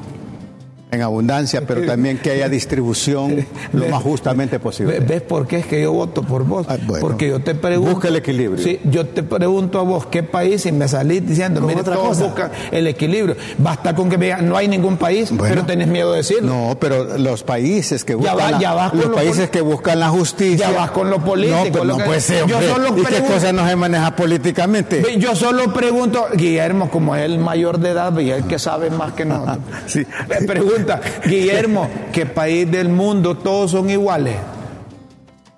en 0.92 1.02
abundancia, 1.02 1.62
pero 1.66 1.82
también 1.86 2.18
que 2.18 2.30
haya 2.32 2.48
distribución 2.48 3.46
lo 3.72 3.86
más 3.88 4.02
justamente 4.02 4.58
posible. 4.58 4.98
Ve- 5.00 5.06
¿Ves 5.06 5.22
por 5.22 5.46
qué 5.46 5.58
es 5.58 5.66
que 5.66 5.80
yo 5.82 5.92
voto 5.92 6.22
por 6.22 6.44
vos? 6.44 6.66
Ah, 6.68 6.76
bueno. 6.84 7.00
Porque 7.00 7.28
yo 7.28 7.40
te 7.40 7.54
pregunto. 7.54 7.92
Busca 7.92 8.08
el 8.08 8.16
equilibrio. 8.16 8.62
Sí, 8.62 8.80
yo 8.84 9.06
te 9.06 9.22
pregunto 9.22 9.78
a 9.78 9.82
vos 9.82 10.06
qué 10.06 10.22
país 10.22 10.66
y 10.66 10.72
me 10.72 10.88
salís 10.88 11.26
diciendo, 11.26 11.60
mire, 11.60 11.80
otra 11.80 11.94
todos 11.94 12.08
cosa. 12.08 12.24
buscan 12.24 12.50
el 12.72 12.86
equilibrio. 12.86 13.36
Basta 13.58 13.94
con 13.94 14.08
que 14.10 14.18
me 14.18 14.26
digan, 14.26 14.48
no 14.48 14.56
hay 14.56 14.68
ningún 14.68 14.96
país, 14.96 15.30
Bueno. 15.30 15.44
pero 15.54 15.66
tenés 15.66 15.88
miedo 15.88 16.10
de 16.12 16.18
decirlo. 16.18 16.48
No, 16.52 16.76
pero 16.80 17.18
los 17.18 17.42
países 17.42 18.04
que 18.04 18.12
Ya 18.14 18.16
buscan, 18.18 18.38
va- 18.38 18.50
la, 18.52 18.58
ya 18.60 18.74
vas 18.74 18.90
con 18.90 18.98
los 19.00 19.08
lo 19.10 19.14
países 19.14 19.50
que 19.50 19.60
buscan 19.60 20.00
la 20.00 20.08
justicia. 20.08 20.70
Ya 20.70 20.76
vas 20.76 20.90
con 20.90 21.08
lo 21.10 21.18
político, 21.22 21.56
No, 21.64 21.72
pero 21.72 21.84
lo 21.84 21.92
no 21.92 21.98
que- 21.98 22.04
puede 22.04 22.20
ser. 22.20 22.46
yo 22.46 22.56
hombre. 22.56 22.72
solo 22.72 22.88
¿Y 22.88 22.94
qué 23.02 23.06
pregunto- 23.08 23.34
cosa 23.34 23.52
no 23.52 23.68
se 23.68 23.76
maneja 23.76 24.16
políticamente? 24.16 25.02
Yo 25.18 25.36
solo 25.36 25.72
pregunto, 25.72 26.26
Guillermo, 26.34 26.90
como 26.90 27.14
es 27.16 27.22
el 27.24 27.38
mayor 27.38 27.78
de 27.78 27.90
edad 27.90 28.18
y 28.18 28.30
el 28.30 28.44
que 28.44 28.58
sabe 28.58 28.90
más 28.90 29.12
que 29.12 29.24
nosotros. 29.24 29.58
Sí. 29.86 30.04
Me 30.28 30.36
pregunta, 30.84 31.00
Guillermo, 31.28 31.88
¿qué 32.12 32.26
país 32.26 32.70
del 32.70 32.88
mundo 32.88 33.36
todos 33.36 33.70
son 33.72 33.88
iguales? 33.90 34.36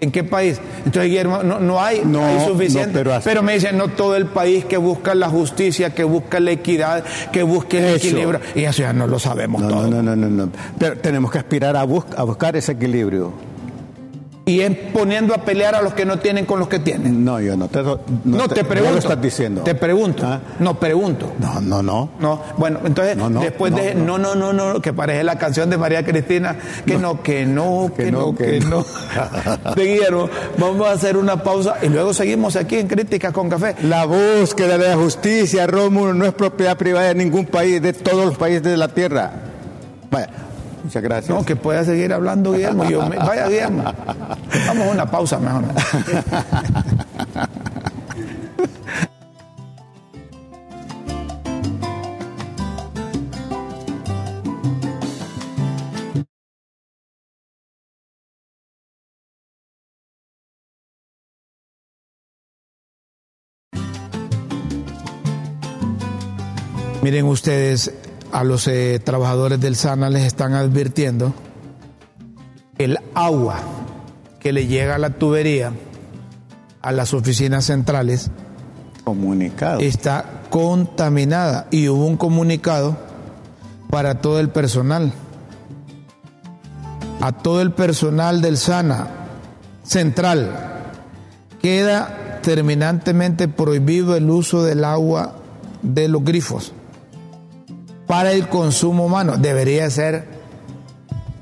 ¿En 0.01 0.11
qué 0.11 0.25
país? 0.25 0.61
Entonces, 0.79 1.05
Guillermo, 1.05 1.45
no, 1.45 1.61
no 1.61 1.81
hay, 1.81 2.03
No, 2.05 2.25
hay 2.27 2.45
suficiente. 2.45 3.05
no, 3.05 3.21
pero 3.23 3.41
me 3.45 3.55
dicen, 3.55 3.79
no 3.79 3.87
todo 3.89 4.17
el 4.17 4.27
país 4.27 4.65
que 4.65 4.77
busca 4.77 5.15
la 5.15 5.29
justicia, 5.29 5.95
que 5.95 6.03
busca 6.03 6.41
la 6.41 6.51
equidad, 6.51 7.05
que 7.31 7.45
busque 7.45 7.79
el 7.79 7.85
Eso. 7.85 7.97
equilibrio. 8.09 8.41
Y 8.57 8.65
eso 8.65 8.83
ya 8.83 8.93
no 8.93 9.07
lo 9.07 9.21
sabemos 9.21 9.63
No, 9.63 9.69
todo. 9.69 9.87
no, 9.87 10.03
no, 10.03 10.17
no, 10.17 10.29
no, 10.29 10.47
no. 10.47 10.53
Pero 10.77 10.99
tenemos 10.99 11.31
que 11.31 11.39
aspirar 11.39 11.77
a, 11.77 11.85
bus- 11.85 12.05
a 12.17 12.25
buscar 12.25 12.57
ese 12.57 12.73
equilibrio. 12.73 13.33
Y 14.45 14.61
es 14.61 14.77
poniendo 14.93 15.35
a 15.35 15.39
pelear 15.39 15.75
a 15.75 15.83
los 15.83 15.95
que 15.95 16.05
no 16.05 16.19
tienen 16.19 16.47
con 16.47 16.59
los 16.59 16.69
que 16.69 16.81
tienen. 16.81 17.25
No, 17.25 17.41
yo 17.41 17.57
no 17.57 17.69
te 17.69 17.83
no, 17.83 18.01
No, 18.25 18.49
te, 18.49 18.65
pregunto. 18.65 18.85
no 18.85 18.91
lo 18.93 18.99
estás 18.99 19.23
diciendo. 19.23 19.63
Te 19.63 19.75
pregunto. 19.75 20.27
¿Ah? 20.27 20.41
No, 20.59 20.79
pregunto. 20.79 21.33
No, 21.39 21.61
no, 21.61 21.83
no. 21.83 22.11
No, 22.19 22.43
bueno, 22.57 22.81
entonces 22.85 23.17
No, 23.17 23.31
no, 23.31 23.41
después 23.41 23.75
de 23.75 23.95
no, 23.95 24.19
no, 24.19 24.35
no, 24.35 24.53
no, 24.53 24.81
que 24.81 24.93
parece 24.93 25.23
la 25.23 25.39
canción 25.39 25.71
de 25.71 25.79
María 25.79 26.05
Cristina, 26.05 26.57
que 26.85 26.99
no, 26.99 27.23
que 27.23 27.47
no, 27.47 27.93
que, 27.97 28.11
no, 28.11 28.35
que, 28.37 28.61
no. 28.61 28.85
De 29.77 29.85
Guillermo, 29.85 30.29
vamos 30.59 30.89
a 30.89 30.93
hacer 30.93 31.17
una 31.17 31.43
pausa 31.43 31.77
y 31.83 31.89
luego 31.89 32.13
seguimos 32.13 32.57
aquí 32.57 32.79
en 32.79 32.89
Críticas 32.89 33.33
con 33.33 33.49
Café. 33.49 33.77
La 33.83 34.07
búsqueda 34.07 34.77
de 34.77 34.89
la 34.89 34.97
justicia, 34.97 35.67
Rómulo, 35.67 36.15
no 36.15 36.25
es 36.25 36.35
propiedad 36.35 36.77
privada 36.77 37.09
de 37.09 37.15
ningún 37.15 37.47
país, 37.47 37.81
de 37.81 37.93
todos 37.93 38.27
los 38.27 38.37
países 38.37 38.63
de 38.65 38.77
la 38.77 38.89
tierra. 38.89 39.31
Vaya, 40.11 40.29
muchas 40.85 41.03
gracias. 41.03 41.37
No, 41.37 41.45
que 41.45 41.57
pueda 41.57 41.85
seguir 41.85 42.13
hablando 42.13 42.53
Guillermo. 42.53 42.85
Yo 42.89 43.07
me- 43.09 43.17
vaya 43.17 43.47
Guillermo. 43.49 43.85
Vamos 44.67 44.87
a 44.89 44.91
una 44.91 45.11
pausa 45.11 45.39
mejor. 45.39 45.65
Miren 67.03 67.27
ustedes, 67.27 67.93
a 68.33 68.45
los 68.45 68.67
eh, 68.67 68.99
trabajadores 68.99 69.61
del 69.61 69.77
SANA 69.77 70.09
les 70.09 70.25
están 70.25 70.55
advirtiendo 70.55 71.35
el 72.79 72.99
agua 73.15 73.61
que 74.41 74.53
le 74.53 74.67
llega 74.67 74.95
a 74.95 74.99
la 74.99 75.11
tubería, 75.11 75.73
a 76.81 76.93
las 76.93 77.15
oficinas 77.15 77.67
centrales, 77.67 78.31
Comunicado. 79.05 79.81
está 79.81 80.43
contaminada 80.49 81.69
y 81.71 81.89
hubo 81.89 82.07
un 82.07 82.17
comunicado 82.17 82.97
para 83.91 84.21
todo 84.21 84.41
el 84.41 84.49
personal. 84.49 85.13
A 87.21 87.31
todo 87.33 87.61
el 87.61 87.71
personal 87.73 88.41
del 88.41 88.57
SANA 88.57 89.09
central 89.85 90.51
queda 91.61 92.41
terminantemente 92.43 93.47
prohibido 93.47 94.17
el 94.17 94.29
uso 94.29 94.65
del 94.65 94.85
agua 94.85 95.37
de 95.83 96.09
los 96.09 96.25
grifos 96.25 96.73
para 98.07 98.33
el 98.33 98.49
consumo 98.49 99.07
humano. 99.07 99.37
Debería 99.37 99.89
ser, 99.91 100.27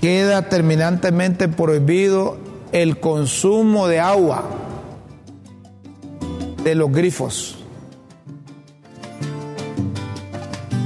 queda 0.01 0.49
terminantemente 0.49 1.49
prohibido 1.49 2.39
el 2.73 3.01
consumo 3.01 3.89
de 3.89 4.01
agua 4.01 4.45
de 6.63 6.75
los 6.75 6.93
grifos, 6.93 7.57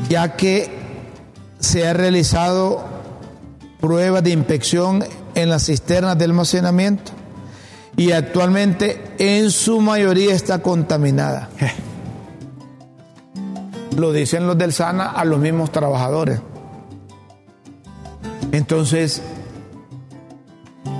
ya 0.08 0.36
que 0.36 0.70
se 1.58 1.86
ha 1.86 1.92
realizado 1.92 2.84
pruebas 3.80 4.22
de 4.22 4.30
inspección 4.30 5.04
en 5.34 5.50
las 5.50 5.66
cisternas 5.66 6.16
de 6.16 6.24
almacenamiento 6.24 7.12
y 7.96 8.12
actualmente 8.12 9.02
en 9.18 9.50
su 9.50 9.80
mayoría 9.80 10.34
está 10.34 10.60
contaminada. 10.60 11.48
Lo 13.96 14.12
dicen 14.12 14.46
los 14.46 14.58
del 14.58 14.72
SANA 14.72 15.10
a 15.10 15.24
los 15.24 15.38
mismos 15.38 15.70
trabajadores. 15.70 16.40
Entonces, 18.52 19.22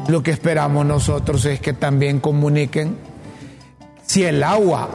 lo 0.09 0.22
que 0.22 0.30
esperamos 0.30 0.84
nosotros 0.84 1.45
es 1.47 1.61
que 1.61 1.72
también 1.72 2.20
comuniquen 2.20 2.97
si 4.07 4.24
el 4.24 4.42
agua, 4.42 4.88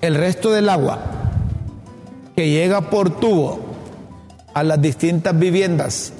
el 0.00 0.14
resto 0.14 0.50
del 0.50 0.68
agua 0.68 0.98
que 2.36 2.50
llega 2.50 2.82
por 2.82 3.18
tubo 3.18 3.60
a 4.54 4.62
las 4.62 4.80
distintas 4.80 5.38
viviendas, 5.38 6.12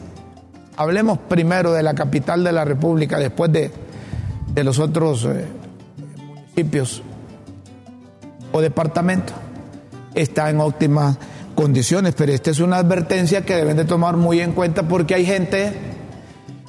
hablemos 0.77 1.19
primero 1.19 1.73
de 1.73 1.83
la 1.83 1.95
capital 1.95 2.43
de 2.45 2.53
la 2.53 2.65
República, 2.65 3.19
después 3.19 3.53
de, 3.53 3.71
de 4.55 4.65
los 4.65 4.79
otros 4.79 5.25
eh, 5.27 5.47
municipios 6.27 7.03
o 8.53 8.61
departamentos, 8.61 9.35
está 10.15 10.51
en 10.51 10.61
óptimas 10.61 11.17
condiciones, 11.55 12.15
pero 12.17 12.33
esta 12.33 12.51
es 12.51 12.59
una 12.61 12.77
advertencia 12.77 13.43
que 13.45 13.55
deben 13.55 13.77
de 13.77 13.85
tomar 13.85 14.17
muy 14.17 14.41
en 14.41 14.53
cuenta 14.53 14.85
porque 14.89 15.15
hay 15.15 15.27
gente 15.27 15.73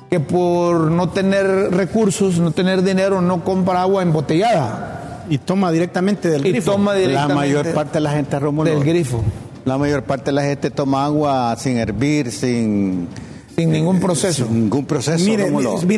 que 0.09 0.19
por 0.19 0.91
no 0.91 1.09
tener 1.09 1.45
recursos, 1.71 2.39
no 2.39 2.51
tener 2.51 2.81
dinero, 2.83 3.21
no 3.21 3.43
compra 3.45 3.81
agua 3.83 4.01
embotellada 4.03 5.23
Y 5.29 5.37
toma 5.37 5.71
directamente 5.71 6.29
del 6.29 6.45
y 6.45 6.51
grifo. 6.51 6.71
toma 6.73 6.91
La 6.93 6.99
directamente 6.99 7.35
mayor 7.35 7.73
parte 7.73 7.93
de 7.93 7.99
la 8.01 8.11
gente, 8.11 8.37
Rómulo. 8.37 8.69
del 8.69 8.83
grifo, 8.83 9.23
La 9.63 9.77
mayor 9.77 10.03
parte 10.03 10.25
de 10.25 10.31
la 10.33 10.41
gente 10.43 10.69
toma 10.71 11.05
agua 11.05 11.55
sin 11.57 11.77
hervir, 11.77 12.29
sin, 12.31 13.07
sin 13.55 13.71
ningún 13.71 14.01
proceso. 14.01 14.45
sin 14.45 14.63
ningún 14.63 14.85
proceso. 14.85 15.23
Mire, 15.23 15.43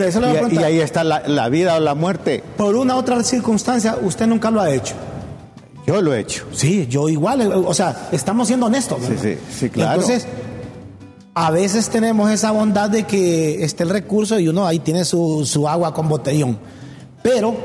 eso 0.09 0.19
voy 0.19 0.29
a 0.29 0.33
y, 0.33 0.37
preguntar. 0.37 0.61
y 0.61 0.63
ahí 0.63 0.79
está 0.79 1.03
la, 1.03 1.23
la 1.27 1.49
vida 1.49 1.75
o 1.77 1.79
la 1.79 1.95
muerte. 1.95 2.43
Por 2.57 2.75
una 2.75 2.95
otra 2.97 3.23
circunstancia, 3.23 3.97
usted 3.99 4.27
nunca 4.27 4.51
lo 4.51 4.61
ha 4.61 4.69
hecho. 4.69 4.93
Yo 5.85 6.01
lo 6.01 6.13
he 6.13 6.19
hecho. 6.21 6.45
Sí, 6.53 6.87
yo 6.89 7.09
igual, 7.09 7.41
eh, 7.41 7.47
o 7.47 7.73
sea, 7.73 8.09
estamos 8.11 8.47
siendo 8.47 8.67
honestos. 8.67 9.01
¿verdad? 9.01 9.17
Sí, 9.21 9.33
sí, 9.33 9.39
sí, 9.59 9.69
claro. 9.69 10.01
Entonces, 10.01 10.25
a 11.33 11.51
veces 11.51 11.89
tenemos 11.89 12.29
esa 12.31 12.51
bondad 12.51 12.89
de 12.89 13.03
que 13.03 13.63
esté 13.63 13.83
el 13.83 13.89
recurso 13.89 14.39
y 14.39 14.47
uno 14.47 14.65
ahí 14.67 14.79
tiene 14.79 15.03
su, 15.03 15.45
su 15.45 15.67
agua 15.67 15.93
con 15.93 16.07
botellón, 16.07 16.57
pero, 17.21 17.55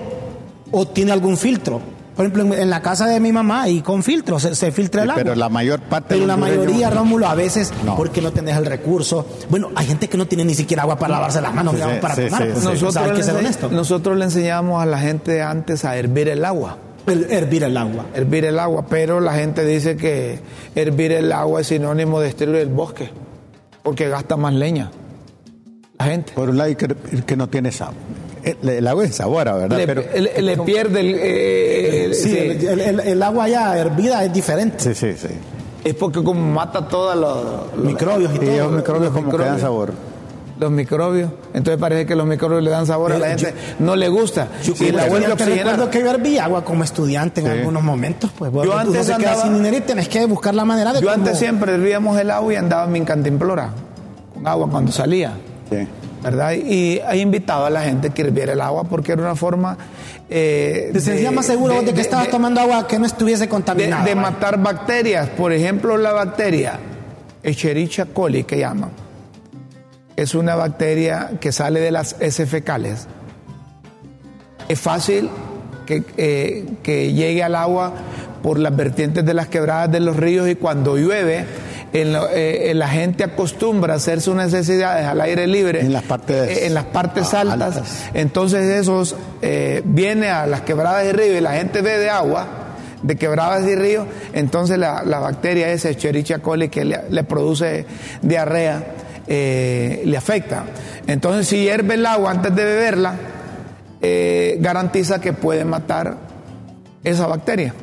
o 0.72 0.86
tiene 0.88 1.12
algún 1.12 1.36
filtro. 1.36 1.80
Por 2.16 2.24
ejemplo, 2.26 2.42
en, 2.56 2.62
en 2.62 2.70
la 2.70 2.82
casa 2.82 3.06
de 3.06 3.20
mi 3.20 3.30
mamá 3.30 3.68
y 3.68 3.80
con 3.80 4.02
filtro, 4.02 4.40
se, 4.40 4.52
se 4.56 4.72
filtra 4.72 5.02
el 5.02 5.08
Sí, 5.08 5.10
agua. 5.12 5.22
pero 5.22 5.36
la 5.36 5.48
mayor 5.48 5.80
parte 5.82 6.06
Pero 6.08 6.22
de 6.22 6.26
la 6.26 6.36
mayoría, 6.36 6.90
Rómulo, 6.90 7.28
a 7.28 7.34
veces, 7.36 7.72
No. 7.84 7.94
porque 7.94 8.20
no 8.20 8.32
tenés 8.32 8.56
el 8.56 8.66
recurso. 8.66 9.24
Bueno, 9.48 9.70
hay 9.76 9.86
gente 9.86 10.08
que 10.08 10.16
no 10.18 10.26
tiene 10.26 10.44
ni 10.44 10.56
siquiera 10.56 10.82
agua 10.82 10.98
para 10.98 11.12
lavarse 11.14 11.40
las 11.40 11.54
manos, 11.54 11.74
Sí, 11.74 11.76
digamos, 11.76 11.94
sí, 11.96 12.02
para 12.02 12.14
sí, 12.16 12.22
tomar. 12.24 12.42
sí, 12.42 12.48
pues, 12.54 12.60
sí. 12.64 12.66
o 12.66 12.70
sea, 12.72 12.72
Nosotros, 12.72 12.96
hay 12.96 13.16
que 13.16 13.22
ser 13.22 13.36
honesto. 13.36 13.68
nosotros 13.70 14.16
le 14.18 14.24
enseñamos 14.24 14.82
a 14.82 14.86
la 14.86 14.98
gente 14.98 15.42
antes 15.42 15.84
a 15.84 15.96
hervir 15.96 16.28
el 16.28 16.44
agua. 16.44 16.78
El- 17.10 17.30
hervir 17.30 17.64
el 17.64 17.76
agua. 17.76 18.06
Hervir 18.14 18.44
el 18.46 18.58
agua, 18.58 18.84
pero 18.88 19.20
la 19.20 19.32
gente 19.34 19.64
dice 19.64 19.96
que 19.96 20.38
hervir 20.74 21.12
el 21.12 21.32
agua 21.32 21.60
es 21.60 21.66
sinónimo 21.68 22.20
de 22.20 22.26
destruir 22.26 22.56
el 22.56 22.68
bosque, 22.68 23.10
porque 23.82 24.08
gasta 24.08 24.36
más 24.36 24.54
leña. 24.54 24.90
La 25.98 26.06
gente. 26.06 26.32
Por 26.34 26.50
un 26.50 26.58
lado, 26.58 26.76
que, 26.76 26.88
que 27.26 27.36
no 27.36 27.48
tiene 27.48 27.72
sabor. 27.72 27.94
El, 28.44 28.68
el 28.68 28.86
agua 28.86 29.04
es 29.04 29.16
sabor, 29.16 29.44
¿verdad? 29.46 29.76
Le, 29.76 29.86
pero, 29.86 30.02
le- 30.16 30.42
le 30.42 30.56
pierde 30.58 31.00
el, 31.00 31.14
eh, 31.16 32.04
el- 32.04 32.14
Sí, 32.14 32.30
sí. 32.30 32.38
el, 32.38 32.50
el- 32.66 32.80
el- 32.80 33.00
el 33.00 33.22
agua 33.22 33.48
ya 33.48 33.76
hervida 33.76 34.24
es 34.24 34.32
diferente. 34.32 34.78
sí, 34.78 34.94
sí, 34.94 35.14
sí. 35.18 35.34
Es 35.84 35.94
porque 35.94 36.22
como 36.22 36.40
mata 36.40 36.86
todos 36.88 37.16
los, 37.16 37.76
los- 37.76 37.84
Microbios 37.84 38.32
y 38.32 38.36
Y 38.36 38.38
todo. 38.40 38.50
esos 38.52 38.72
microbios 38.72 39.12
como 39.12 39.30
que 39.30 39.36
dan 39.38 39.54
microbios. 39.56 39.60
sabor. 39.60 39.92
Los 40.58 40.70
microbios. 40.70 41.30
Entonces 41.54 41.80
parece 41.80 42.06
que 42.06 42.16
los 42.16 42.26
microbios 42.26 42.62
le 42.62 42.70
dan 42.70 42.86
sabor 42.86 43.12
a 43.12 43.18
la 43.18 43.28
gente. 43.28 43.54
no 43.78 43.94
le 43.96 44.08
gusta. 44.08 44.48
Yo, 44.64 44.74
y 44.80 44.90
la 44.92 45.06
vuelve 45.06 45.34
te 45.36 45.44
recuerdo 45.44 45.90
que 45.90 46.00
yo 46.00 46.10
hervía 46.10 46.44
agua 46.46 46.64
como 46.64 46.84
estudiante 46.84 47.40
en 47.40 47.46
Sí. 47.46 47.52
algunos 47.52 47.82
momentos. 47.82 48.30
Pues 48.36 48.50
vos, 48.50 48.64
Yo 48.66 48.76
antes 48.76 49.08
andaba- 49.10 49.42
sin 49.42 49.54
dinero 49.54 49.76
y 49.76 49.80
tenés 49.80 50.08
que 50.08 50.24
buscar 50.26 50.54
la 50.54 50.64
manera 50.64 50.92
de 50.92 51.00
Yo 51.00 51.06
cómo- 51.08 51.14
antes 51.24 51.38
siempre 51.38 51.72
hervíamos 51.74 52.18
el 52.18 52.30
agua 52.30 52.52
y 52.52 52.56
andaba 52.56 52.84
en 52.84 52.92
mi 52.92 53.00
cantimplora 53.02 53.70
con 54.34 54.46
agua 54.46 54.68
cuando 54.70 54.90
salía. 54.92 55.32
Sí. 55.70 55.86
¿Verdad? 56.22 56.52
Y 56.54 56.98
he 57.08 57.18
invitado 57.18 57.64
a 57.66 57.70
la 57.70 57.82
gente 57.82 58.10
que 58.10 58.22
hirviera 58.22 58.52
el 58.52 58.60
agua 58.60 58.82
porque 58.84 59.12
era 59.12 59.22
una 59.22 59.36
forma. 59.36 59.76
eh, 60.30 60.90
Te 60.92 61.00
sentías 61.00 61.32
más 61.32 61.46
seguro 61.46 61.80
de, 61.80 61.94
que 61.94 62.00
estabas 62.02 62.26
de- 62.26 62.32
tomando 62.32 62.60
agua 62.60 62.86
que 62.86 62.98
no 62.98 63.06
estuviese 63.06 63.48
contaminada. 63.48 64.04
de 64.04 64.14
matar 64.14 64.60
bacterias. 64.62 65.28
Por 65.30 65.52
ejemplo, 65.52 65.96
la 65.96 66.12
bacteria 66.12 66.78
Escherichia 67.42 68.06
coli, 68.06 68.44
que 68.44 68.58
llaman. 68.58 68.90
Es 70.18 70.34
una 70.34 70.54
bacteria 70.56 71.30
que 71.40 71.52
sale 71.52 71.80
de 71.80 71.90
las 71.90 72.16
heces 72.20 72.48
fecales. 72.48 73.06
Es 74.68 74.80
fácil 74.80 75.30
que, 75.86 76.02
eh, 76.16 76.66
que 76.82 77.12
llegue 77.12 77.42
al 77.42 77.54
agua 77.54 77.92
por 78.42 78.58
las 78.58 78.74
vertientes 78.76 79.24
de 79.24 79.34
las 79.34 79.48
quebradas 79.48 79.90
de 79.90 80.00
los 80.00 80.16
ríos 80.16 80.48
y 80.48 80.54
cuando 80.56 80.96
llueve, 80.96 81.44
en 81.92 82.12
lo- 82.12 82.28
eh, 82.30 82.72
la 82.74 82.88
gente 82.88 83.24
acostumbra 83.24 83.94
a 83.94 83.96
hacer 83.96 84.20
sus 84.20 84.34
necesidades 84.34 85.06
al 85.06 85.20
aire 85.20 85.46
libre. 85.46 85.80
En 85.80 85.92
las 85.92 86.02
partes- 86.02 86.50
eh, 86.50 86.66
en 86.66 86.74
las 86.74 86.84
partes 86.84 87.32
ah, 87.32 87.40
altas. 87.40 87.76
altas. 87.76 88.04
Entonces 88.12 88.64
esos 88.68 89.16
eh, 89.40 89.82
viene 89.84 90.28
a 90.28 90.46
las 90.46 90.60
quebradas 90.62 91.06
y 91.06 91.12
ríos 91.12 91.36
y 91.38 91.40
la 91.40 91.52
gente 91.52 91.80
ve 91.80 91.96
de 91.98 92.10
agua 92.10 92.46
de 93.02 93.14
quebradas 93.14 93.64
y 93.68 93.76
ríos, 93.76 94.06
entonces 94.32 94.76
la, 94.76 95.04
la 95.04 95.20
bacteria 95.20 95.70
esa 95.70 95.88
Escherichia 95.88 96.40
coli 96.40 96.68
que 96.68 96.84
le, 96.84 96.98
le 97.08 97.22
produce 97.22 97.86
diarrea 98.22 98.82
eh, 99.28 100.02
le 100.04 100.16
afecta. 100.16 100.64
Entonces 101.06 101.48
si 101.48 101.62
hierve 101.62 101.94
el 101.94 102.06
agua 102.06 102.30
antes 102.30 102.54
de 102.54 102.64
beberla, 102.64 103.14
eh, 104.00 104.56
garantiza 104.60 105.20
que 105.20 105.32
puede 105.32 105.64
matar 105.64 106.16
esa 107.04 107.26
bacteria. 107.26 107.74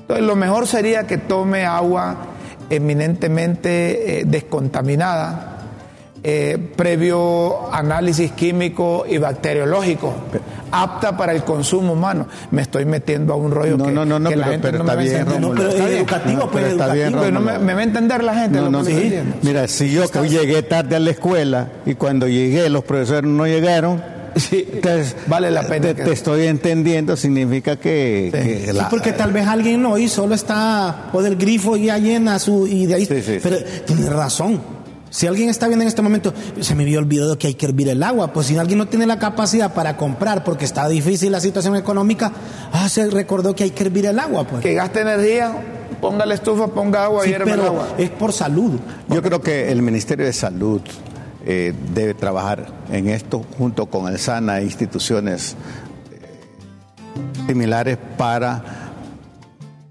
Entonces 0.00 0.26
lo 0.26 0.36
mejor 0.36 0.66
sería 0.66 1.06
que 1.06 1.18
tome 1.18 1.64
agua 1.64 2.16
eminentemente 2.68 4.20
eh, 4.20 4.24
descontaminada, 4.26 5.46
previo 6.76 7.72
análisis 7.72 8.30
químico 8.32 9.06
y 9.08 9.16
bacteriológico, 9.16 10.12
apta 10.72 11.16
para 11.16 11.32
el 11.32 11.44
consumo 11.44 11.92
humano. 11.94 12.26
Me 12.50 12.62
estoy 12.62 12.84
metiendo 12.84 13.32
a 13.32 13.36
un 13.36 13.50
rollo 13.50 13.76
no, 13.76 13.84
que, 13.86 13.92
no, 13.92 14.04
no, 14.04 14.18
no, 14.18 14.30
que 14.30 14.36
la 14.36 14.46
pero, 14.46 14.52
gente 14.52 14.68
pero 14.70 14.78
no 14.84 14.84
está 14.84 14.96
me 14.96 14.96
va 14.96 15.00
a 15.02 15.04
bien, 15.04 15.16
entender. 15.20 15.40
No, 15.40 15.50
pero 15.54 15.68
Rómulo. 15.70 15.86
es 15.86 15.96
educativo, 15.96 16.38
No, 16.38 16.50
pues, 16.50 16.64
pero 16.64 16.66
está 16.68 16.92
bien, 16.94 17.06
educativo. 17.08 17.20
Pero 17.22 17.40
no 17.40 17.58
me, 17.60 17.74
va 17.74 17.80
a 17.80 17.82
entender 17.84 18.24
la 18.24 18.34
gente. 18.34 18.60
No, 18.60 18.70
lo 18.70 18.84
que. 18.84 19.22
Mira, 19.42 19.68
si 19.68 19.90
yo 19.90 20.08
que 20.10 20.28
llegué 20.28 20.62
tarde 20.62 20.96
a 20.96 21.00
la 21.00 21.10
escuela 21.10 21.68
y 21.86 21.94
cuando 21.94 22.28
llegué 22.28 22.68
los 22.70 22.84
profesores 22.84 23.30
no 23.30 23.46
llegaron, 23.46 24.20
Sí, 24.36 24.64
entonces 24.74 25.16
vale 25.26 25.50
la 25.50 25.62
pena 25.64 25.88
Te, 25.88 25.94
que- 25.96 26.04
te 26.04 26.12
estoy 26.12 26.46
entendiendo, 26.46 27.16
significa 27.16 27.74
que, 27.74 28.30
Sí. 28.32 28.48
que 28.48 28.66
Sí, 28.68 28.72
la- 28.78 28.88
porque 28.88 29.12
tal 29.12 29.32
vez 29.32 29.44
alguien 29.48 29.82
no 29.82 29.98
y 29.98 30.06
solo 30.08 30.36
está 30.36 31.08
por 31.10 31.26
el 31.26 31.34
grifo 31.34 31.76
ya 31.76 31.98
llena 31.98 32.38
su 32.38 32.64
y 32.64 32.86
de 32.86 32.94
ahí. 32.94 33.06
Sí, 33.06 33.20
sí, 33.22 33.38
pero 33.42 33.56
tiene 33.84 34.08
razón. 34.08 34.60
Si 35.10 35.26
alguien 35.26 35.48
está 35.48 35.66
viendo 35.66 35.82
en 35.82 35.88
este 35.88 36.02
momento, 36.02 36.32
se 36.60 36.74
me 36.74 36.84
había 36.84 36.98
olvidado 37.00 37.36
que 37.36 37.48
hay 37.48 37.54
que 37.54 37.66
hervir 37.66 37.88
el 37.88 38.02
agua. 38.02 38.32
Pues 38.32 38.46
si 38.46 38.56
alguien 38.56 38.78
no 38.78 38.86
tiene 38.86 39.06
la 39.06 39.18
capacidad 39.18 39.74
para 39.74 39.96
comprar 39.96 40.44
porque 40.44 40.64
está 40.64 40.88
difícil 40.88 41.32
la 41.32 41.40
situación 41.40 41.74
económica, 41.76 42.32
ah, 42.72 42.88
se 42.88 43.10
recordó 43.10 43.54
que 43.54 43.64
hay 43.64 43.70
que 43.70 43.82
hervir 43.84 44.06
el 44.06 44.18
agua. 44.18 44.44
Pues. 44.46 44.62
que 44.62 44.74
gaste 44.74 45.00
energía, 45.00 45.52
ponga 46.00 46.24
la 46.24 46.34
estufa, 46.34 46.68
ponga 46.68 47.04
agua 47.04 47.24
Sí, 47.24 47.30
y 47.30 47.32
hierva 47.32 47.52
el 47.54 47.60
agua. 47.60 47.88
es 47.98 48.10
por 48.10 48.32
salud. 48.32 48.78
Yo 49.08 49.20
creo 49.20 49.40
que 49.40 49.72
el 49.72 49.82
Ministerio 49.82 50.24
de 50.26 50.32
Salud 50.32 50.80
eh, 51.44 51.74
debe 51.92 52.14
trabajar 52.14 52.66
en 52.92 53.08
esto 53.08 53.44
junto 53.58 53.86
con 53.86 54.06
el 54.12 54.18
SANA 54.18 54.60
e 54.60 54.64
instituciones 54.64 55.56
eh, 56.12 57.46
similares 57.48 57.98
para 58.16 58.62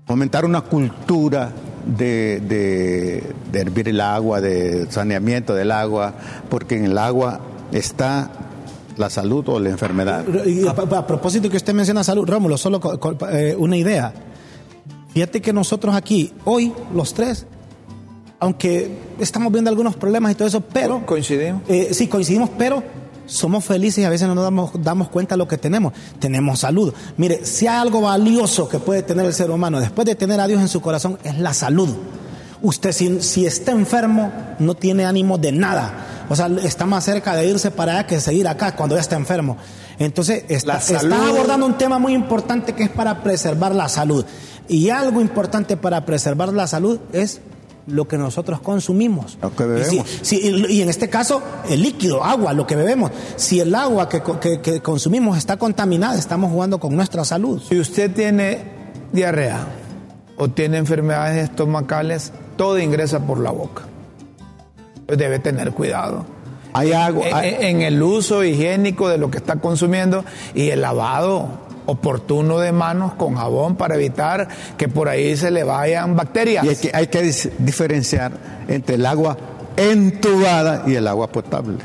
fomentar 0.05 0.45
una 0.45 0.61
cultura 0.61 1.51
de, 1.85 2.39
de- 2.47 3.23
de 3.51 3.59
hervir 3.59 3.89
el 3.89 4.01
agua, 4.01 4.41
de 4.41 4.89
saneamiento 4.91 5.53
del 5.55 5.71
agua, 5.71 6.13
porque 6.49 6.75
en 6.77 6.85
el 6.85 6.97
agua 6.97 7.39
está 7.71 8.31
la 8.97 9.09
salud 9.09 9.47
o 9.49 9.59
la 9.59 9.69
enfermedad. 9.69 10.25
Y 10.45 10.67
a, 10.67 10.71
a 10.71 11.07
propósito 11.07 11.49
que 11.49 11.57
usted 11.57 11.73
menciona 11.73 12.03
salud, 12.03 12.27
Rómulo, 12.27 12.57
solo 12.57 12.79
co- 12.79 12.99
co- 12.99 13.17
eh, 13.31 13.55
una 13.57 13.77
idea. 13.77 14.13
Fíjate 15.13 15.41
que 15.41 15.53
nosotros 15.53 15.95
aquí, 15.95 16.33
hoy, 16.45 16.71
los 16.93 17.13
tres, 17.13 17.47
aunque 18.39 18.91
estamos 19.19 19.51
viendo 19.51 19.69
algunos 19.69 19.95
problemas 19.95 20.31
y 20.31 20.35
todo 20.35 20.47
eso, 20.47 20.61
pero... 20.61 21.05
Coincidimos. 21.05 21.61
Eh, 21.67 21.89
sí, 21.93 22.07
coincidimos, 22.07 22.49
pero 22.57 22.83
somos 23.29 23.63
felices 23.63 23.99
y 23.99 24.05
a 24.05 24.09
veces 24.09 24.27
no 24.27 24.35
nos 24.35 24.43
damos, 24.43 24.71
damos 24.75 25.09
cuenta 25.09 25.35
de 25.35 25.39
lo 25.39 25.47
que 25.47 25.57
tenemos. 25.57 25.93
Tenemos 26.19 26.59
salud. 26.59 26.93
Mire, 27.17 27.45
si 27.45 27.67
hay 27.67 27.77
algo 27.77 28.01
valioso 28.01 28.67
que 28.67 28.79
puede 28.79 29.03
tener 29.03 29.25
el 29.25 29.33
ser 29.33 29.51
humano 29.51 29.79
después 29.79 30.05
de 30.05 30.15
tener 30.15 30.39
a 30.39 30.47
Dios 30.47 30.61
en 30.61 30.67
su 30.67 30.81
corazón, 30.81 31.17
es 31.23 31.37
la 31.37 31.53
salud. 31.53 31.89
Usted 32.61 32.91
si, 32.91 33.21
si 33.21 33.45
está 33.45 33.71
enfermo, 33.71 34.31
no 34.59 34.75
tiene 34.75 35.05
ánimo 35.05 35.37
de 35.37 35.51
nada. 35.51 36.25
O 36.29 36.35
sea, 36.35 36.47
está 36.63 36.85
más 36.85 37.05
cerca 37.05 37.35
de 37.35 37.47
irse 37.47 37.71
para 37.71 37.93
allá 37.93 38.07
que 38.07 38.19
seguir 38.19 38.47
acá 38.47 38.75
cuando 38.75 38.95
ya 38.95 39.01
está 39.01 39.15
enfermo. 39.15 39.57
Entonces, 39.97 40.43
está, 40.49 40.77
está 40.77 41.27
abordando 41.27 41.65
un 41.65 41.77
tema 41.77 41.99
muy 41.99 42.13
importante 42.13 42.73
que 42.73 42.83
es 42.83 42.89
para 42.89 43.23
preservar 43.23 43.73
la 43.73 43.89
salud. 43.89 44.25
Y 44.67 44.89
algo 44.89 45.21
importante 45.21 45.77
para 45.77 46.05
preservar 46.05 46.53
la 46.53 46.67
salud 46.67 46.99
es 47.11 47.41
lo 47.89 48.07
que 48.07 48.17
nosotros 48.17 48.61
consumimos. 48.61 49.37
Lo 49.41 49.55
que 49.55 49.63
Y 49.63 49.67
bebemos. 49.67 50.07
si- 50.21 50.37
si- 50.39 50.65
y, 50.69 50.81
en 50.81 50.89
este 50.89 51.09
caso, 51.09 51.41
el 51.69 51.81
líquido, 51.81 52.23
agua, 52.23 52.53
lo 52.53 52.65
que 52.67 52.75
bebemos. 52.75 53.11
Si 53.35 53.59
el 53.59 53.73
agua 53.75 54.07
que, 54.09 54.21
co- 54.21 54.39
que- 54.39 54.61
que 54.61 54.81
consumimos 54.81 55.37
está 55.37 55.57
contaminada, 55.57 56.17
estamos 56.17 56.51
jugando 56.51 56.79
con 56.79 56.95
nuestra 56.95 57.25
salud. 57.25 57.61
Si 57.67 57.79
usted 57.79 58.11
tiene 58.13 58.63
diarrea 59.11 59.67
o 60.37 60.47
tiene 60.49 60.77
enfermedades 60.77 61.49
estomacales, 61.49 62.31
todo 62.57 62.77
ingresa 62.79 63.19
por 63.25 63.39
la 63.39 63.51
boca. 63.51 63.83
Pues 65.05 65.17
Debe 65.17 65.39
tener 65.39 65.71
cuidado. 65.71 66.25
Hay 66.73 66.93
agua, 66.93 67.25
En 67.43 67.81
el 67.81 68.01
uso 68.03 68.43
higiénico 68.43 69.09
de 69.09 69.17
lo 69.17 69.31
que 69.31 69.37
está 69.39 69.55
consumiendo 69.55 70.23
y 70.53 70.69
el 70.69 70.81
lavado 70.81 71.47
oportuno 71.91 72.59
de 72.59 72.71
manos 72.71 73.13
con 73.15 73.35
jabón 73.35 73.75
para 73.75 73.95
evitar 73.95 74.47
que 74.77 74.87
por 74.87 75.09
ahí 75.09 75.35
se 75.35 75.51
le 75.51 75.63
vayan 75.63 76.15
bacterias. 76.15 76.63
y 76.65 76.69
hay 76.69 76.75
que, 76.75 76.91
hay 76.93 77.07
que 77.07 77.23
dis- 77.23 77.49
diferenciar 77.57 78.31
entre 78.67 78.95
el 78.95 79.05
agua 79.05 79.37
entubada 79.77 80.83
y 80.87 80.95
el 80.95 81.07
agua 81.07 81.27
potable. 81.31 81.77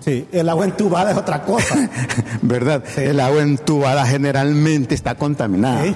Sí, 0.00 0.26
el 0.32 0.48
agua 0.48 0.64
entubada 0.64 1.12
es 1.12 1.16
otra 1.16 1.42
cosa. 1.42 1.88
¿Verdad? 2.42 2.82
El 2.96 3.20
agua 3.20 3.42
entubada 3.42 4.04
generalmente 4.06 4.94
está 4.94 5.14
contaminada. 5.14 5.84
Sí. 5.84 5.94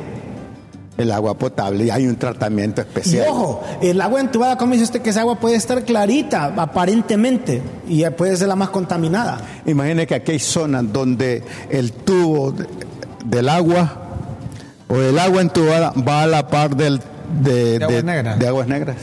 El 0.96 1.10
agua 1.12 1.34
potable 1.36 1.84
y 1.84 1.90
hay 1.90 2.06
un 2.06 2.16
tratamiento 2.16 2.80
Y 2.80 2.84
especial. 2.84 3.26
ojo, 3.28 3.62
el 3.82 4.00
agua 4.00 4.18
entubada, 4.20 4.56
como 4.56 4.72
dice 4.72 4.84
usted, 4.84 5.02
que 5.02 5.10
esa 5.10 5.20
agua 5.22 5.38
puede 5.38 5.56
estar 5.56 5.84
clarita, 5.84 6.46
aparentemente, 6.56 7.60
y 7.86 8.02
puede 8.10 8.34
ser 8.38 8.48
la 8.48 8.56
más 8.56 8.70
contaminada. 8.70 9.38
Imagine 9.66 10.06
que 10.06 10.14
aquí 10.14 10.32
hay 10.32 10.38
zonas 10.38 10.90
donde 10.90 11.42
el 11.68 11.92
tubo 11.92 12.54
del 13.28 13.48
agua 13.48 13.92
o 14.88 14.96
el 14.96 15.18
agua 15.18 15.40
entubada 15.42 15.92
va 16.06 16.22
a 16.22 16.26
la 16.26 16.46
par 16.48 16.76
del, 16.76 17.00
de, 17.42 17.78
De 17.78 17.84
aguas 17.84 18.04
negras. 18.04 18.38
de 18.38 18.46
aguas 18.48 18.66
negras. 18.68 18.96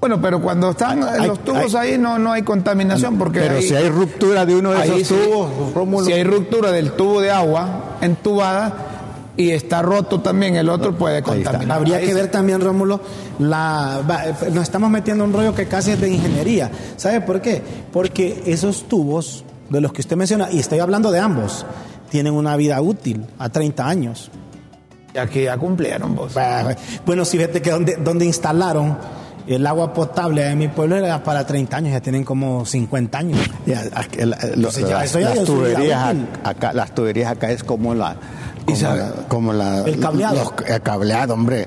Bueno, 0.00 0.20
pero 0.20 0.40
cuando 0.40 0.70
están 0.70 1.02
Hay- 1.02 1.26
los 1.26 1.38
tubos 1.42 1.74
hay- 1.74 1.92
ahí 1.92 1.98
no, 1.98 2.18
no 2.18 2.32
hay 2.32 2.42
contaminación 2.42 3.18
porque 3.18 3.40
Pero 3.40 3.56
ahí- 3.56 3.62
si 3.62 3.74
hay 3.74 3.88
ruptura 3.88 4.46
de 4.46 4.54
uno 4.54 4.70
de 4.72 4.84
esos 4.84 5.08
sí, 5.08 5.14
tubos, 5.14 5.74
Rómulo, 5.74 6.04
si 6.06 6.12
hay 6.12 6.22
ruptura 6.22 6.70
del 6.70 6.92
tubo 6.92 7.20
de 7.20 7.30
agua 7.30 7.96
entubada 8.00 8.74
y 9.36 9.50
está 9.50 9.82
roto 9.82 10.20
también 10.20 10.54
el 10.56 10.68
otro 10.68 10.96
puede 10.96 11.22
contaminar. 11.22 11.78
Habría 11.78 12.00
que 12.00 12.08
sí. 12.08 12.12
ver 12.14 12.30
también, 12.30 12.60
Rómulo, 12.60 13.00
la, 13.38 14.00
nos 14.52 14.62
estamos 14.62 14.90
metiendo 14.90 15.24
en 15.24 15.30
un 15.30 15.36
rollo 15.36 15.54
que 15.54 15.66
casi 15.66 15.90
es 15.90 16.00
de 16.00 16.08
ingeniería. 16.08 16.70
¿Sabe 16.96 17.20
por 17.20 17.40
qué? 17.40 17.62
Porque 17.92 18.42
esos 18.46 18.84
tubos 18.88 19.44
de 19.70 19.80
los 19.80 19.92
que 19.92 20.00
usted 20.02 20.16
menciona, 20.16 20.48
y 20.50 20.58
estoy 20.60 20.78
hablando 20.78 21.10
de 21.10 21.18
ambos, 21.18 21.66
tienen 22.10 22.34
una 22.34 22.56
vida 22.56 22.80
útil 22.80 23.24
a 23.38 23.48
30 23.48 23.86
años. 23.88 24.30
Y 25.14 25.18
aquí 25.18 25.44
ya 25.44 25.56
cumplieron 25.56 26.14
vos. 26.14 26.34
Bah, 26.34 26.74
Bueno, 27.06 27.24
si 27.24 27.38
fíjate 27.38 27.62
que 27.62 27.70
donde, 27.70 27.96
donde 27.96 28.24
instalaron 28.26 28.98
el 29.46 29.64
agua 29.66 29.92
potable 29.94 30.44
en 30.50 30.58
mi 30.58 30.68
pueblo 30.68 30.96
era 30.96 31.22
para 31.22 31.46
30 31.46 31.76
años, 31.76 31.92
ya 31.92 32.00
tienen 32.00 32.24
como 32.24 32.66
50 32.66 33.18
años. 33.18 33.38
Ya, 33.64 33.84
la- 33.84 34.38
ya, 34.38 35.04
eso 35.04 35.20
ya 35.20 35.34
las 35.34 35.44
tuberías 35.44 36.14
acá, 36.44 36.72
las 36.72 36.94
tuberías 36.94 37.30
acá 37.32 37.50
es 37.50 37.62
como 37.64 37.94
la 37.94 38.16
como 38.66 38.76
sabe- 38.76 38.98
la, 38.98 39.10
como 39.28 39.52
la 39.52 39.82
El 39.84 40.00
cableado. 40.00 40.34
los- 40.58 40.68
el 40.68 40.82
cableado, 40.82 41.34
hombre. 41.34 41.66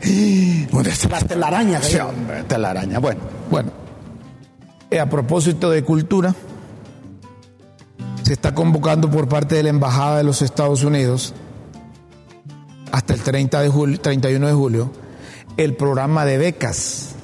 Las 1.09 1.25
telarañas. 1.25 1.85
Sí, 1.85 1.97
hombre, 1.97 2.43
telaraña. 2.43 2.99
Bueno, 2.99 3.21
Bueno, 3.49 3.71
eh, 4.91 4.99
a 4.99 5.09
propósito 5.09 5.69
de 5.71 5.83
cultura, 5.83 6.35
se 8.29 8.33
está 8.33 8.53
convocando 8.53 9.09
por 9.09 9.27
parte 9.27 9.55
de 9.55 9.63
la 9.63 9.69
Embajada 9.69 10.17
de 10.17 10.23
los 10.23 10.43
Estados 10.43 10.83
Unidos 10.83 11.33
hasta 12.91 13.15
el 13.15 13.21
30 13.21 13.59
de 13.59 13.69
julio, 13.69 13.99
31 13.99 14.45
de 14.45 14.53
julio 14.53 14.91
el 15.57 15.75
programa 15.75 16.25
de 16.25 16.37
becas. 16.37 17.15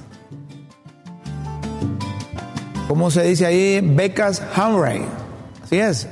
¿Cómo 2.87 3.11
se 3.11 3.21
dice 3.21 3.45
ahí? 3.45 3.81
Becas 3.83 4.41
Hamray. 4.55 5.03
Así 5.63 5.77
es. 5.77 6.07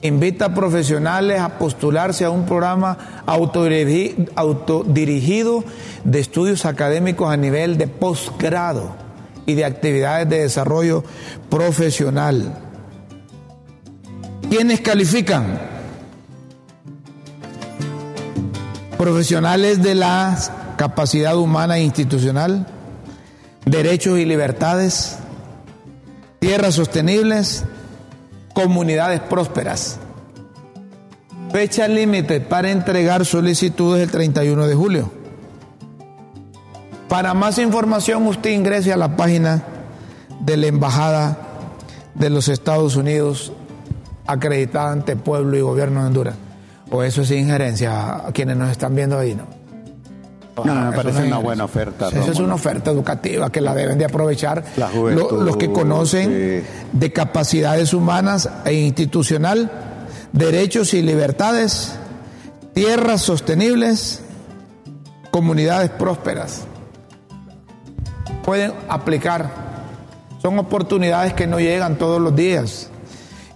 Invita 0.00 0.46
a 0.46 0.54
profesionales 0.54 1.38
a 1.38 1.58
postularse 1.58 2.24
a 2.24 2.30
un 2.30 2.46
programa 2.46 2.96
autodirigi- 3.26 4.30
autodirigido 4.36 5.64
de 6.04 6.18
estudios 6.18 6.64
académicos 6.64 7.30
a 7.30 7.36
nivel 7.36 7.76
de 7.76 7.88
posgrado 7.88 8.96
y 9.44 9.52
de 9.52 9.66
actividades 9.66 10.30
de 10.30 10.44
desarrollo 10.44 11.04
profesional. 11.50 12.69
¿Quiénes 14.50 14.80
califican? 14.80 15.60
Profesionales 18.98 19.80
de 19.80 19.94
la 19.94 20.36
capacidad 20.76 21.36
humana 21.36 21.78
e 21.78 21.84
institucional, 21.84 22.66
derechos 23.64 24.18
y 24.18 24.24
libertades, 24.24 25.18
tierras 26.40 26.74
sostenibles, 26.74 27.64
comunidades 28.52 29.20
prósperas. 29.20 30.00
Fecha 31.52 31.86
límite 31.86 32.40
para 32.40 32.72
entregar 32.72 33.24
solicitudes 33.24 34.02
el 34.02 34.10
31 34.10 34.66
de 34.66 34.74
julio. 34.74 35.12
Para 37.08 37.34
más 37.34 37.58
información 37.58 38.26
usted 38.26 38.50
ingrese 38.50 38.92
a 38.92 38.96
la 38.96 39.16
página 39.16 39.62
de 40.40 40.56
la 40.56 40.66
Embajada 40.66 41.38
de 42.16 42.30
los 42.30 42.48
Estados 42.48 42.96
Unidos 42.96 43.52
acreditada 44.26 44.92
ante 44.92 45.16
pueblo 45.16 45.56
y 45.56 45.60
gobierno 45.60 46.00
de 46.00 46.06
Honduras. 46.06 46.34
O 46.90 47.02
eso 47.02 47.22
es 47.22 47.30
injerencia 47.30 48.26
a 48.26 48.32
quienes 48.32 48.56
nos 48.56 48.70
están 48.70 48.94
viendo 48.94 49.18
ahí, 49.18 49.34
¿no? 49.34 49.60
no, 50.64 50.74
me 50.74 50.92
parece 50.92 51.20
no 51.20 51.26
una 51.26 51.38
buena 51.38 51.64
oferta. 51.64 52.08
Esa 52.08 52.32
es 52.32 52.38
una 52.38 52.54
oferta 52.54 52.90
educativa 52.90 53.50
que 53.50 53.60
la 53.60 53.74
deben 53.74 53.98
de 53.98 54.04
aprovechar 54.04 54.64
juventud, 54.92 55.42
los 55.42 55.56
que 55.56 55.70
conocen 55.70 56.62
sí. 56.62 56.68
de 56.92 57.12
capacidades 57.12 57.94
humanas 57.94 58.48
e 58.64 58.74
institucional, 58.74 59.70
derechos 60.32 60.94
y 60.94 61.02
libertades, 61.02 61.94
tierras 62.74 63.22
sostenibles, 63.22 64.22
comunidades 65.30 65.90
prósperas. 65.90 66.62
Pueden 68.44 68.72
aplicar 68.88 69.70
Son 70.42 70.58
oportunidades 70.58 71.34
que 71.34 71.46
no 71.46 71.60
llegan 71.60 71.96
todos 71.96 72.20
los 72.20 72.34
días. 72.34 72.88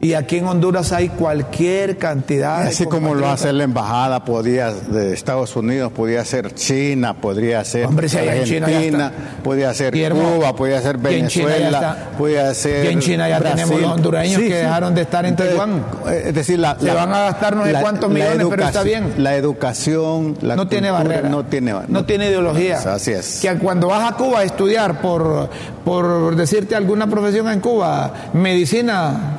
Y 0.05 0.13
aquí 0.13 0.37
en 0.37 0.47
Honduras 0.47 0.93
hay 0.93 1.09
cualquier 1.09 1.97
cantidad. 1.97 2.63
de 2.63 2.69
Así 2.69 2.85
como 2.85 3.15
lo 3.15 3.27
hace 3.27 3.55
la 3.55 3.65
embajada 3.65 4.23
podía 4.23 4.71
de 4.71 5.15
Estados 5.15 5.57
Unidos, 5.57 5.93
podía 5.93 6.23
ser 6.27 6.55
China, 6.55 7.15
podría 7.15 7.65
ser 7.65 7.87
Hombre, 7.87 8.11
si 8.11 8.19
allá 8.19 8.37
en 8.37 8.45
China 8.45 8.67
Argentina, 8.67 9.13
podía 9.43 9.73
ser 9.73 9.95
Guillermo, 9.95 10.35
Cuba, 10.35 10.55
podía 10.55 10.83
ser 10.83 10.97
y 10.97 10.99
Venezuela, 10.99 11.97
podía 12.19 12.53
ser 12.53 12.85
Y 12.85 12.89
en 12.89 13.01
China 13.01 13.31
ya 13.31 13.39
Brasil. 13.39 13.57
tenemos 13.63 13.81
los 13.81 13.93
hondureños 13.93 14.43
que 14.43 14.55
dejaron 14.55 14.95
de 14.95 15.01
estar 15.01 15.25
en 15.25 15.37
Taiwán. 15.37 15.83
eh, 16.07 16.25
Es 16.27 16.35
decir, 16.35 16.59
la, 16.59 16.79
Se 16.79 16.93
van 16.93 17.11
a 17.15 17.21
gastar 17.21 17.57
no 17.57 17.65
sé 17.65 17.73
cuántos 17.81 18.11
millones, 18.11 18.47
pero 18.51 18.63
está 18.63 18.83
bien. 18.83 19.15
La 19.17 19.37
educación, 19.37 20.37
la 20.43 20.55
no 20.55 20.69
tiene 20.69 20.91
barrera. 20.91 21.31
no 21.31 21.47
tiene 21.47 21.75
no 21.89 22.05
tiene 22.05 22.29
ideología. 22.29 22.77
Así 22.77 23.13
es. 23.13 23.39
Que 23.41 23.57
cuando 23.57 23.89
vas 23.89 24.13
a 24.13 24.17
Cuba 24.17 24.41
a 24.41 24.45
estudiar 24.45 25.01
por, 25.01 25.49
por 25.83 26.37
decirte 26.37 26.75
alguna 26.77 27.07
profesión 27.07 27.49
en 27.49 27.61
Cuba, 27.61 28.13
medicina, 28.35 29.39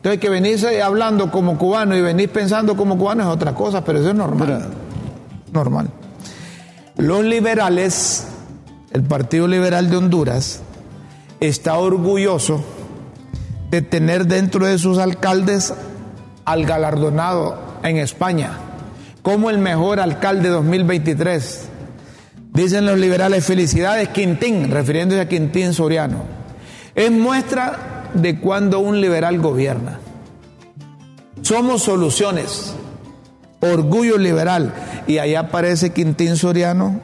entonces 0.00 0.18
que 0.18 0.30
venís 0.30 0.62
eh, 0.62 0.80
hablando 0.80 1.30
como 1.30 1.58
cubano 1.58 1.94
y 1.94 2.00
venís 2.00 2.28
pensando 2.28 2.74
como 2.74 2.96
cubano 2.96 3.22
es 3.22 3.28
otra 3.28 3.54
cosa, 3.54 3.84
pero 3.84 3.98
eso 3.98 4.08
es 4.08 4.14
normal. 4.14 4.64
Normal. 5.52 5.90
Los 6.96 7.22
liberales, 7.22 8.26
el 8.92 9.02
Partido 9.02 9.46
Liberal 9.46 9.90
de 9.90 9.98
Honduras, 9.98 10.62
está 11.38 11.76
orgulloso 11.76 12.64
de 13.70 13.82
tener 13.82 14.26
dentro 14.26 14.64
de 14.64 14.78
sus 14.78 14.96
alcaldes 14.96 15.74
al 16.46 16.64
galardonado 16.64 17.58
en 17.82 17.98
España 17.98 18.52
como 19.20 19.50
el 19.50 19.58
mejor 19.58 20.00
alcalde 20.00 20.48
2023. 20.48 21.68
Dicen 22.54 22.86
los 22.86 22.98
liberales, 22.98 23.44
felicidades 23.44 24.08
Quintín, 24.08 24.70
refiriéndose 24.70 25.20
a 25.20 25.28
Quintín 25.28 25.74
Soriano. 25.74 26.22
Es 26.94 27.10
muestra 27.10 27.99
de 28.14 28.38
cuando 28.40 28.80
un 28.80 29.00
liberal 29.00 29.38
gobierna. 29.40 29.98
Somos 31.42 31.82
soluciones, 31.82 32.74
orgullo 33.60 34.18
liberal. 34.18 34.74
Y 35.06 35.18
allá 35.18 35.40
aparece 35.40 35.90
Quintín 35.90 36.36
Soriano 36.36 37.00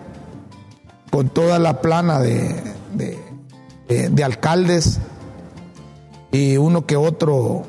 con 1.10 1.28
toda 1.28 1.58
la 1.58 1.80
plana 1.80 2.20
de, 2.20 2.54
de- 2.94 3.18
de- 3.88 4.10
de 4.10 4.24
alcaldes 4.24 4.98
y 6.32 6.56
uno 6.56 6.84
que 6.86 6.96
otro 6.96 7.64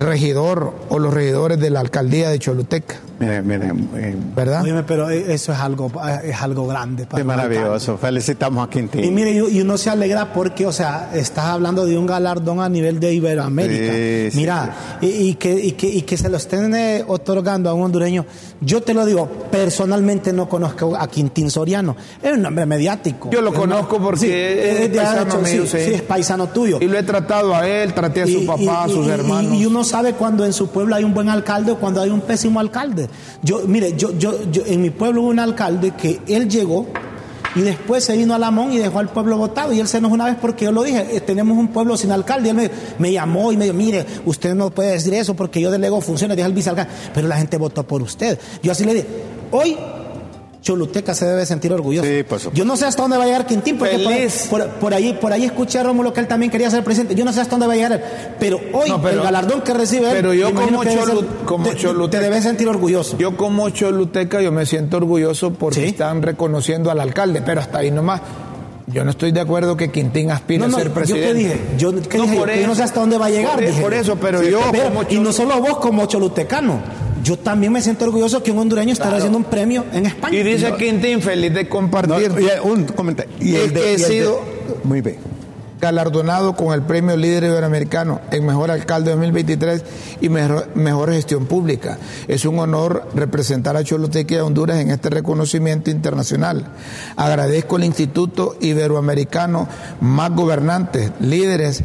regidor 0.00 0.72
o 0.88 0.98
los 0.98 1.12
regidores 1.12 1.58
de 1.60 1.70
la 1.70 1.80
alcaldía 1.80 2.30
de 2.30 2.38
Choluteca, 2.38 2.96
Miren, 3.20 3.46
miren, 3.46 3.88
eh, 3.96 4.16
¿verdad? 4.36 4.62
Óyeme, 4.62 4.82
pero 4.84 5.10
eso 5.10 5.52
es 5.52 5.58
algo, 5.58 5.90
es 6.22 6.40
algo 6.40 6.66
grande. 6.68 7.04
para 7.06 7.22
alcalde. 7.22 7.48
maravilloso. 7.48 7.98
Felicitamos 7.98 8.66
a 8.66 8.70
Quintín. 8.70 9.02
Y 9.04 9.10
mire, 9.10 9.32
y 9.32 9.58
y 9.58 9.60
uno 9.60 9.76
se 9.76 9.90
alegra 9.90 10.32
porque, 10.32 10.66
o 10.66 10.72
sea, 10.72 11.10
estás 11.14 11.46
hablando 11.46 11.84
de 11.84 11.98
un 11.98 12.06
galardón 12.06 12.60
a 12.60 12.68
nivel 12.68 13.00
de 13.00 13.12
Iberoamérica. 13.14 13.92
Sí, 13.92 14.28
sí, 14.30 14.36
Mira, 14.38 14.76
Y, 15.00 15.06
y 15.06 15.34
que, 15.34 15.52
y, 15.52 15.72
que, 15.72 15.88
y 15.88 16.02
que 16.02 16.16
se 16.16 16.28
lo 16.28 16.36
estén 16.36 16.74
eh, 16.76 17.04
otorgando 17.08 17.68
a 17.70 17.74
un 17.74 17.82
hondureño. 17.82 18.24
Yo 18.60 18.82
te 18.82 18.94
lo 18.94 19.04
digo, 19.04 19.28
personalmente 19.50 20.32
no 20.32 20.48
conozco 20.48 20.96
a 20.96 21.08
Quintín 21.08 21.50
Soriano. 21.50 21.96
Es 22.22 22.32
un 22.32 22.46
hombre 22.46 22.66
mediático. 22.66 23.30
Yo 23.30 23.40
lo 23.42 23.50
Es 23.50 23.58
una- 23.58 23.74
conozco 23.76 23.98
porque 23.98 24.20
Sí, 24.20 24.30
es 24.32 24.80
es 24.80 24.88
paisano 24.90 25.22
hecho, 25.28 25.38
mío, 25.40 25.62
sí, 25.66 25.78
sí. 25.78 25.84
sí, 25.86 25.94
es 25.94 26.02
paisano 26.02 26.46
tuyo. 26.48 26.78
Y 26.80 26.86
lo 26.86 26.98
he 26.98 27.02
tratado 27.02 27.54
a 27.54 27.66
él, 27.68 27.92
traté 27.94 28.22
a 28.22 28.26
su 28.26 28.38
Y- 28.42 28.46
papá, 28.46 28.84
a 28.84 28.88
sus 28.88 29.06
y- 29.06 29.10
hermanos. 29.10 29.52
Y, 29.54 29.62
y 29.62 29.66
uno 29.66 29.82
sabe 29.84 30.12
cuando 30.14 30.44
en 30.44 30.52
su 30.52 30.68
pueblo 30.68 30.94
hay 30.94 31.04
un 31.04 31.14
buen 31.14 31.28
alcalde 31.28 31.72
o 31.72 31.78
cuando 31.78 32.00
hay 32.00 32.10
un 32.10 32.20
pésimo 32.20 32.60
alcalde. 32.60 33.07
Yo, 33.42 33.62
mire, 33.66 33.94
yo, 33.96 34.16
yo, 34.18 34.50
yo 34.50 34.62
en 34.66 34.82
mi 34.82 34.90
pueblo 34.90 35.22
hubo 35.22 35.28
un 35.30 35.38
alcalde 35.38 35.92
que 35.92 36.20
él 36.26 36.48
llegó 36.48 36.86
y 37.54 37.60
después 37.62 38.04
se 38.04 38.16
vino 38.16 38.34
a 38.34 38.38
Lamón 38.38 38.72
y 38.72 38.78
dejó 38.78 38.98
al 38.98 39.08
pueblo 39.08 39.36
votado. 39.36 39.72
Y 39.72 39.80
él 39.80 39.88
se 39.88 39.98
enojó 39.98 40.14
una 40.14 40.26
vez 40.26 40.36
porque 40.40 40.66
yo 40.66 40.72
lo 40.72 40.82
dije, 40.82 41.16
eh, 41.16 41.20
tenemos 41.20 41.58
un 41.58 41.68
pueblo 41.68 41.96
sin 41.96 42.12
alcalde. 42.12 42.48
Y 42.48 42.50
él 42.50 42.56
me, 42.56 42.70
me 42.98 43.12
llamó 43.12 43.52
y 43.52 43.56
me 43.56 43.64
dijo, 43.64 43.76
mire, 43.76 44.06
usted 44.26 44.54
no 44.54 44.70
puede 44.70 44.92
decir 44.92 45.14
eso 45.14 45.34
porque 45.34 45.60
yo 45.60 45.70
delego 45.70 46.00
funciones, 46.00 46.36
dije 46.36 46.46
al 46.46 46.52
vicealcalde. 46.52 46.92
Pero 47.14 47.26
la 47.26 47.36
gente 47.36 47.56
votó 47.56 47.82
por 47.84 48.02
usted. 48.02 48.38
Yo 48.62 48.72
así 48.72 48.84
le 48.84 48.94
dije, 48.94 49.06
hoy 49.50 49.76
Choluteca 50.60 51.14
se 51.14 51.24
debe 51.24 51.46
sentir 51.46 51.72
orgulloso. 51.72 52.06
Sí, 52.06 52.24
por 52.24 52.38
supuesto. 52.40 52.58
Yo 52.58 52.64
no 52.64 52.76
sé 52.76 52.84
hasta 52.86 53.02
dónde 53.02 53.16
va 53.16 53.22
a 53.22 53.26
llegar 53.26 53.46
Quintín, 53.46 53.78
porque 53.78 53.98
por, 53.98 54.12
Feliz. 54.12 54.46
por, 54.50 54.66
por 54.68 54.92
ahí, 54.92 55.12
por 55.20 55.32
ahí 55.32 55.44
escuché 55.44 55.78
a 55.78 55.84
Rómulo 55.84 56.12
que 56.12 56.20
él 56.20 56.26
también 56.26 56.50
quería 56.50 56.68
ser 56.70 56.82
presidente. 56.82 57.14
Yo 57.14 57.24
no 57.24 57.32
sé 57.32 57.40
hasta 57.40 57.52
dónde 57.52 57.66
va 57.68 57.72
a 57.74 57.76
llegar 57.76 57.92
él. 57.92 58.00
Pero 58.40 58.58
hoy, 58.72 58.88
No, 58.90 59.00
pero- 59.00 59.18
el 59.18 59.22
galardón 59.22 59.60
que 59.62 59.72
recibe 59.72 60.08
él, 60.10 60.16
pero 60.16 60.34
yo 60.34 60.52
como 60.52 60.82
Cholu- 60.82 61.20
ser- 61.20 61.26
como 61.44 61.64
te, 61.68 61.76
Choluteca- 61.76 62.10
te 62.10 62.20
debes 62.24 62.42
sentir 62.42 62.68
orgulloso. 62.68 63.16
Yo 63.18 63.36
como 63.36 63.70
choluteca 63.70 64.40
yo 64.42 64.50
me 64.50 64.66
siento 64.66 64.96
orgulloso 64.96 65.52
porque 65.52 65.80
Sí. 65.80 65.86
están 65.86 66.22
reconociendo 66.22 66.90
al 66.90 67.00
alcalde, 67.00 67.40
pero 67.44 67.60
hasta 67.60 67.78
ahí 67.78 67.90
nomás. 67.92 68.20
Yo 68.88 69.04
no 69.04 69.10
estoy 69.10 69.32
de 69.32 69.40
acuerdo 69.40 69.76
que 69.76 69.90
Quintín 69.92 70.30
aspire 70.30 70.60
no, 70.60 70.68
no, 70.68 70.76
a 70.76 70.80
ser 70.80 70.88
yo 70.88 70.94
presidente. 70.94 71.28
te 71.28 71.34
dije, 71.34 71.60
yo, 71.76 71.92
¿qué 72.08 72.16
No, 72.18 72.24
dije? 72.24 72.36
por 72.36 72.50
yo 72.54 72.66
no 72.66 72.74
sé 72.74 72.82
hasta 72.82 73.00
dónde 73.00 73.18
va 73.18 73.26
a 73.26 73.30
llegar. 73.30 73.54
Por, 73.56 73.66
dije. 73.66 73.80
por 73.82 73.94
eso, 73.94 74.16
pero 74.16 74.40
Sí, 74.42 74.50
yo 74.50 74.60
pero- 74.72 74.84
como 74.84 75.02
y 75.08 75.18
no 75.20 75.30
solo 75.32 75.60
vos 75.60 75.76
como 75.78 76.06
cholutecano, 76.06 76.80
yo 77.22 77.38
también 77.38 77.72
me 77.72 77.80
siento 77.82 78.04
orgulloso 78.04 78.42
que 78.42 78.50
un 78.50 78.58
hondureño 78.58 78.92
esté 78.92 79.04
recibiendo 79.08 79.38
un 79.38 79.44
premio 79.44 79.84
en 79.92 80.06
España. 80.06 80.36
Y 80.38 80.42
dice 80.42 80.74
Quintín, 80.76 81.20
feliz 81.22 81.52
de 81.52 81.64
No, 81.64 81.70
compartir. 81.70 82.32
y 82.38 82.66
un 82.68 82.84
comentario. 82.84 83.32
Y 83.40 83.54
Es 83.56 83.64
el 83.64 83.72
de- 83.74 83.80
que 83.80 83.88
he 83.94 83.96
de- 83.96 84.04
sido- 84.04 84.40
Muy 84.84 85.00
bien. 85.00 85.16
galardonado 85.80 86.56
con 86.56 86.74
el 86.74 86.82
premio 86.82 87.16
líder 87.16 87.44
iberoamericano 87.44 88.20
en 88.32 88.44
mejor 88.44 88.70
alcalde 88.72 89.10
2023 89.12 89.84
y 90.20 90.28
mejor, 90.28 90.68
mejor 90.74 91.12
gestión 91.12 91.46
pública. 91.46 91.98
Es 92.26 92.44
un 92.44 92.58
honor 92.58 93.06
representar 93.14 93.76
a 93.76 93.84
Choluteca 93.84 94.34
y 94.34 94.38
a 94.38 94.44
Honduras 94.44 94.78
en 94.80 94.90
este 94.90 95.08
reconocimiento 95.08 95.90
internacional. 95.90 96.66
Agradezco 97.16 97.76
al 97.76 97.84
Instituto 97.84 98.56
Iberoamericano, 98.60 99.68
más 100.00 100.32
gobernantes, 100.34 101.12
líderes 101.20 101.84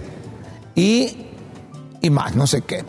y, 0.74 1.18
y 2.02 2.10
más, 2.10 2.36
no 2.36 2.48
sé 2.48 2.62
qué. 2.62 2.84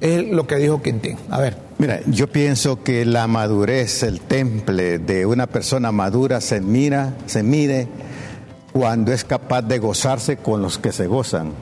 Es 0.00 0.26
lo 0.26 0.46
que 0.46 0.56
dijo 0.56 0.80
Quintín. 0.80 1.16
A 1.30 1.38
ver. 1.38 1.65
Mira, 1.78 2.00
yo 2.06 2.26
pienso 2.28 2.82
que 2.82 3.04
la 3.04 3.26
madurez, 3.26 4.02
el 4.02 4.20
temple 4.20 4.98
de 4.98 5.26
una 5.26 5.46
persona 5.46 5.92
madura 5.92 6.40
se 6.40 6.62
mira, 6.62 7.12
se 7.26 7.42
mide 7.42 7.86
cuando 8.72 9.12
es 9.12 9.24
capaz 9.24 9.62
de 9.62 9.78
gozarse 9.78 10.38
con 10.38 10.62
los 10.62 10.78
que 10.78 10.92
se 10.92 11.06
gozan. 11.06 11.52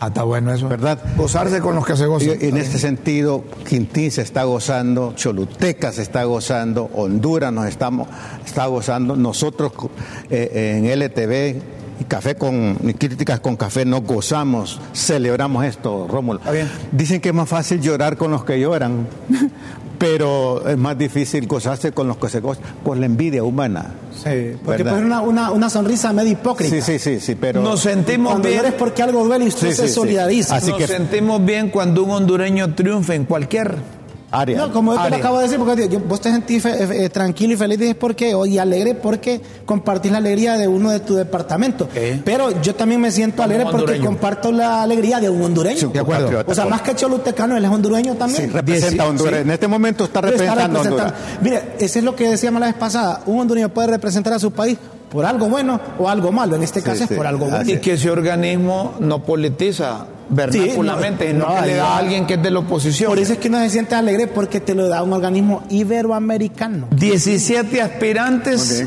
Ah, 0.00 0.08
está 0.08 0.22
bueno 0.22 0.52
eso. 0.52 0.68
¿Verdad? 0.68 0.98
Gozarse 1.16 1.60
con 1.60 1.74
los 1.74 1.86
que 1.86 1.96
se 1.96 2.06
gozan. 2.06 2.36
En 2.40 2.56
este 2.58 2.78
sentido, 2.78 3.42
Quintín 3.66 4.10
se 4.10 4.22
está 4.22 4.44
gozando, 4.44 5.14
Choluteca 5.16 5.92
se 5.92 6.02
está 6.02 6.24
gozando, 6.24 6.90
Honduras 6.94 7.52
nos 7.52 7.66
estamos, 7.66 8.06
está 8.44 8.66
gozando, 8.66 9.16
nosotros 9.16 9.72
eh, 10.30 10.76
en 10.76 10.86
LTV 10.86 11.77
y 12.00 12.04
Café 12.04 12.34
con 12.36 12.76
y 12.84 12.94
Críticas 12.94 13.40
con 13.40 13.56
Café 13.56 13.84
nos 13.84 14.02
gozamos, 14.02 14.80
celebramos 14.92 15.64
esto, 15.64 16.06
Rómulo. 16.08 16.40
Bien. 16.52 16.68
Dicen 16.92 17.20
que 17.20 17.30
es 17.30 17.34
más 17.34 17.48
fácil 17.48 17.80
llorar 17.80 18.16
con 18.16 18.30
los 18.30 18.44
que 18.44 18.60
lloran, 18.60 19.06
pero 19.98 20.66
es 20.68 20.76
más 20.78 20.96
difícil 20.96 21.46
gozarse 21.46 21.92
con 21.92 22.06
los 22.08 22.16
que 22.18 22.28
se 22.28 22.40
gozan 22.40 22.62
por 22.84 22.96
la 22.96 23.06
envidia 23.06 23.42
humana. 23.42 23.86
Sí, 24.14 24.56
porque 24.64 24.82
¿Verdad? 24.82 24.92
pues 24.92 25.04
una, 25.04 25.20
una, 25.20 25.50
una 25.52 25.70
sonrisa 25.70 26.12
medio 26.12 26.32
hipócrita. 26.32 26.74
Sí, 26.74 26.82
sí, 26.82 26.98
sí, 26.98 27.20
sí, 27.20 27.34
pero 27.34 27.62
Nos 27.62 27.80
sentimos 27.80 28.32
Cuando 28.32 28.48
bien. 28.48 28.60
llores 28.62 28.74
porque 28.78 29.02
algo 29.02 29.24
duele 29.24 29.44
y 29.44 29.48
usted 29.48 29.70
Sí, 29.70 29.74
se 29.76 29.82
sí, 29.82 29.88
sí. 29.88 29.94
solidariza. 29.94 30.56
Así 30.56 30.70
Nos 30.70 30.78
que- 30.78 30.86
sentimos 30.86 31.44
bien 31.44 31.70
cuando 31.70 32.02
un 32.04 32.10
hondureño 32.10 32.74
triunfa 32.74 33.14
en 33.14 33.24
cualquier 33.24 33.76
área. 34.30 34.58
No, 34.58 34.72
como 34.72 34.94
yo 34.94 35.02
te 35.02 35.10
lo 35.10 35.16
acabo 35.16 35.36
de 35.38 35.44
decir, 35.44 35.58
porque 35.58 35.88
yo- 35.88 36.00
vos 36.00 36.20
te 36.20 36.30
sentís 36.30 36.62
fe- 36.62 37.04
eh, 37.04 37.08
tranquilo 37.08 37.54
y 37.54 37.56
feliz 37.56 37.78
dices, 37.78 37.94
porque 37.94 38.34
y 38.46 38.58
alegre 38.58 38.94
porque 38.94 39.40
compartís 39.64 40.12
la 40.12 40.18
alegría 40.18 40.56
de 40.58 40.68
uno 40.68 40.90
de 40.90 41.00
tu 41.00 41.14
departamento. 41.14 41.88
Pero 42.24 42.60
yo 42.62 42.74
también 42.74 43.00
me 43.00 43.10
siento 43.10 43.42
alegre 43.42 43.66
porque 43.70 43.98
comparto 44.00 44.52
la 44.52 44.82
alegría 44.82 45.20
de 45.20 45.28
un 45.30 45.42
hondureño. 45.42 45.78
Sí, 45.78 45.86
de 45.92 46.00
acuerdo. 46.00 46.44
O 46.46 46.54
sea, 46.54 46.66
más 46.66 46.82
que 46.82 46.94
cholutecano, 46.94 47.56
él 47.56 47.64
es 47.64 47.70
hondureño 47.70 48.12
Sí, 48.12 48.18
también. 48.18 48.52
representa 48.52 49.04
a 49.04 49.06
Honduras. 49.08 49.34
Sí. 49.34 49.40
En 49.40 49.50
este 49.50 49.68
momento 49.68 50.04
está 50.04 50.20
Pero 50.20 50.34
está 50.34 50.54
representando 50.54 50.78
a 50.78 50.82
Honduras. 50.82 51.12
representando. 51.12 51.42
Mire, 51.72 51.84
eso 51.84 51.98
es 51.98 52.04
lo 52.04 52.14
que 52.16 52.28
decíamos 52.30 52.60
la 52.60 52.66
vez 52.66 52.76
pasada. 52.76 53.22
Un 53.26 53.40
hondureño 53.40 53.68
puede 53.70 53.88
representar 53.88 54.32
a 54.32 54.38
su 54.38 54.50
país 54.50 54.78
por 55.10 55.24
algo 55.24 55.48
bueno 55.48 55.80
o 55.98 56.08
algo 56.08 56.32
malo. 56.32 56.56
En 56.56 56.62
este 56.62 56.82
caso 56.82 56.98
sí. 56.98 57.04
es 57.10 57.16
por 57.16 57.26
algo 57.26 57.46
bueno. 57.46 57.70
Y 57.70 57.78
que 57.78 57.94
ese 57.94 58.10
organismo 58.10 58.94
no 59.00 59.22
politiza 59.22 60.06
vernáculamente, 60.28 61.26
Sí, 61.26 61.32
sino 61.32 61.48
no, 61.48 61.60
que 61.60 61.66
le 61.66 61.74
da 61.74 61.82
no. 61.84 61.88
a 61.88 61.98
alguien 61.98 62.26
que 62.26 62.34
es 62.34 62.42
de 62.42 62.50
la 62.50 62.58
oposición. 62.60 63.10
Por 63.10 63.18
eso 63.18 63.32
es 63.32 63.38
que 63.38 63.48
uno 63.48 63.58
se 63.60 63.70
siente 63.70 63.94
alegre 63.94 64.26
porque 64.26 64.60
te 64.60 64.74
lo 64.74 64.88
da 64.88 65.02
un 65.02 65.12
organismo 65.12 65.62
iberoamericano. 65.70 66.88
17 66.90 67.80
aspirantes 67.80 68.86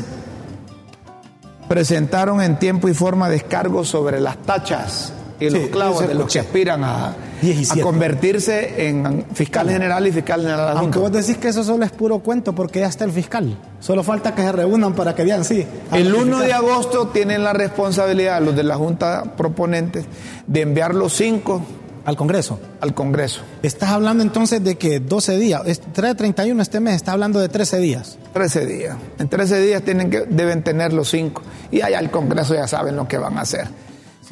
presentaron 1.68 2.42
en 2.42 2.58
tiempo 2.58 2.88
y 2.88 2.94
forma 2.94 3.28
descargos 3.28 3.88
sobre 3.88 4.20
las 4.20 4.36
tachas 4.38 5.12
y 5.40 5.50
los 5.50 5.68
clavos 5.68 6.06
de 6.06 6.14
los 6.14 6.30
que 6.30 6.38
aspiran 6.38 6.84
a, 6.84 7.14
a 7.42 7.54
17. 7.54 7.80
convertirse 7.82 8.88
en 8.88 9.24
fiscal 9.34 9.68
general 9.68 10.06
y 10.06 10.12
fiscal 10.12 10.40
general 10.42 10.76
Aunque 10.76 10.98
adjunto. 10.98 11.00
vos 11.00 11.12
decís 11.12 11.36
que 11.38 11.48
eso 11.48 11.64
solo 11.64 11.84
es 11.84 11.90
puro 11.90 12.20
cuento 12.20 12.54
porque 12.54 12.80
ya 12.80 12.86
está 12.86 13.04
el 13.04 13.12
fiscal. 13.12 13.56
Solo 13.80 14.02
falta 14.02 14.34
que 14.34 14.42
se 14.42 14.52
reúnan 14.52 14.94
para 14.94 15.14
que 15.14 15.24
vean, 15.24 15.44
sí. 15.44 15.66
El 15.92 16.08
al 16.08 16.14
1 16.14 16.38
de 16.40 16.52
agosto 16.52 17.08
tienen 17.08 17.42
la 17.42 17.52
responsabilidad 17.52 18.40
los 18.40 18.54
de 18.54 18.62
la 18.62 18.76
Junta 18.76 19.24
proponentes 19.36 20.04
de 20.46 20.60
enviar 20.60 20.94
los 20.94 21.12
cinco 21.12 21.62
al 22.04 22.16
Congreso. 22.16 22.58
al 22.80 22.94
Congreso. 22.94 23.42
Estás 23.62 23.90
hablando 23.90 24.22
entonces 24.22 24.62
de 24.62 24.76
que 24.76 25.00
12 25.00 25.36
días, 25.38 25.62
es 25.66 25.82
3.31 25.82 26.60
este 26.60 26.80
mes, 26.80 26.96
estás 26.96 27.12
hablando 27.14 27.38
de 27.38 27.48
13 27.48 27.78
días. 27.78 28.18
13 28.32 28.66
días. 28.66 28.96
En 29.18 29.28
13 29.28 29.60
días 29.60 29.82
tienen 29.82 30.10
que, 30.10 30.20
deben 30.22 30.62
tener 30.62 30.92
los 30.92 31.10
cinco. 31.10 31.42
Y 31.70 31.80
allá 31.82 32.00
el 32.00 32.10
Congreso 32.10 32.54
ya 32.54 32.66
saben 32.66 32.96
lo 32.96 33.06
que 33.06 33.18
van 33.18 33.38
a 33.38 33.42
hacer. 33.42 33.68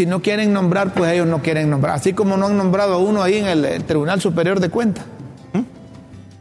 Si 0.01 0.07
no 0.07 0.23
quieren 0.23 0.55
nombrar, 0.55 0.95
pues 0.95 1.13
ellos 1.13 1.27
no 1.27 1.43
quieren 1.43 1.69
nombrar. 1.69 1.97
Así 1.97 2.15
como 2.15 2.39
no 2.39 2.47
han 2.47 2.57
nombrado 2.57 2.95
a 2.95 2.97
uno 2.97 3.23
ahí 3.23 3.37
en 3.37 3.47
el, 3.49 3.85
Tribunal 3.85 4.19
Superior 4.19 4.59
de 4.59 4.71
Cuentas. 4.71 5.05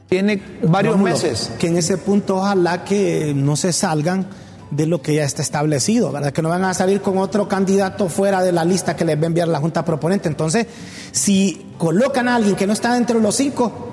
Tiene 0.07 0.41
varios 0.64 0.97
meses. 0.97 1.51
Que 1.60 1.68
en 1.68 1.76
ese 1.76 1.97
punto 1.97 2.38
ojalá 2.38 2.86
que 2.86 3.34
no 3.36 3.57
se 3.57 3.74
salgan 3.74 4.28
de 4.72 4.86
lo 4.86 5.01
que 5.01 5.14
ya 5.16 5.26
está 5.26 5.41
establecido, 5.41 6.10
¿verdad? 6.10 6.32
Que 6.32 6.41
no 6.41 6.47
van 6.47 6.64
a 6.64 6.74
salir 6.74 7.01
con 7.01 7.18
otro 7.18 7.49
candidato 7.49 8.07
fuera 8.07 8.41
de 8.41 8.53
la 8.53 8.64
lista 8.64 8.95
que 8.95 9.03
les 9.03 9.18
va 9.20 9.24
a 9.24 9.28
enviar 9.28 9.49
la 9.49 9.60
Junta 9.60 9.84
Proponente. 9.84 10.30
Entonces, 10.30 10.66
si 11.12 11.74
colocan 11.78 12.30
a 12.30 12.36
alguien 12.36 12.55
que 12.55 12.66
no 12.66 12.72
está 12.72 12.93
dentro 12.93 13.18
de 13.18 13.24
los 13.24 13.36
cinco, 13.36 13.89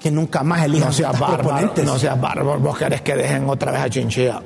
que 0.00 0.10
nunca 0.10 0.42
más 0.42 0.64
elijan 0.64 0.88
No 0.88 0.92
seas 0.92 1.20
bárbaro. 1.20 1.72
No 1.84 1.98
seas 2.00 2.20
bárbaro. 2.20 2.58
Vos 2.58 2.76
querés 2.76 3.02
que 3.02 3.14
dejen 3.14 3.48
otra 3.48 3.70
vez 3.70 3.80
a 3.80 3.88
Chinchilla. 3.88 4.42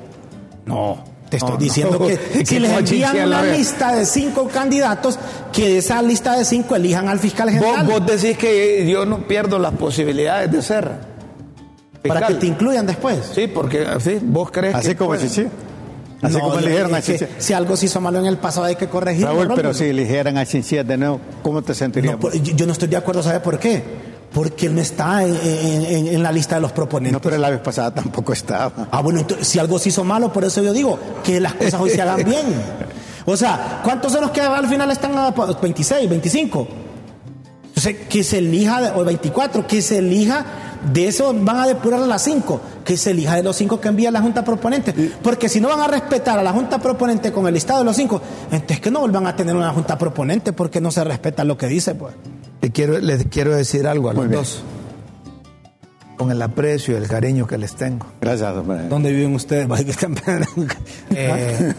No, 0.67 1.03
te 1.29 1.37
estoy 1.37 1.51
No, 1.51 1.57
diciendo 1.57 1.97
no. 1.99 2.07
que 2.07 2.13
¿Y 2.41 2.45
si 2.45 2.59
les 2.59 2.71
envían 2.71 2.85
chinchilla 2.85 3.25
la 3.25 3.41
una 3.41 3.51
lista 3.53 3.95
de 3.95 4.05
cinco 4.05 4.47
candidatos, 4.47 5.17
que 5.53 5.67
de 5.69 5.77
esa 5.79 6.01
lista 6.01 6.35
de 6.37 6.45
cinco 6.45 6.75
elijan 6.75 7.07
al 7.07 7.19
fiscal 7.19 7.49
general. 7.49 7.85
vos 7.85 8.05
decís 8.05 8.37
que 8.37 8.85
yo 8.89 9.05
no 9.05 9.27
pierdo 9.27 9.59
las 9.59 9.73
posibilidades 9.73 10.51
de 10.51 10.61
ser. 10.61 10.91
para 12.07 12.27
que 12.27 12.33
te 12.35 12.47
incluyan 12.47 12.85
después. 12.87 13.19
Sí, 13.33 13.47
porque 13.47 13.85
sí, 13.99 14.19
vos 14.21 14.49
crees 14.51 14.75
Así 14.75 14.89
que 14.89 14.95
como 14.95 15.11
puede. 15.11 15.27
Chichi. 15.27 15.47
Así 16.21 16.33
No, 16.35 16.41
como 16.41 16.59
eligieron 16.59 16.93
a 16.95 17.01
Chichi. 17.01 17.25
Si 17.37 17.53
algo 17.53 17.77
se 17.77 17.85
hizo 17.85 18.01
malo 18.01 18.19
en 18.19 18.25
el 18.25 18.37
pasado 18.37 18.65
hay 18.65 18.75
que 18.75 18.87
corregirlo. 18.87 19.29
Raúl, 19.33 19.53
pero 19.55 19.73
si 19.73 19.85
eligieran 19.85 20.37
a 20.37 20.45
Chinchilla 20.45 20.83
de 20.83 20.97
nuevo, 20.97 21.21
¿cómo 21.41 21.61
te 21.61 21.73
sentirías? 21.73 22.15
No, 22.15 22.19
por- 22.19 22.33
yo 22.33 22.53
yo 22.55 22.65
no 22.65 22.73
estoy 22.73 22.89
de 22.89 22.97
acuerdo, 22.97 23.23
¿sabe 23.23 23.39
por 23.39 23.57
qué? 23.57 23.81
Porque 24.33 24.67
él 24.67 24.75
no 24.75 24.81
está 24.81 25.23
en, 25.23 25.35
en- 25.35 25.85
en- 25.85 26.07
en 26.07 26.23
la 26.23 26.31
lista 26.31 26.55
de 26.55 26.61
los 26.61 26.71
proponentes. 26.71 27.13
No, 27.13 27.21
pero 27.21 27.37
la 27.37 27.49
vez 27.49 27.59
pasada 27.61 27.91
tampoco 27.91 28.33
estaba. 28.33 28.87
Ah, 28.91 29.01
bueno, 29.01 29.19
entonces, 29.21 29.47
si 29.47 29.57
algo 29.59 29.79
se 29.79 29.89
hizo 29.89 30.03
malo, 30.03 30.31
por 30.31 30.43
eso 30.43 30.61
yo 30.61 30.71
digo 30.71 30.99
que 31.23 31.39
las 31.39 31.53
cosas 31.55 31.81
hoy 31.81 31.89
se 31.89 32.01
hagan 32.01 32.23
bien. 32.23 32.45
O 33.25 33.35
sea, 33.35 33.81
¿cuántos 33.83 34.11
son 34.11 34.21
los 34.21 34.31
que 34.31 34.41
al 34.41 34.67
final 34.67 34.89
están 34.91 35.17
a 35.17 35.31
26, 35.31 36.09
25? 36.09 36.67
Entonces, 37.69 38.07
que 38.07 38.23
se 38.23 38.39
elija, 38.39 38.93
o 38.95 39.03
24, 39.05 39.65
que 39.65 39.81
se 39.81 39.97
elija, 39.99 40.45
de 40.93 41.07
eso 41.07 41.33
van 41.33 41.57
a 41.57 41.67
depurar 41.67 42.01
a 42.01 42.07
las 42.07 42.21
5, 42.23 42.59
que 42.85 42.97
se 42.97 43.11
elija 43.11 43.35
de 43.35 43.43
los 43.43 43.55
5 43.55 43.79
que 43.81 43.87
envía 43.87 44.11
la 44.11 44.21
Junta 44.21 44.43
Proponente. 44.43 44.93
Porque 45.21 45.47
si 45.49 45.59
no 45.61 45.69
van 45.69 45.79
a 45.79 45.87
respetar 45.87 46.37
a 46.39 46.43
la 46.43 46.51
Junta 46.51 46.77
Proponente 46.79 47.31
con 47.31 47.47
el 47.47 47.53
listado 47.53 47.79
de 47.79 47.85
los 47.85 47.95
5, 47.95 48.21
entonces 48.51 48.79
que 48.79 48.91
no 48.91 48.99
vuelvan 49.01 49.27
a 49.27 49.35
tener 49.35 49.55
una 49.55 49.71
Junta 49.71 49.97
Proponente 49.97 50.53
porque 50.53 50.81
no 50.81 50.91
se 50.91 51.03
respeta 51.03 51.43
lo 51.43 51.57
que 51.57 51.67
dice, 51.67 51.95
pues. 51.95 52.13
Te 52.59 52.71
quiero, 52.71 52.99
les 52.99 53.25
quiero 53.27 53.55
decir 53.55 53.87
algo 53.87 54.09
a 54.09 54.13
Muy 54.13 54.23
los 54.23 54.29
bien. 54.29 54.41
dos. 54.41 54.63
Con 56.19 56.29
el 56.31 56.41
aprecio 56.41 56.95
y 56.95 56.97
el 56.97 57.07
cariño 57.07 57.47
que 57.47 57.57
les 57.57 57.75
tengo. 57.75 58.05
Gracias, 58.19 58.53
hombre. 58.53 58.89
¿Dónde 58.89 59.09
viven 59.09 59.35
ustedes? 59.35 59.69
Eh, 61.11 61.73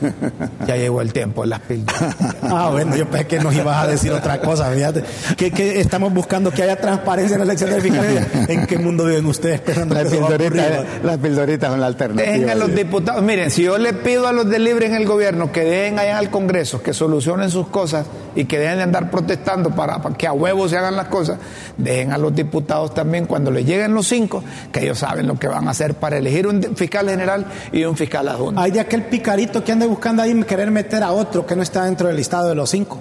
ya 0.66 0.76
llegó 0.76 1.00
el 1.02 1.12
tiempo 1.12 1.42
de 1.42 1.48
las 1.48 1.60
píldoras. 1.60 2.16
Ah, 2.42 2.70
bueno, 2.72 2.96
yo 2.96 3.08
pensé 3.08 3.26
que 3.26 3.38
nos 3.38 3.54
ibas 3.54 3.84
a 3.84 3.86
decir 3.86 4.10
otra 4.12 4.40
cosa, 4.40 4.70
fíjate. 4.70 5.04
Que, 5.36 5.50
que 5.50 5.80
estamos 5.80 6.12
buscando 6.12 6.50
que 6.50 6.62
haya 6.62 6.76
transparencia 6.76 7.34
en 7.34 7.40
la 7.40 7.44
elección 7.44 7.70
de 7.70 7.80
fiscalía. 7.80 8.26
¿En 8.48 8.66
qué 8.66 8.78
mundo 8.78 9.04
viven 9.04 9.26
ustedes 9.26 9.56
esperando 9.56 9.94
Las 9.94 10.08
pildoritas, 10.10 10.84
las 11.04 11.18
pildoritas 11.18 11.70
son 11.70 11.80
la 11.80 11.86
alternativa. 11.86 12.32
Dejen 12.32 12.50
a 12.50 12.54
los 12.54 12.74
diputados. 12.74 13.22
Miren, 13.22 13.50
si 13.50 13.62
yo 13.62 13.78
le 13.78 13.92
pido 13.92 14.26
a 14.26 14.32
los 14.32 14.48
de 14.48 14.58
Libre 14.58 14.86
en 14.86 14.94
el 14.94 15.06
gobierno 15.06 15.52
que 15.52 15.64
dejen 15.64 15.98
allá 15.98 16.18
al 16.18 16.30
Congreso, 16.30 16.82
que 16.82 16.92
solucionen 16.94 17.50
sus 17.50 17.68
cosas 17.68 18.06
y 18.34 18.46
que 18.46 18.58
dejen 18.58 18.78
de 18.78 18.82
andar 18.84 19.10
protestando 19.10 19.70
para, 19.70 20.02
para 20.02 20.16
que 20.16 20.26
a 20.26 20.32
huevos 20.32 20.70
se 20.70 20.78
hagan 20.78 20.96
las 20.96 21.08
cosas, 21.08 21.38
dejen 21.76 22.12
a 22.12 22.18
los 22.18 22.34
diputados 22.34 22.94
también 22.94 23.26
cuando 23.26 23.50
les 23.50 23.66
lleguen 23.66 23.94
los 23.94 24.06
cinco, 24.08 24.29
que 24.72 24.80
ellos 24.82 24.98
saben 24.98 25.26
lo 25.26 25.38
que 25.38 25.48
van 25.48 25.66
a 25.68 25.70
hacer 25.72 25.94
para 25.94 26.16
elegir 26.18 26.46
un 26.46 26.62
fiscal 26.76 27.08
general 27.08 27.46
y 27.72 27.84
un 27.84 27.96
fiscal 27.96 28.28
adjunto. 28.28 28.60
Hay 28.60 28.70
de 28.70 28.80
aquel 28.80 29.04
picarito 29.04 29.62
que 29.64 29.72
anda 29.72 29.86
buscando 29.86 30.22
ahí 30.22 30.34
querer 30.44 30.70
meter 30.70 31.02
a 31.02 31.12
otro 31.12 31.44
que 31.46 31.56
no 31.56 31.62
está 31.62 31.84
dentro 31.84 32.08
del 32.08 32.16
listado 32.16 32.48
de 32.48 32.54
los 32.54 32.70
cinco. 32.70 32.98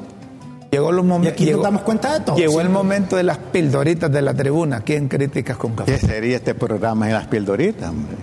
Llegó 0.72 0.92
los 0.92 1.04
Y 1.04 1.08
momentos. 1.08 1.34
aquí 1.42 1.52
nos 1.52 1.64
damos 1.64 1.82
cuenta 1.82 2.14
de 2.20 2.26
todo. 2.26 2.36
Llegó 2.36 2.62
el 2.62 2.70
momento 2.70 3.16
de 3.16 3.24
las 3.24 3.38
pildoritas 3.40 4.12
de 4.12 4.22
la 4.22 4.34
tribuna, 4.36 4.78
aquí 4.78 4.94
en 4.94 5.08
Críticas 5.08 5.58
con 5.58 5.74
Café. 5.74 5.94
¿Qué 6.00 6.00
sería 6.08 6.36
este 6.38 6.54
programa 6.54 7.08
de 7.08 7.14
las 7.14 7.26
pildoritas, 7.28 7.90
hombre? 7.90 8.16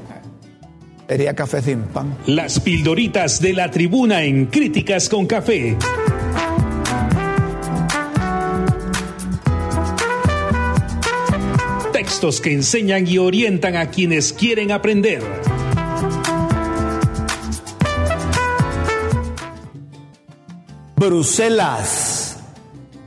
Sería 1.09 1.35
café 1.35 1.63
sin 1.63 1.83
pan. 1.83 2.17
Las 2.27 2.59
pildoritas 2.61 3.41
de 3.41 3.53
la 3.53 3.71
tribuna 3.71 4.23
en 4.23 4.47
Críticas 4.47 5.09
con 5.09 5.27
Café. 5.27 5.77
Textos 12.07 12.41
que 12.41 12.53
enseñan 12.53 13.05
y 13.09 13.19
orientan 13.19 13.75
a 13.75 13.91
quienes 13.91 14.33
quieren 14.33 14.71
aprender. 14.71 15.25
Bruselas. 20.95 22.39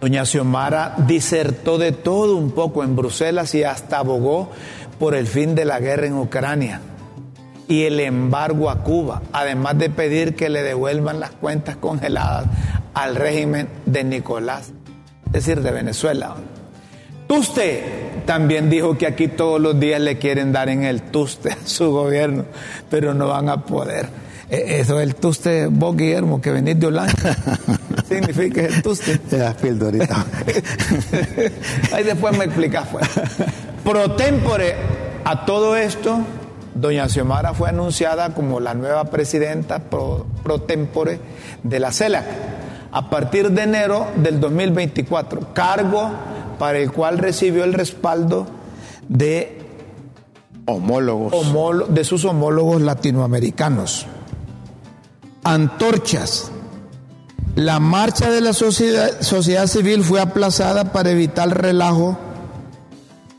Doña 0.01 0.25
Xiomara 0.25 0.95
disertó 1.07 1.77
de 1.77 1.93
todo 1.93 2.35
un 2.35 2.51
poco 2.51 2.83
en 2.83 2.97
Bruselas 2.97 3.55
y 3.55 3.63
hasta 3.63 3.99
abogó 3.99 4.51
por 4.99 5.15
el 5.15 5.27
fin 5.27 5.55
de 5.55 5.63
la 5.63 5.79
guerra 5.79 6.07
en 6.07 6.17
Ucrania 6.17 6.81
y 7.69 7.83
el 7.83 8.01
embargo 8.01 8.69
a 8.69 8.83
Cuba, 8.83 9.21
además 9.31 9.77
de 9.77 9.89
pedir 9.89 10.35
que 10.35 10.49
le 10.49 10.61
devuelvan 10.61 11.21
las 11.21 11.31
cuentas 11.31 11.77
congeladas 11.77 12.47
al 12.93 13.15
régimen 13.15 13.69
de 13.85 14.03
Nicolás, 14.03 14.73
es 15.27 15.31
decir, 15.31 15.61
de 15.61 15.71
Venezuela. 15.71 16.35
Tuste 17.29 17.83
también 18.25 18.71
dijo 18.71 18.97
que 18.97 19.05
aquí 19.05 19.27
todos 19.27 19.61
los 19.61 19.79
días 19.79 20.01
le 20.01 20.17
quieren 20.17 20.51
dar 20.51 20.67
en 20.67 20.83
el 20.83 21.03
tuste 21.03 21.51
a 21.51 21.57
su 21.63 21.91
gobierno, 21.91 22.45
pero 22.89 23.13
no 23.13 23.27
van 23.27 23.49
a 23.49 23.63
poder. 23.65 24.09
Eh, 24.49 24.79
Eso 24.79 24.97
del 24.97 25.13
tuste, 25.13 25.67
vos 25.67 25.95
Guillermo, 25.95 26.41
que 26.41 26.49
venís 26.49 26.79
de 26.79 26.87
Holanda, 26.87 27.37
significa 28.09 28.61
el 28.61 28.81
tuste. 28.81 29.19
De 29.29 29.37
las 29.37 29.53
pildoritas. 29.57 30.25
Ahí 31.93 32.03
después 32.03 32.35
me 32.35 32.45
explicas, 32.45 32.87
pues. 32.91 33.07
Pro 33.83 34.15
tempore 34.15 34.73
a 35.23 35.45
todo 35.45 35.77
esto, 35.77 36.21
doña 36.73 37.07
Xiomara 37.07 37.53
fue 37.53 37.69
anunciada 37.69 38.33
como 38.33 38.59
la 38.59 38.73
nueva 38.73 39.03
presidenta 39.05 39.77
pro, 39.77 40.25
pro 40.41 40.61
tempore 40.61 41.19
de 41.61 41.79
la 41.79 41.91
CELAC 41.91 42.25
a 42.91 43.07
partir 43.07 43.51
de 43.51 43.61
enero 43.61 44.07
del 44.15 44.39
2024, 44.39 45.53
cargo 45.53 46.11
para 46.59 46.77
el 46.77 46.91
cual 46.91 47.17
recibió 47.17 47.63
el 47.63 47.73
respaldo 47.73 48.45
de, 49.07 49.57
Homólogos. 50.65 51.33
homólo- 51.33 51.87
de 51.87 52.03
sus 52.03 52.23
homólogos 52.25 52.81
latinoamericanos. 52.81 54.05
Antorchas. 55.43 56.51
La 57.55 57.79
marcha 57.79 58.29
de 58.29 58.41
la 58.41 58.53
sociedad, 58.53 59.21
sociedad 59.21 59.67
civil 59.67 60.03
fue 60.03 60.21
aplazada 60.21 60.91
para 60.93 61.09
evitar 61.09 61.49
relajo 61.61 62.17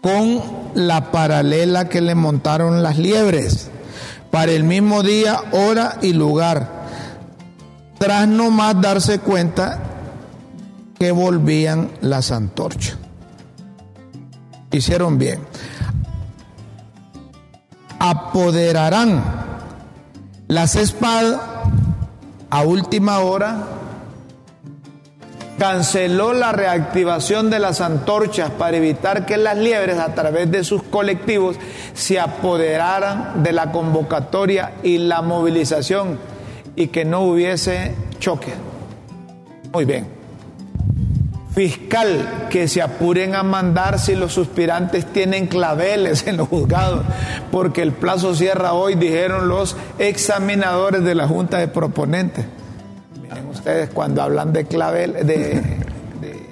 con 0.02 0.42
la 0.74 1.10
paralela 1.12 1.88
que 1.88 2.00
le 2.00 2.14
montaron 2.14 2.82
las 2.82 2.98
liebres 2.98 3.70
para 4.30 4.52
el 4.52 4.64
mismo 4.64 5.02
día, 5.02 5.40
hora 5.52 5.98
y 6.02 6.12
lugar, 6.12 6.86
tras 7.98 8.26
no 8.28 8.50
más 8.50 8.80
darse 8.80 9.18
cuenta 9.20 9.78
que 10.98 11.12
volvían 11.12 11.90
las 12.00 12.30
antorchas. 12.30 12.96
Hicieron 14.72 15.18
bien. 15.18 15.40
Apoderarán 17.98 19.22
las 20.48 20.76
espadas 20.76 21.40
a 22.50 22.62
última 22.62 23.20
hora 23.20 23.80
canceló 25.60 26.32
la 26.32 26.52
reactivación 26.52 27.50
de 27.50 27.58
las 27.58 27.82
antorchas 27.82 28.50
para 28.50 28.78
evitar 28.78 29.26
que 29.26 29.36
las 29.36 29.58
liebres 29.58 29.98
a 29.98 30.14
través 30.14 30.50
de 30.50 30.64
sus 30.64 30.82
colectivos 30.82 31.56
se 31.92 32.18
apoderaran 32.18 33.42
de 33.42 33.52
la 33.52 33.70
convocatoria 33.70 34.72
y 34.82 34.96
la 34.96 35.20
movilización 35.20 36.18
y 36.76 36.86
que 36.86 37.04
no 37.04 37.20
hubiese 37.24 37.94
choque. 38.18 38.54
Muy 39.70 39.84
bien. 39.84 40.19
Fiscal, 41.54 42.46
que 42.48 42.68
se 42.68 42.80
apuren 42.80 43.34
a 43.34 43.42
mandar 43.42 43.98
si 43.98 44.14
los 44.14 44.32
suspirantes 44.32 45.04
tienen 45.12 45.48
claveles 45.48 46.26
en 46.28 46.36
los 46.36 46.48
juzgados, 46.48 47.02
porque 47.50 47.82
el 47.82 47.92
plazo 47.92 48.34
cierra 48.36 48.72
hoy, 48.72 48.94
dijeron 48.94 49.48
los 49.48 49.76
examinadores 49.98 51.02
de 51.02 51.14
la 51.16 51.26
Junta 51.26 51.58
de 51.58 51.66
Proponentes. 51.66 52.44
Miren 53.20 53.48
ustedes, 53.48 53.90
cuando 53.90 54.22
hablan 54.22 54.52
de, 54.52 54.64
clavel, 54.66 55.12
de, 55.12 55.22
de- 55.26 56.46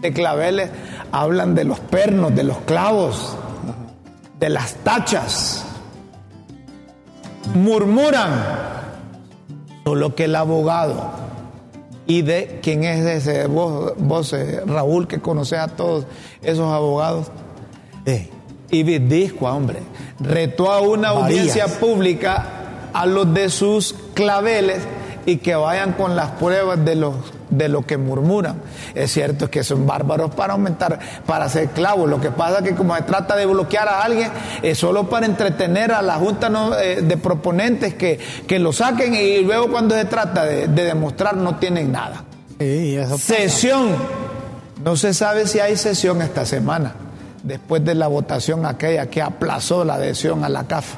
de 0.00 0.12
claveles, 0.12 0.68
hablan 1.12 1.54
de 1.54 1.64
los 1.64 1.78
pernos, 1.80 2.34
de 2.34 2.42
los 2.42 2.58
clavos, 2.58 3.36
de 4.40 4.48
las 4.48 4.74
tachas. 4.82 5.64
Murmuran, 7.54 8.30
solo 9.84 10.14
que 10.14 10.24
el 10.24 10.34
abogado 10.36 11.10
y 12.06 12.22
de 12.22 12.60
quién 12.62 12.84
es 12.84 13.04
ese 13.04 13.46
vos, 13.46 13.94
vos 13.96 14.32
eh, 14.32 14.60
Raúl, 14.66 15.06
que 15.06 15.20
conoces 15.20 15.58
a 15.58 15.68
todos 15.68 16.06
esos 16.42 16.70
abogados. 16.72 17.28
Eh, 18.06 18.30
Y 18.70 18.82
Disco, 18.82 19.46
hombre, 19.46 19.80
retó 20.20 20.70
a 20.70 20.80
una 20.80 21.08
audiencia 21.10 21.66
pública 21.66 22.90
a 22.92 23.06
los 23.06 23.32
de 23.32 23.48
sus 23.48 23.94
claveles 24.14 24.82
y 25.26 25.38
que 25.38 25.54
vayan 25.54 25.92
con 25.92 26.16
las 26.16 26.32
pruebas 26.32 26.84
de 26.84 26.96
los 26.96 27.14
de 27.56 27.68
lo 27.68 27.82
que 27.82 27.96
murmuran. 27.96 28.56
Es 28.94 29.12
cierto 29.12 29.50
que 29.50 29.64
son 29.64 29.86
bárbaros 29.86 30.34
para 30.34 30.54
aumentar, 30.54 30.98
para 31.26 31.48
ser 31.48 31.68
clavos. 31.68 32.08
Lo 32.08 32.20
que 32.20 32.30
pasa 32.30 32.58
es 32.58 32.64
que 32.64 32.74
como 32.74 32.94
se 32.96 33.02
trata 33.02 33.36
de 33.36 33.46
bloquear 33.46 33.88
a 33.88 34.02
alguien, 34.02 34.30
es 34.62 34.78
solo 34.78 35.08
para 35.08 35.26
entretener 35.26 35.92
a 35.92 36.02
la 36.02 36.14
Junta 36.14 36.50
eh, 36.80 37.02
de 37.02 37.16
proponentes 37.16 37.94
que, 37.94 38.18
que 38.46 38.58
lo 38.58 38.72
saquen 38.72 39.14
y 39.14 39.40
luego 39.40 39.70
cuando 39.70 39.94
se 39.94 40.04
trata 40.04 40.44
de, 40.44 40.68
de 40.68 40.84
demostrar 40.84 41.36
no 41.36 41.56
tienen 41.56 41.92
nada. 41.92 42.24
sí, 42.58 42.96
eso 42.96 43.12
pasa. 43.12 43.34
Sesión. 43.34 44.24
No 44.82 44.96
se 44.96 45.14
sabe 45.14 45.46
si 45.46 45.60
hay 45.60 45.76
sesión 45.76 46.20
esta 46.20 46.44
semana, 46.44 46.94
después 47.42 47.84
de 47.84 47.94
la 47.94 48.06
votación 48.06 48.66
aquella 48.66 49.06
que 49.06 49.22
aplazó 49.22 49.84
la 49.84 49.94
adhesión 49.94 50.44
a 50.44 50.48
la 50.48 50.64
CAF. 50.64 50.94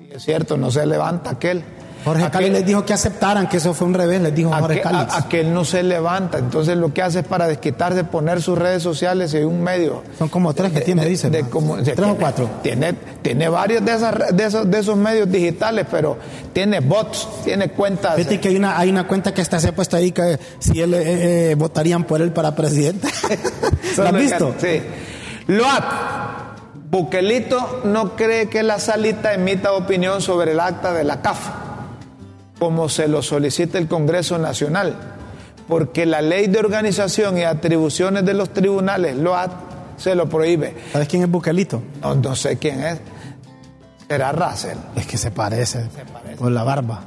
Y 0.00 0.16
es 0.16 0.24
cierto, 0.24 0.56
no 0.56 0.70
se 0.70 0.84
levanta 0.86 1.30
aquel. 1.30 1.62
Jorge 2.04 2.22
Aquel- 2.24 2.30
Cali 2.30 2.50
les 2.50 2.64
dijo 2.66 2.84
que 2.84 2.92
aceptaran 2.94 3.46
que 3.48 3.58
eso 3.58 3.74
fue 3.74 3.86
un 3.86 3.94
revés, 3.94 4.20
les 4.22 4.34
dijo 4.34 4.50
Jorge 4.52 4.80
aquel, 4.80 4.94
a- 4.96 5.08
aquel 5.18 5.52
no 5.52 5.64
se 5.64 5.82
levanta. 5.82 6.38
Entonces 6.38 6.76
lo 6.76 6.92
que 6.94 7.02
hace 7.02 7.20
es 7.20 7.26
para 7.26 7.46
desquitarse, 7.46 8.04
poner 8.04 8.40
sus 8.40 8.56
redes 8.58 8.82
sociales 8.82 9.34
en 9.34 9.46
un 9.46 9.62
medio. 9.62 10.02
Son 10.18 10.28
como 10.28 10.54
tres 10.54 10.72
que 10.72 10.80
tiene, 10.80 11.04
dice. 11.04 11.28
de 11.30 11.42
tres 11.42 12.08
o 12.08 12.16
cuatro. 12.16 12.48
Tiene, 12.62 12.94
tiene 13.22 13.48
varios 13.48 13.84
de, 13.84 13.94
esas, 13.94 14.34
de, 14.36 14.44
esos, 14.44 14.70
de 14.70 14.78
esos 14.78 14.96
medios 14.96 15.30
digitales, 15.30 15.86
pero 15.90 16.16
tiene 16.52 16.80
bots, 16.80 17.28
tiene 17.44 17.68
cuentas. 17.70 18.16
Fíjate 18.16 18.40
que 18.40 18.48
hay 18.48 18.56
una, 18.56 18.78
hay 18.78 18.90
una 18.90 19.06
cuenta 19.06 19.34
que 19.34 19.42
hasta 19.42 19.60
se 19.60 19.68
ha 19.68 19.74
puesto 19.74 19.96
ahí 19.96 20.12
que 20.12 20.38
si 20.58 20.80
él 20.80 20.94
eh, 20.94 21.50
eh, 21.50 21.54
votarían 21.54 22.04
por 22.04 22.22
él 22.22 22.32
para 22.32 22.54
presidente. 22.54 23.08
¿Lo 23.98 24.04
has 24.04 24.12
que- 24.12 24.18
visto? 24.18 24.54
Sí. 24.58 24.82
Buquelito 26.90 27.82
no 27.84 28.16
cree 28.16 28.48
que 28.48 28.62
la 28.62 28.78
salita 28.80 29.32
emita 29.32 29.72
opinión 29.72 30.20
sobre 30.20 30.52
el 30.52 30.60
acta 30.60 30.92
de 30.92 31.04
la 31.04 31.22
CAF, 31.22 31.38
como 32.60 32.88
se 32.88 33.08
lo 33.08 33.22
solicita 33.22 33.78
el 33.78 33.88
Congreso 33.88 34.38
Nacional, 34.38 34.94
porque 35.66 36.06
la 36.06 36.20
ley 36.22 36.46
de 36.46 36.58
organización 36.60 37.38
y 37.38 37.42
atribuciones 37.42 38.24
de 38.24 38.34
los 38.34 38.50
tribunales, 38.50 39.16
LOAT, 39.16 39.50
se 39.96 40.14
lo 40.14 40.28
prohíbe. 40.28 40.74
¿Sabes 40.92 41.08
quién 41.08 41.22
es 41.22 41.30
Buquelito? 41.30 41.82
No, 42.02 42.14
no 42.14 42.36
sé 42.36 42.56
quién 42.58 42.80
es. 42.84 42.98
Será 44.08 44.30
Russell. 44.32 44.78
Es 44.96 45.06
que 45.06 45.16
se 45.18 45.30
parece, 45.30 45.86
por 46.38 46.50
la 46.52 46.62
barba. 46.64 47.00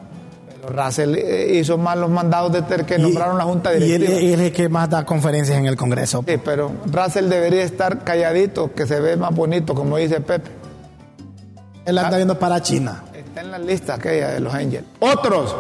Pero 0.61 0.83
Russell 0.83 1.15
eh, 1.15 1.55
hizo 1.59 1.77
mal 1.77 1.99
los 2.01 2.09
mandados 2.09 2.51
de 2.53 2.61
ter 2.61 2.85
que 2.85 2.95
Y- 2.97 3.01
nombraron 3.01 3.37
la 3.37 3.43
junta 3.43 3.73
Y 3.73 3.77
él, 3.77 3.83
directiva. 4.01 4.19
él 4.19 4.33
es 4.35 4.39
el 4.39 4.51
que 4.53 4.69
más 4.69 4.89
da 4.89 5.05
conferencias 5.05 5.57
en 5.57 5.65
el 5.65 5.75
Congreso. 5.75 6.23
Sí, 6.27 6.35
pero 6.43 6.71
Russell 6.91 7.27
debería 7.29 7.63
estar 7.63 8.03
calladito, 8.03 8.73
que 8.73 8.85
se 8.87 8.99
ve 8.99 9.17
más 9.17 9.35
bonito, 9.35 9.75
como 9.75 9.97
dice 9.97 10.21
Pepe. 10.21 10.49
Él 11.85 11.97
anda 11.97 12.15
viendo 12.15 12.39
para 12.39 12.61
China. 12.61 13.03
Está 13.33 13.41
en 13.41 13.49
la 13.51 13.57
lista 13.57 13.95
aquella 13.95 14.29
de 14.29 14.39
los 14.41 14.53
Angels. 14.53 14.85
Otros, 14.99 15.55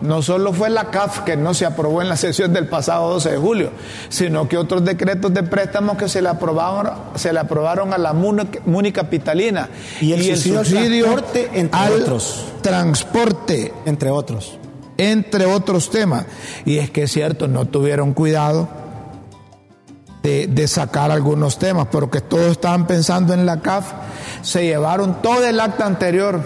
no 0.00 0.22
solo 0.22 0.54
fue 0.54 0.70
la 0.70 0.86
CAF 0.86 1.24
que 1.24 1.36
no 1.36 1.52
se 1.52 1.66
aprobó 1.66 2.00
en 2.00 2.08
la 2.08 2.16
sesión 2.16 2.54
del 2.54 2.68
pasado 2.68 3.10
12 3.10 3.32
de 3.32 3.36
julio, 3.36 3.70
sino 4.08 4.48
que 4.48 4.56
otros 4.56 4.82
decretos 4.82 5.34
de 5.34 5.42
préstamos 5.42 5.98
que 5.98 6.08
se 6.08 6.22
le 6.22 6.30
aprobaron, 6.30 6.90
se 7.16 7.30
le 7.34 7.40
aprobaron 7.40 7.92
a 7.92 7.98
la 7.98 8.14
Muni, 8.14 8.44
Muni 8.64 8.92
Capitalina. 8.92 9.68
Y 10.00 10.14
el 10.14 10.38
subsidio 10.38 11.06
al 11.10 11.16
transporte, 11.16 11.50
entre 11.52 11.78
al 11.78 11.92
otros. 12.00 12.44
Transporte, 12.62 13.74
Entre 13.84 14.10
otros. 14.10 14.58
entre 14.96 15.44
otros 15.44 15.90
temas. 15.90 16.24
Y 16.64 16.78
es 16.78 16.88
que 16.90 17.02
es 17.02 17.12
cierto, 17.12 17.46
no 17.46 17.66
tuvieron 17.66 18.14
cuidado 18.14 18.70
de, 20.22 20.46
de 20.46 20.66
sacar 20.66 21.10
algunos 21.10 21.58
temas, 21.58 21.88
pero 21.92 22.10
que 22.10 22.22
todos 22.22 22.52
estaban 22.52 22.86
pensando 22.86 23.34
en 23.34 23.44
la 23.44 23.60
CAF, 23.60 23.92
se 24.40 24.64
llevaron 24.64 25.20
todo 25.20 25.44
el 25.46 25.60
acta 25.60 25.84
anterior, 25.84 26.40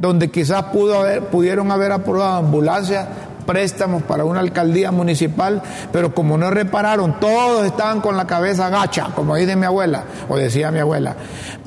donde 0.00 0.30
quizás 0.30 0.64
pudo 0.64 0.98
haber, 1.00 1.22
pudieron 1.26 1.70
haber 1.70 1.92
aprobado 1.92 2.36
ambulancias, 2.38 3.06
préstamos 3.46 4.02
para 4.04 4.24
una 4.24 4.40
alcaldía 4.40 4.90
municipal, 4.92 5.60
pero 5.92 6.14
como 6.14 6.38
no 6.38 6.50
repararon, 6.50 7.18
todos 7.20 7.64
estaban 7.66 8.00
con 8.00 8.16
la 8.16 8.26
cabeza 8.26 8.68
gacha, 8.70 9.08
como 9.14 9.36
dice 9.36 9.56
mi 9.56 9.66
abuela, 9.66 10.04
o 10.28 10.36
decía 10.36 10.70
mi 10.70 10.78
abuela. 10.78 11.14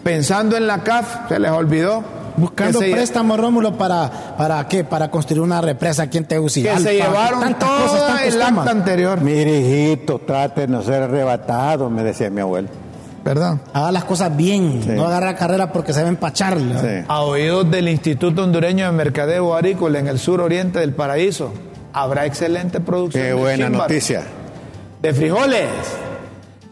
Pensando 0.04 0.56
en 0.58 0.68
la 0.68 0.80
CAF, 0.84 1.28
se 1.30 1.40
les 1.40 1.52
olvidó. 1.52 2.04
Buscando 2.36 2.80
que 2.80 2.86
se- 2.88 2.92
préstamos, 2.94 3.40
Rómulo, 3.40 3.78
para, 3.78 4.10
¿para 4.38 4.68
qué? 4.68 4.84
Para 4.84 5.12
construir 5.12 5.42
una 5.42 5.62
represa 5.62 6.04
aquí 6.04 6.18
en 6.18 6.24
Que 6.24 6.30
Tegucigalpa. 6.30 6.80
se 6.80 6.96
llevaron 6.96 7.54
todo 7.60 8.18
el 8.26 8.42
acta 8.42 8.72
anterior. 8.72 9.22
Mire, 9.22 9.60
hijito, 9.60 10.18
trate 10.20 10.62
de 10.62 10.68
no 10.70 10.82
ser 10.82 11.04
arrebatado, 11.04 11.92
me 11.92 12.02
decía 12.04 12.32
mi 12.32 12.42
abuelo. 12.42 12.70
¿Verdad? 13.24 13.58
Haga 13.74 13.92
las 13.92 14.04
cosas 14.04 14.36
bien, 14.36 14.82
Sí. 14.84 14.90
no 14.90 15.06
agarra 15.06 15.36
carrera 15.36 15.72
porque 15.72 15.94
se 15.94 16.02
va 16.02 16.08
a 16.08 16.10
empachar. 16.10 16.58
Sí. 16.60 17.06
A 17.08 17.22
oídos 17.22 17.70
del 17.72 17.88
Instituto 17.88 18.44
Hondureño 18.44 18.86
de 18.86 18.92
Mercadeo 18.92 19.56
Agrícola 19.56 20.00
en 20.00 20.08
el 20.08 20.20
sur 20.20 20.42
oriente 20.42 20.80
del 20.80 20.94
paraíso, 20.94 21.54
habrá 21.94 22.26
excelente 22.26 22.82
producción. 22.82 23.24
Qué 23.24 23.28
de 23.30 23.34
buena 23.34 23.70
noticia. 23.70 24.24
De 25.02 25.14
frijoles. 25.14 25.70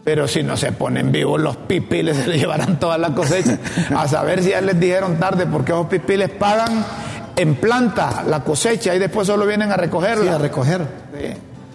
Pero 0.04 0.26
si 0.26 0.42
no 0.42 0.56
se 0.56 0.72
ponen 0.72 1.12
vivos 1.12 1.40
los 1.40 1.56
pipiles, 1.56 2.16
se 2.24 2.26
les 2.26 2.40
llevarán 2.40 2.78
toda 2.78 2.98
la 2.98 3.14
cosecha. 3.14 3.58
A 3.96 4.06
saber 4.08 4.42
si 4.42 4.50
ya 4.50 4.60
les 4.60 4.78
dijeron 4.78 5.16
tarde, 5.16 5.46
porque 5.46 5.72
esos 5.72 5.86
pipiles 5.86 6.28
pagan 6.28 6.84
en 7.36 7.54
planta 7.54 8.24
la 8.28 8.40
cosecha 8.44 8.94
y 8.94 8.98
después 8.98 9.26
solo 9.26 9.46
vienen 9.46 9.70
a 9.72 9.76
Sí, 9.76 9.80
recogerla. 9.80 10.34
a 10.34 10.38
recoger 10.38 10.82
Sí. 11.18 11.28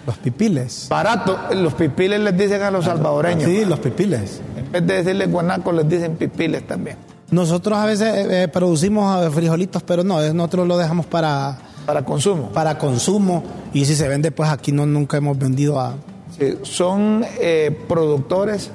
Los 0.07 0.17
pipiles. 0.17 0.87
Barato, 0.89 1.37
los 1.53 1.73
pipiles 1.73 2.19
les 2.21 2.35
dicen 2.37 2.61
a 2.63 2.71
los 2.71 2.85
salvadoreños. 2.85 3.43
Sí, 3.43 3.65
los 3.65 3.77
pipiles. 3.79 4.41
En 4.57 4.71
vez 4.71 4.87
de 4.87 4.93
decirles 5.03 5.29
guanacos, 5.29 5.75
les 5.75 5.87
dicen 5.87 6.15
pipiles 6.15 6.65
también. 6.65 6.95
Nosotros 7.29 7.77
a 7.77 7.85
veces 7.85 8.07
eh, 8.15 8.43
eh, 8.43 8.47
producimos 8.47 9.25
eh, 9.25 9.29
frijolitos, 9.29 9.83
pero 9.83 10.05
no, 10.05 10.21
nosotros 10.33 10.65
lo 10.65 10.77
dejamos 10.77 11.05
para, 11.07 11.57
Para 11.85 12.05
consumo. 12.05 12.49
para 12.53 12.77
consumo 12.77 13.43
y 13.73 13.83
si 13.83 13.95
se 13.97 14.07
vende, 14.07 14.31
pues 14.31 14.49
aquí 14.49 14.71
no 14.71 14.85
nunca 14.85 15.17
hemos 15.17 15.37
vendido 15.37 15.77
a... 15.79 15.93
Sí, 16.39 16.57
son 16.63 17.25
eh, 17.41 17.77
productores 17.89 18.71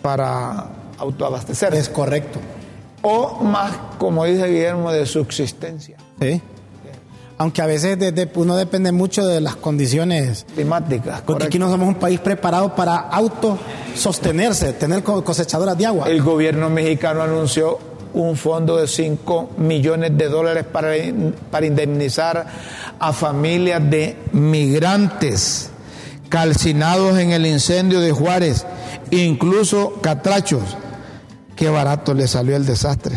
para 0.00 0.68
autoabastecer. 0.98 1.74
Es 1.74 1.90
correcto. 1.90 2.38
O 3.02 3.44
más, 3.44 3.72
como 3.98 4.24
dice 4.24 4.46
Guillermo, 4.46 4.90
de 4.90 5.04
subsistencia 5.06 5.96
Sí. 6.20 6.40
Aunque 7.40 7.62
a 7.62 7.66
veces 7.66 7.98
de- 7.98 8.12
de- 8.12 8.28
uno 8.34 8.54
depende 8.54 8.92
mucho 8.92 9.26
de 9.26 9.40
las 9.40 9.56
condiciones, 9.56 10.44
climática. 10.54 11.22
porque 11.24 11.44
aquí 11.44 11.58
no 11.58 11.70
somos 11.70 11.88
un 11.88 11.94
país 11.94 12.20
preparado 12.20 12.74
para 12.76 12.96
autosostenerse, 12.96 14.74
tener 14.74 15.02
co- 15.02 15.24
cosechadoras 15.24 15.78
de 15.78 15.86
agua. 15.86 16.06
El 16.06 16.20
gobierno 16.22 16.68
mexicano 16.68 17.22
anunció 17.22 17.78
un 18.12 18.36
fondo 18.36 18.76
de 18.76 18.86
5 18.86 19.52
millones 19.56 20.18
de 20.18 20.28
dólares 20.28 20.66
para, 20.70 20.88
para 21.50 21.64
indemnizar 21.64 22.44
a 22.98 23.12
familias 23.14 23.80
de 23.88 24.16
migrantes 24.32 25.70
calcinados 26.28 27.18
en 27.18 27.32
el 27.32 27.46
incendio 27.46 28.00
de 28.00 28.12
Juárez, 28.12 28.66
incluso 29.10 29.94
catrachos. 30.02 30.76
Qué 31.56 31.70
barato 31.70 32.12
le 32.12 32.28
salió 32.28 32.54
el 32.56 32.66
desastre, 32.66 33.16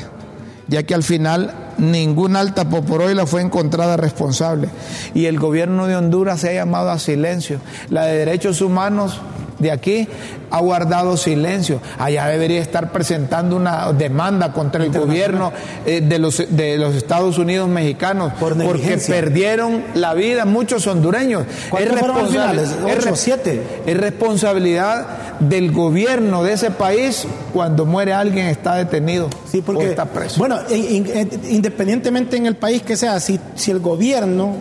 ya 0.70 0.84
que 0.84 0.94
al 0.96 1.04
final 1.04 1.63
ninguna 1.78 2.40
alta 2.40 2.66
poporoila 2.66 3.26
fue 3.26 3.42
encontrada 3.42 3.98
responsable 3.98 4.70
y 5.14 5.26
el 5.26 5.40
gobierno 5.40 5.88
de 5.88 5.96
Honduras 5.96 6.42
se 6.42 6.50
ha 6.50 6.54
llamado 6.54 6.92
a 6.92 7.00
silencio. 7.00 7.60
La 7.90 8.06
de 8.06 8.18
derechos 8.18 8.62
humanos 8.62 9.20
de 9.64 9.72
aquí 9.72 10.08
ha 10.52 10.60
guardado 10.60 11.18
silencio. 11.18 11.80
Allá 11.98 12.28
debería 12.28 12.62
estar 12.62 12.92
presentando 12.92 13.56
una 13.56 13.92
demanda 13.94 14.54
contra 14.54 14.84
el 14.84 14.92
gobierno 14.92 15.52
eh, 15.86 16.02
de, 16.02 16.20
los, 16.20 16.44
de 16.50 16.78
los 16.78 16.94
Estados 16.96 17.40
Unidos 17.40 17.68
mexicanos 17.70 18.34
Por 18.40 18.56
porque 18.64 18.98
perdieron 19.08 19.84
la 19.96 20.14
vida 20.14 20.46
muchos 20.46 20.86
hondureños. 20.86 21.46
¿Ocho, 21.72 21.84
es 21.84 23.04
re- 23.06 23.16
siete? 23.16 23.62
es 23.86 23.98
responsabilidad 23.98 25.08
del 25.40 25.72
gobierno 25.72 26.44
de 26.44 26.54
ese 26.54 26.70
país 26.72 27.26
cuando 27.54 27.86
muere 27.86 28.14
alguien 28.14 28.48
está 28.48 28.76
detenido 28.76 29.30
Sí, 29.52 29.64
o 29.66 29.82
está 29.82 30.06
preso. 30.06 30.38
bueno, 30.40 30.58
in- 30.70 31.08
in- 31.08 31.30
independientemente 31.50 32.38
en 32.38 32.46
el 32.46 32.56
país 32.56 32.82
que 32.84 32.96
sea, 32.96 33.20
si, 33.20 33.40
si 33.56 33.72
el 33.72 33.80
gobierno 33.80 34.54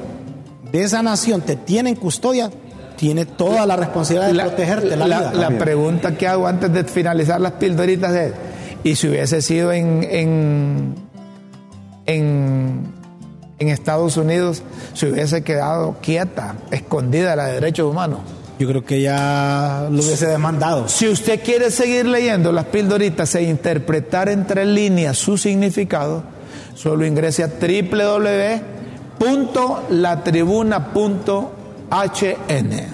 de 0.71 0.83
esa 0.83 1.03
nación 1.03 1.43
te 1.43 1.57
tiene 1.57 1.91
en 1.91 1.97
custodia, 1.97 2.51
tiene 2.97 3.25
toda 3.27 3.67
la 3.67 3.77
responsabilidad 3.77 4.29
de 4.33 4.41
protegerte 4.41 4.97
la, 4.97 5.07
vida. 5.07 5.33
la 5.35 5.51
pregunta 5.51 6.17
que 6.17 6.29
hago 6.29 6.47
antes 6.47 6.73
de 6.73 6.85
finalizar 6.85 7.41
las 7.41 7.53
pildoritas 7.53 8.15
es, 8.15 8.33
¿y 8.85 8.95
si 8.97 9.09
hubiese 9.09 9.43
sido 9.43 9.73
en, 9.73 10.07
en, 10.09 10.95
en, 12.07 12.87
en 13.59 13.69
Estados 13.69 14.17
Unidos, 14.17 14.63
se 14.95 15.11
hubiese 15.11 15.43
quedado 15.43 15.97
quieta, 16.03 16.57
escondida 16.71 17.37
la 17.37 17.47
de 17.47 17.55
derechos 17.55 17.91
humanos? 17.91 18.21
Yo 18.59 18.69
creo 18.69 18.85
que 18.85 19.01
ya 19.01 19.89
lo 19.91 20.03
hubiese 20.03 20.27
demandado. 20.27 20.89
Si 20.89 21.09
usted 21.09 21.43
quiere 21.43 21.71
seguir 21.71 22.07
leyendo 22.07 22.53
las 22.53 22.67
pildoritas 22.67 23.35
e 23.35 23.43
interpretar 23.43 24.29
entre 24.29 24.65
líneas 24.65 25.19
su 25.19 25.37
significado, 25.37 26.23
solo 26.75 27.05
ingrese 27.05 27.43
a 27.43 27.49
HN. 31.93 32.89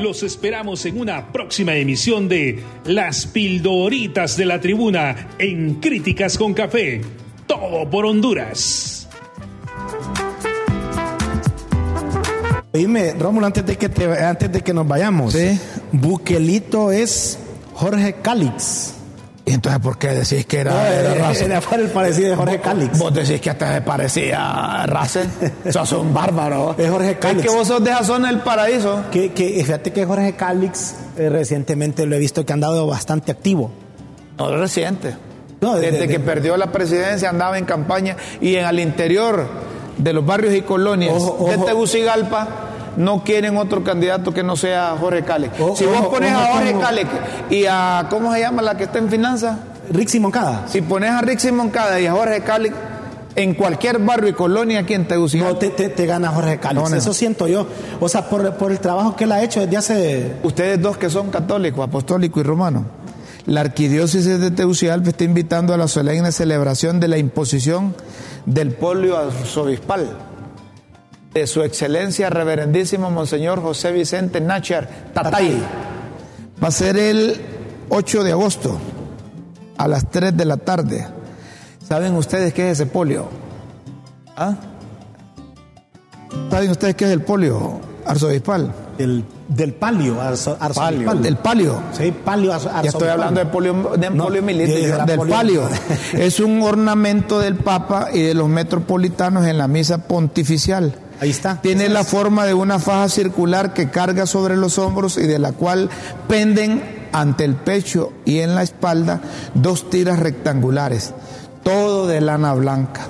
Los 0.00 0.22
esperamos 0.22 0.84
en 0.86 0.98
una 0.98 1.30
próxima 1.30 1.74
emisión 1.74 2.28
de 2.30 2.62
Las 2.86 3.26
Pildoritas 3.26 4.36
de 4.38 4.46
la 4.46 4.58
Tribuna 4.60 5.28
en 5.38 5.74
Críticas 5.76 6.38
con 6.38 6.54
Café. 6.54 7.02
Todo 7.46 7.88
por 7.90 8.06
Honduras. 8.06 9.06
Dime, 12.72 13.12
Rómulo, 13.12 13.46
antes 13.46 13.66
de 13.66 13.76
que, 13.76 13.90
te- 13.90 14.24
antes 14.24 14.50
de 14.50 14.62
que 14.62 14.72
nos 14.72 14.88
vayamos. 14.88 15.34
Sí. 15.34 15.60
Buquelito 15.92 16.90
es 16.90 17.38
Jorge 17.74 18.14
Calix. 18.22 18.94
¿Y 19.44 19.54
entonces 19.54 19.80
por 19.80 19.98
qué 19.98 20.08
decís 20.08 20.46
que 20.46 20.60
era, 20.60 20.70
No, 20.72 20.80
era 20.86 21.14
era, 21.14 21.32
era 21.32 21.60
el 21.82 21.88
parecido 21.88 22.30
de 22.30 22.36
Jorge 22.36 22.60
Calix. 22.60 22.96
Vos 22.98 23.12
decís 23.12 23.40
que 23.40 23.50
hasta 23.50 23.74
se 23.74 23.80
parecía 23.80 24.82
a 24.82 24.86
Russell. 24.86 25.26
sos 25.72 25.92
un 25.92 26.14
bárbaro. 26.14 26.76
Es 26.78 26.88
Jorge 26.88 27.10
Es 27.12 27.16
Calix. 27.16 27.42
que 27.42 27.48
vos 27.50 27.66
sos 27.66 27.82
de 27.82 27.90
esa 27.90 28.04
zona 28.04 28.28
del 28.28 28.38
paraíso. 28.40 29.02
Que, 29.10 29.32
que 29.32 29.48
fíjate 29.64 29.92
que 29.92 30.04
Jorge 30.06 30.34
Calix 30.36 30.94
eh, 31.16 31.28
recientemente 31.28 32.06
lo 32.06 32.14
he 32.14 32.18
visto 32.20 32.46
que 32.46 32.52
ha 32.52 32.54
andado 32.54 32.86
bastante 32.86 33.32
activo. 33.32 33.72
No 34.38 34.48
es 34.54 34.60
reciente. 34.60 35.16
No, 35.60 35.74
de- 35.74 35.90
Desde 35.90 35.98
de- 36.02 36.06
que 36.08 36.18
de- 36.18 36.24
perdió 36.24 36.56
la 36.56 36.70
presidencia 36.70 37.28
andaba 37.28 37.58
en 37.58 37.64
campaña 37.64 38.16
y 38.40 38.54
en 38.54 38.64
al 38.64 38.78
interior 38.78 39.46
de 39.98 40.12
los 40.12 40.24
barrios 40.24 40.54
y 40.54 40.62
colonias 40.62 41.14
Ojo, 41.16 41.48
de 41.48 41.56
ojo. 41.56 41.64
Tegucigalpa 41.64 42.48
no 42.96 43.24
quieren 43.24 43.56
otro 43.56 43.82
candidato 43.84 44.32
que 44.34 44.42
no 44.42 44.56
sea 44.56 44.94
Jorge 44.98 45.22
Cálix. 45.22 45.58
Ojo, 45.60 45.76
si 45.76 45.84
vos 45.86 46.06
pones 46.06 46.32
a 46.32 46.46
Jorge. 46.52 46.76
Cálix 46.80 47.08
y 47.50 47.64
a, 47.68 48.06
¿cómo 48.10 48.32
se 48.32 48.40
llama 48.40 48.62
la 48.62 48.76
que 48.76 48.84
está 48.84 48.98
en 48.98 49.08
finanzas? 49.08 49.58
Rixi 49.90 50.20
Moncada. 50.20 50.64
Si 50.68 50.80
pones 50.82 51.10
a 51.10 51.20
Rixi 51.22 51.50
Moncada 51.52 52.00
y 52.00 52.06
a 52.06 52.12
Jorge 52.12 52.40
Cálix 52.42 52.74
en 53.34 53.54
cualquier 53.54 53.98
barrio 53.98 54.28
y 54.28 54.32
colonia 54.34 54.80
aquí 54.80 54.94
en 54.94 55.02
No, 55.02 55.08
Tegucigalpa, 55.08 55.58
te, 55.58 55.70
te- 55.70 55.88
te 55.88 56.06
gana 56.06 56.28
Jorge 56.30 56.58
Calix. 56.58 56.82
No, 56.82 56.88
no. 56.90 56.96
Eso 56.96 57.14
siento 57.14 57.48
yo. 57.48 57.66
O 58.00 58.08
sea, 58.08 58.28
por, 58.28 58.54
por 58.56 58.70
el 58.72 58.78
trabajo 58.78 59.16
que 59.16 59.24
él 59.24 59.32
ha 59.32 59.42
hecho 59.42 59.60
desde 59.60 59.76
hace. 59.76 60.32
Ustedes 60.42 60.80
dos 60.80 60.98
que 60.98 61.08
son 61.10 61.30
católicos, 61.30 61.82
apostólico 61.86 62.40
y 62.40 62.42
romano. 62.42 62.84
La 63.46 63.62
arquidiócesis 63.62 64.38
de 64.38 64.50
Tegucigalpa 64.52 65.08
está 65.08 65.24
invitando 65.24 65.74
a 65.74 65.76
la 65.76 65.88
solemne 65.88 66.30
celebración 66.30 67.00
de 67.00 67.08
la 67.08 67.18
imposición 67.18 67.94
del 68.46 68.72
polio 68.72 69.16
arzobispal 69.18 70.06
de 71.34 71.46
su 71.46 71.62
excelencia 71.62 72.28
reverendísimo 72.30 73.10
Monseñor 73.10 73.62
José 73.62 73.92
Vicente 73.92 74.40
Nachar 74.40 74.88
Tatay. 75.14 75.62
Va 76.62 76.68
a 76.68 76.70
ser 76.70 76.96
el 76.96 77.40
8 77.88 78.22
de 78.24 78.32
agosto 78.32 78.78
a 79.78 79.88
las 79.88 80.10
3 80.10 80.36
de 80.36 80.44
la 80.44 80.56
tarde. 80.58 81.06
¿Saben 81.86 82.14
ustedes 82.14 82.52
qué 82.52 82.70
es 82.70 82.80
ese 82.80 82.86
polio? 82.90 83.28
¿Ah? 84.36 84.54
¿Saben 86.50 86.70
ustedes 86.70 86.94
qué 86.94 87.06
es 87.06 87.10
el 87.12 87.22
polio 87.22 87.80
arzobispal? 88.06 88.72
Del, 88.98 89.24
del 89.48 89.72
palio, 89.74 90.20
arzo- 90.20 90.56
arzobispal. 90.60 91.22
Del 91.22 91.36
palio. 91.36 91.82
Sí, 91.92 92.12
palio 92.24 92.52
arzo- 92.52 92.70
Ya 92.70 92.88
estoy 92.88 93.08
arzobispal. 93.08 93.10
hablando 93.10 93.40
de, 93.40 93.46
polio, 93.46 93.92
de 93.98 94.10
No, 94.10 94.24
poliomielitis, 94.24 95.06
del 95.06 95.18
polio- 95.18 95.34
palio. 95.34 95.68
Es 96.12 96.40
un 96.40 96.62
ornamento 96.62 97.38
del 97.40 97.56
Papa 97.56 98.08
y 98.12 98.22
de 98.22 98.34
los 98.34 98.48
metropolitanos 98.48 99.46
en 99.46 99.58
la 99.58 99.66
misa 99.68 100.06
pontificial. 100.06 100.94
Ahí 101.22 101.30
está. 101.30 101.60
Tiene 101.60 101.88
la 101.88 102.02
forma 102.02 102.46
de 102.46 102.54
una 102.54 102.80
faja 102.80 103.08
circular 103.08 103.74
que 103.74 103.90
carga 103.90 104.26
sobre 104.26 104.56
los 104.56 104.76
hombros 104.78 105.18
y 105.18 105.28
de 105.28 105.38
la 105.38 105.52
cual 105.52 105.88
penden 106.26 106.82
ante 107.12 107.44
el 107.44 107.54
pecho 107.54 108.12
y 108.24 108.40
en 108.40 108.56
la 108.56 108.64
espalda 108.64 109.20
dos 109.54 109.88
tiras 109.88 110.18
rectangulares, 110.18 111.14
todo 111.62 112.08
de 112.08 112.20
lana 112.20 112.54
blanca, 112.54 113.02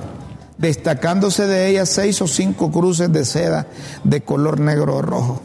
destacándose 0.58 1.46
de 1.46 1.68
ellas 1.68 1.88
seis 1.88 2.20
o 2.20 2.26
cinco 2.26 2.70
cruces 2.70 3.10
de 3.10 3.24
seda 3.24 3.66
de 4.04 4.20
color 4.20 4.60
negro 4.60 4.96
o 4.96 5.00
rojo. 5.00 5.40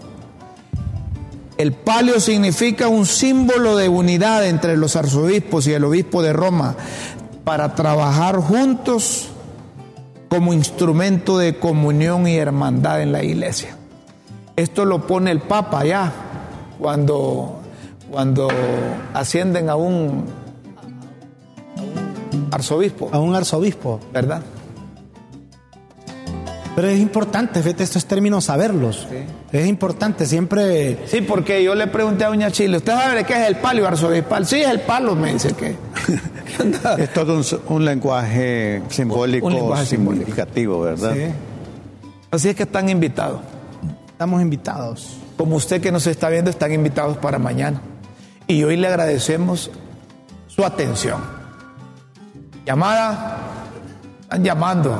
El 1.57 1.71
palio 1.71 2.19
significa 2.19 2.89
un 2.89 3.05
símbolo 3.05 3.77
de 3.77 3.87
unidad 3.87 4.45
entre 4.45 4.75
los 4.75 4.97
arzobispos 4.97 5.67
y 5.67 5.71
el 5.71 5.85
obispo 5.85 6.21
de 6.21 6.33
Roma 6.33 6.75
para 7.45 7.75
trabajar 7.75 8.35
juntos 8.41 9.29
como 10.27 10.53
instrumento 10.53 11.37
de 11.37 11.57
comunión 11.57 12.27
y 12.27 12.37
hermandad 12.37 13.01
en 13.01 13.11
la 13.11 13.23
iglesia. 13.23 13.75
Esto 14.55 14.85
lo 14.85 15.05
pone 15.05 15.31
el 15.31 15.41
Papa 15.41 15.85
ya 15.85 16.11
cuando, 16.79 17.61
cuando 18.09 18.47
ascienden 19.13 19.69
a 19.69 19.75
un, 19.75 20.25
arzobispo, 22.51 23.09
A 23.11 23.19
un 23.19 23.35
arzobispo. 23.35 23.99
¿verdad? 24.11 24.41
Pero 26.75 26.89
es 26.89 26.99
importante, 26.99 27.63
fíjate, 27.63 27.83
estos 27.83 28.05
términos 28.05 28.45
saberlos. 28.45 29.07
Es 29.51 29.67
importante, 29.67 30.27
siempre. 30.27 30.99
Sí, 31.07 31.21
porque 31.21 31.63
yo 31.63 31.73
le 31.73 31.87
pregunté 31.87 32.23
a 32.23 32.27
Doña 32.27 32.51
Chile, 32.51 32.77
¿usted 32.77 32.93
sabe 32.93 33.15
de 33.15 33.23
qué 33.23 33.33
es 33.33 33.47
el 33.47 33.55
palio 33.55 33.87
arzobispal? 33.87 34.45
Sí, 34.45 34.61
es 34.61 34.69
el 34.69 34.81
palo, 34.81 35.15
me 35.15 35.33
dice 35.33 35.53
que. 35.53 35.75
¿Qué 36.55 36.63
onda? 36.63 36.95
Es 36.97 37.13
todo 37.13 37.35
un, 37.37 37.43
un 37.75 37.85
lenguaje 37.85 38.81
simbólico 38.89 39.47
Un 39.47 39.53
lenguaje 39.55 39.85
significativo, 39.85 40.81
¿verdad? 40.81 41.13
Sí, 41.13 41.25
Así 42.31 42.49
es 42.49 42.55
que 42.55 42.63
están 42.63 42.89
invitados. 42.89 43.41
estamos 44.07 44.41
invitados. 44.41 45.17
Como 45.37 45.55
usted 45.55 45.81
que 45.81 45.91
nos 45.91 46.07
está 46.07 46.29
viendo, 46.29 46.49
están 46.49 46.73
invitados 46.73 47.17
para 47.17 47.39
mañana. 47.39 47.79
Y 48.47 48.63
hoy 48.63 48.75
le 48.77 48.87
agradecemos 48.87 49.69
su 50.47 50.63
atención. 50.65 51.21
Llamada, 52.65 53.37
están 54.21 54.43
llamando. 54.43 54.99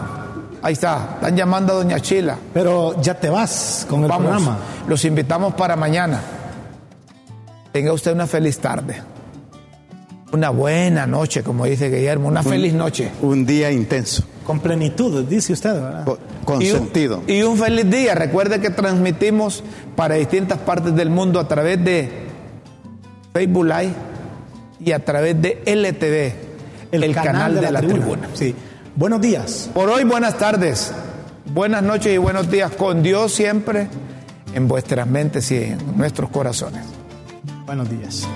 Ahí 0.61 0.73
está, 0.73 1.11
están 1.15 1.35
llamando 1.35 1.73
a 1.73 1.75
Doña 1.77 1.99
Chila. 1.99 2.37
Pero 2.53 2.99
ya 3.01 3.13
te 3.19 3.29
vas 3.29 3.85
con 3.89 4.03
el 4.03 4.07
Vamos, 4.09 4.27
programa. 4.31 4.57
los 4.87 5.03
invitamos 5.05 5.53
para 5.55 5.75
mañana. 5.75 6.21
Tenga 7.71 7.93
usted 7.93 8.13
una 8.13 8.27
feliz 8.27 8.57
tarde. 8.59 9.01
Una 10.31 10.49
buena 10.49 11.07
noche, 11.07 11.41
como 11.41 11.65
dice 11.65 11.89
Guillermo, 11.89 12.27
una 12.27 12.43
feliz 12.43 12.73
noche. 12.73 13.11
Un 13.21 13.45
día 13.45 13.71
intenso, 13.71 14.23
Con 14.45 14.59
plenitud, 14.59 15.23
dice 15.23 15.53
usted, 15.53 15.73
¿verdad? 15.73 16.03
con, 16.03 16.17
con 16.43 16.61
y 16.61 16.71
un, 16.71 16.77
sentido. 16.79 17.23
Y 17.27 17.43
un 17.43 17.57
feliz 17.57 17.89
día. 17.89 18.13
Recuerde 18.13 18.59
que 18.59 18.69
transmitimos 18.69 19.63
para 19.95 20.15
distintas 20.15 20.59
partes 20.59 20.93
del 20.95 21.09
mundo 21.09 21.39
a 21.39 21.47
través 21.47 21.83
de 21.83 22.27
Facebook 23.33 23.65
Live 23.65 23.93
y 24.79 24.91
a 24.91 25.03
través 25.03 25.41
de 25.41 25.61
LTV, 25.65 26.91
el, 26.91 27.13
canal, 27.13 27.55
de, 27.55 27.71
la, 27.71 27.81
tribuna. 27.81 28.29
Sí. 28.33 28.53
Buenos 28.95 29.21
días. 29.21 29.69
Por 29.73 29.89
hoy, 29.89 30.03
buenas 30.03 30.37
tardes, 30.37 30.91
buenas 31.53 31.83
noches 31.83 32.13
y 32.13 32.17
buenos 32.17 32.51
días. 32.51 32.71
Con 32.71 33.01
Dios 33.01 33.31
siempre 33.31 33.87
en 34.53 34.67
vuestras 34.67 35.07
mentes 35.07 35.51
y 35.51 35.57
en 35.57 35.97
nuestros 35.97 36.29
corazones. 36.29 36.83
Buenos 37.65 37.89
días. 37.89 38.27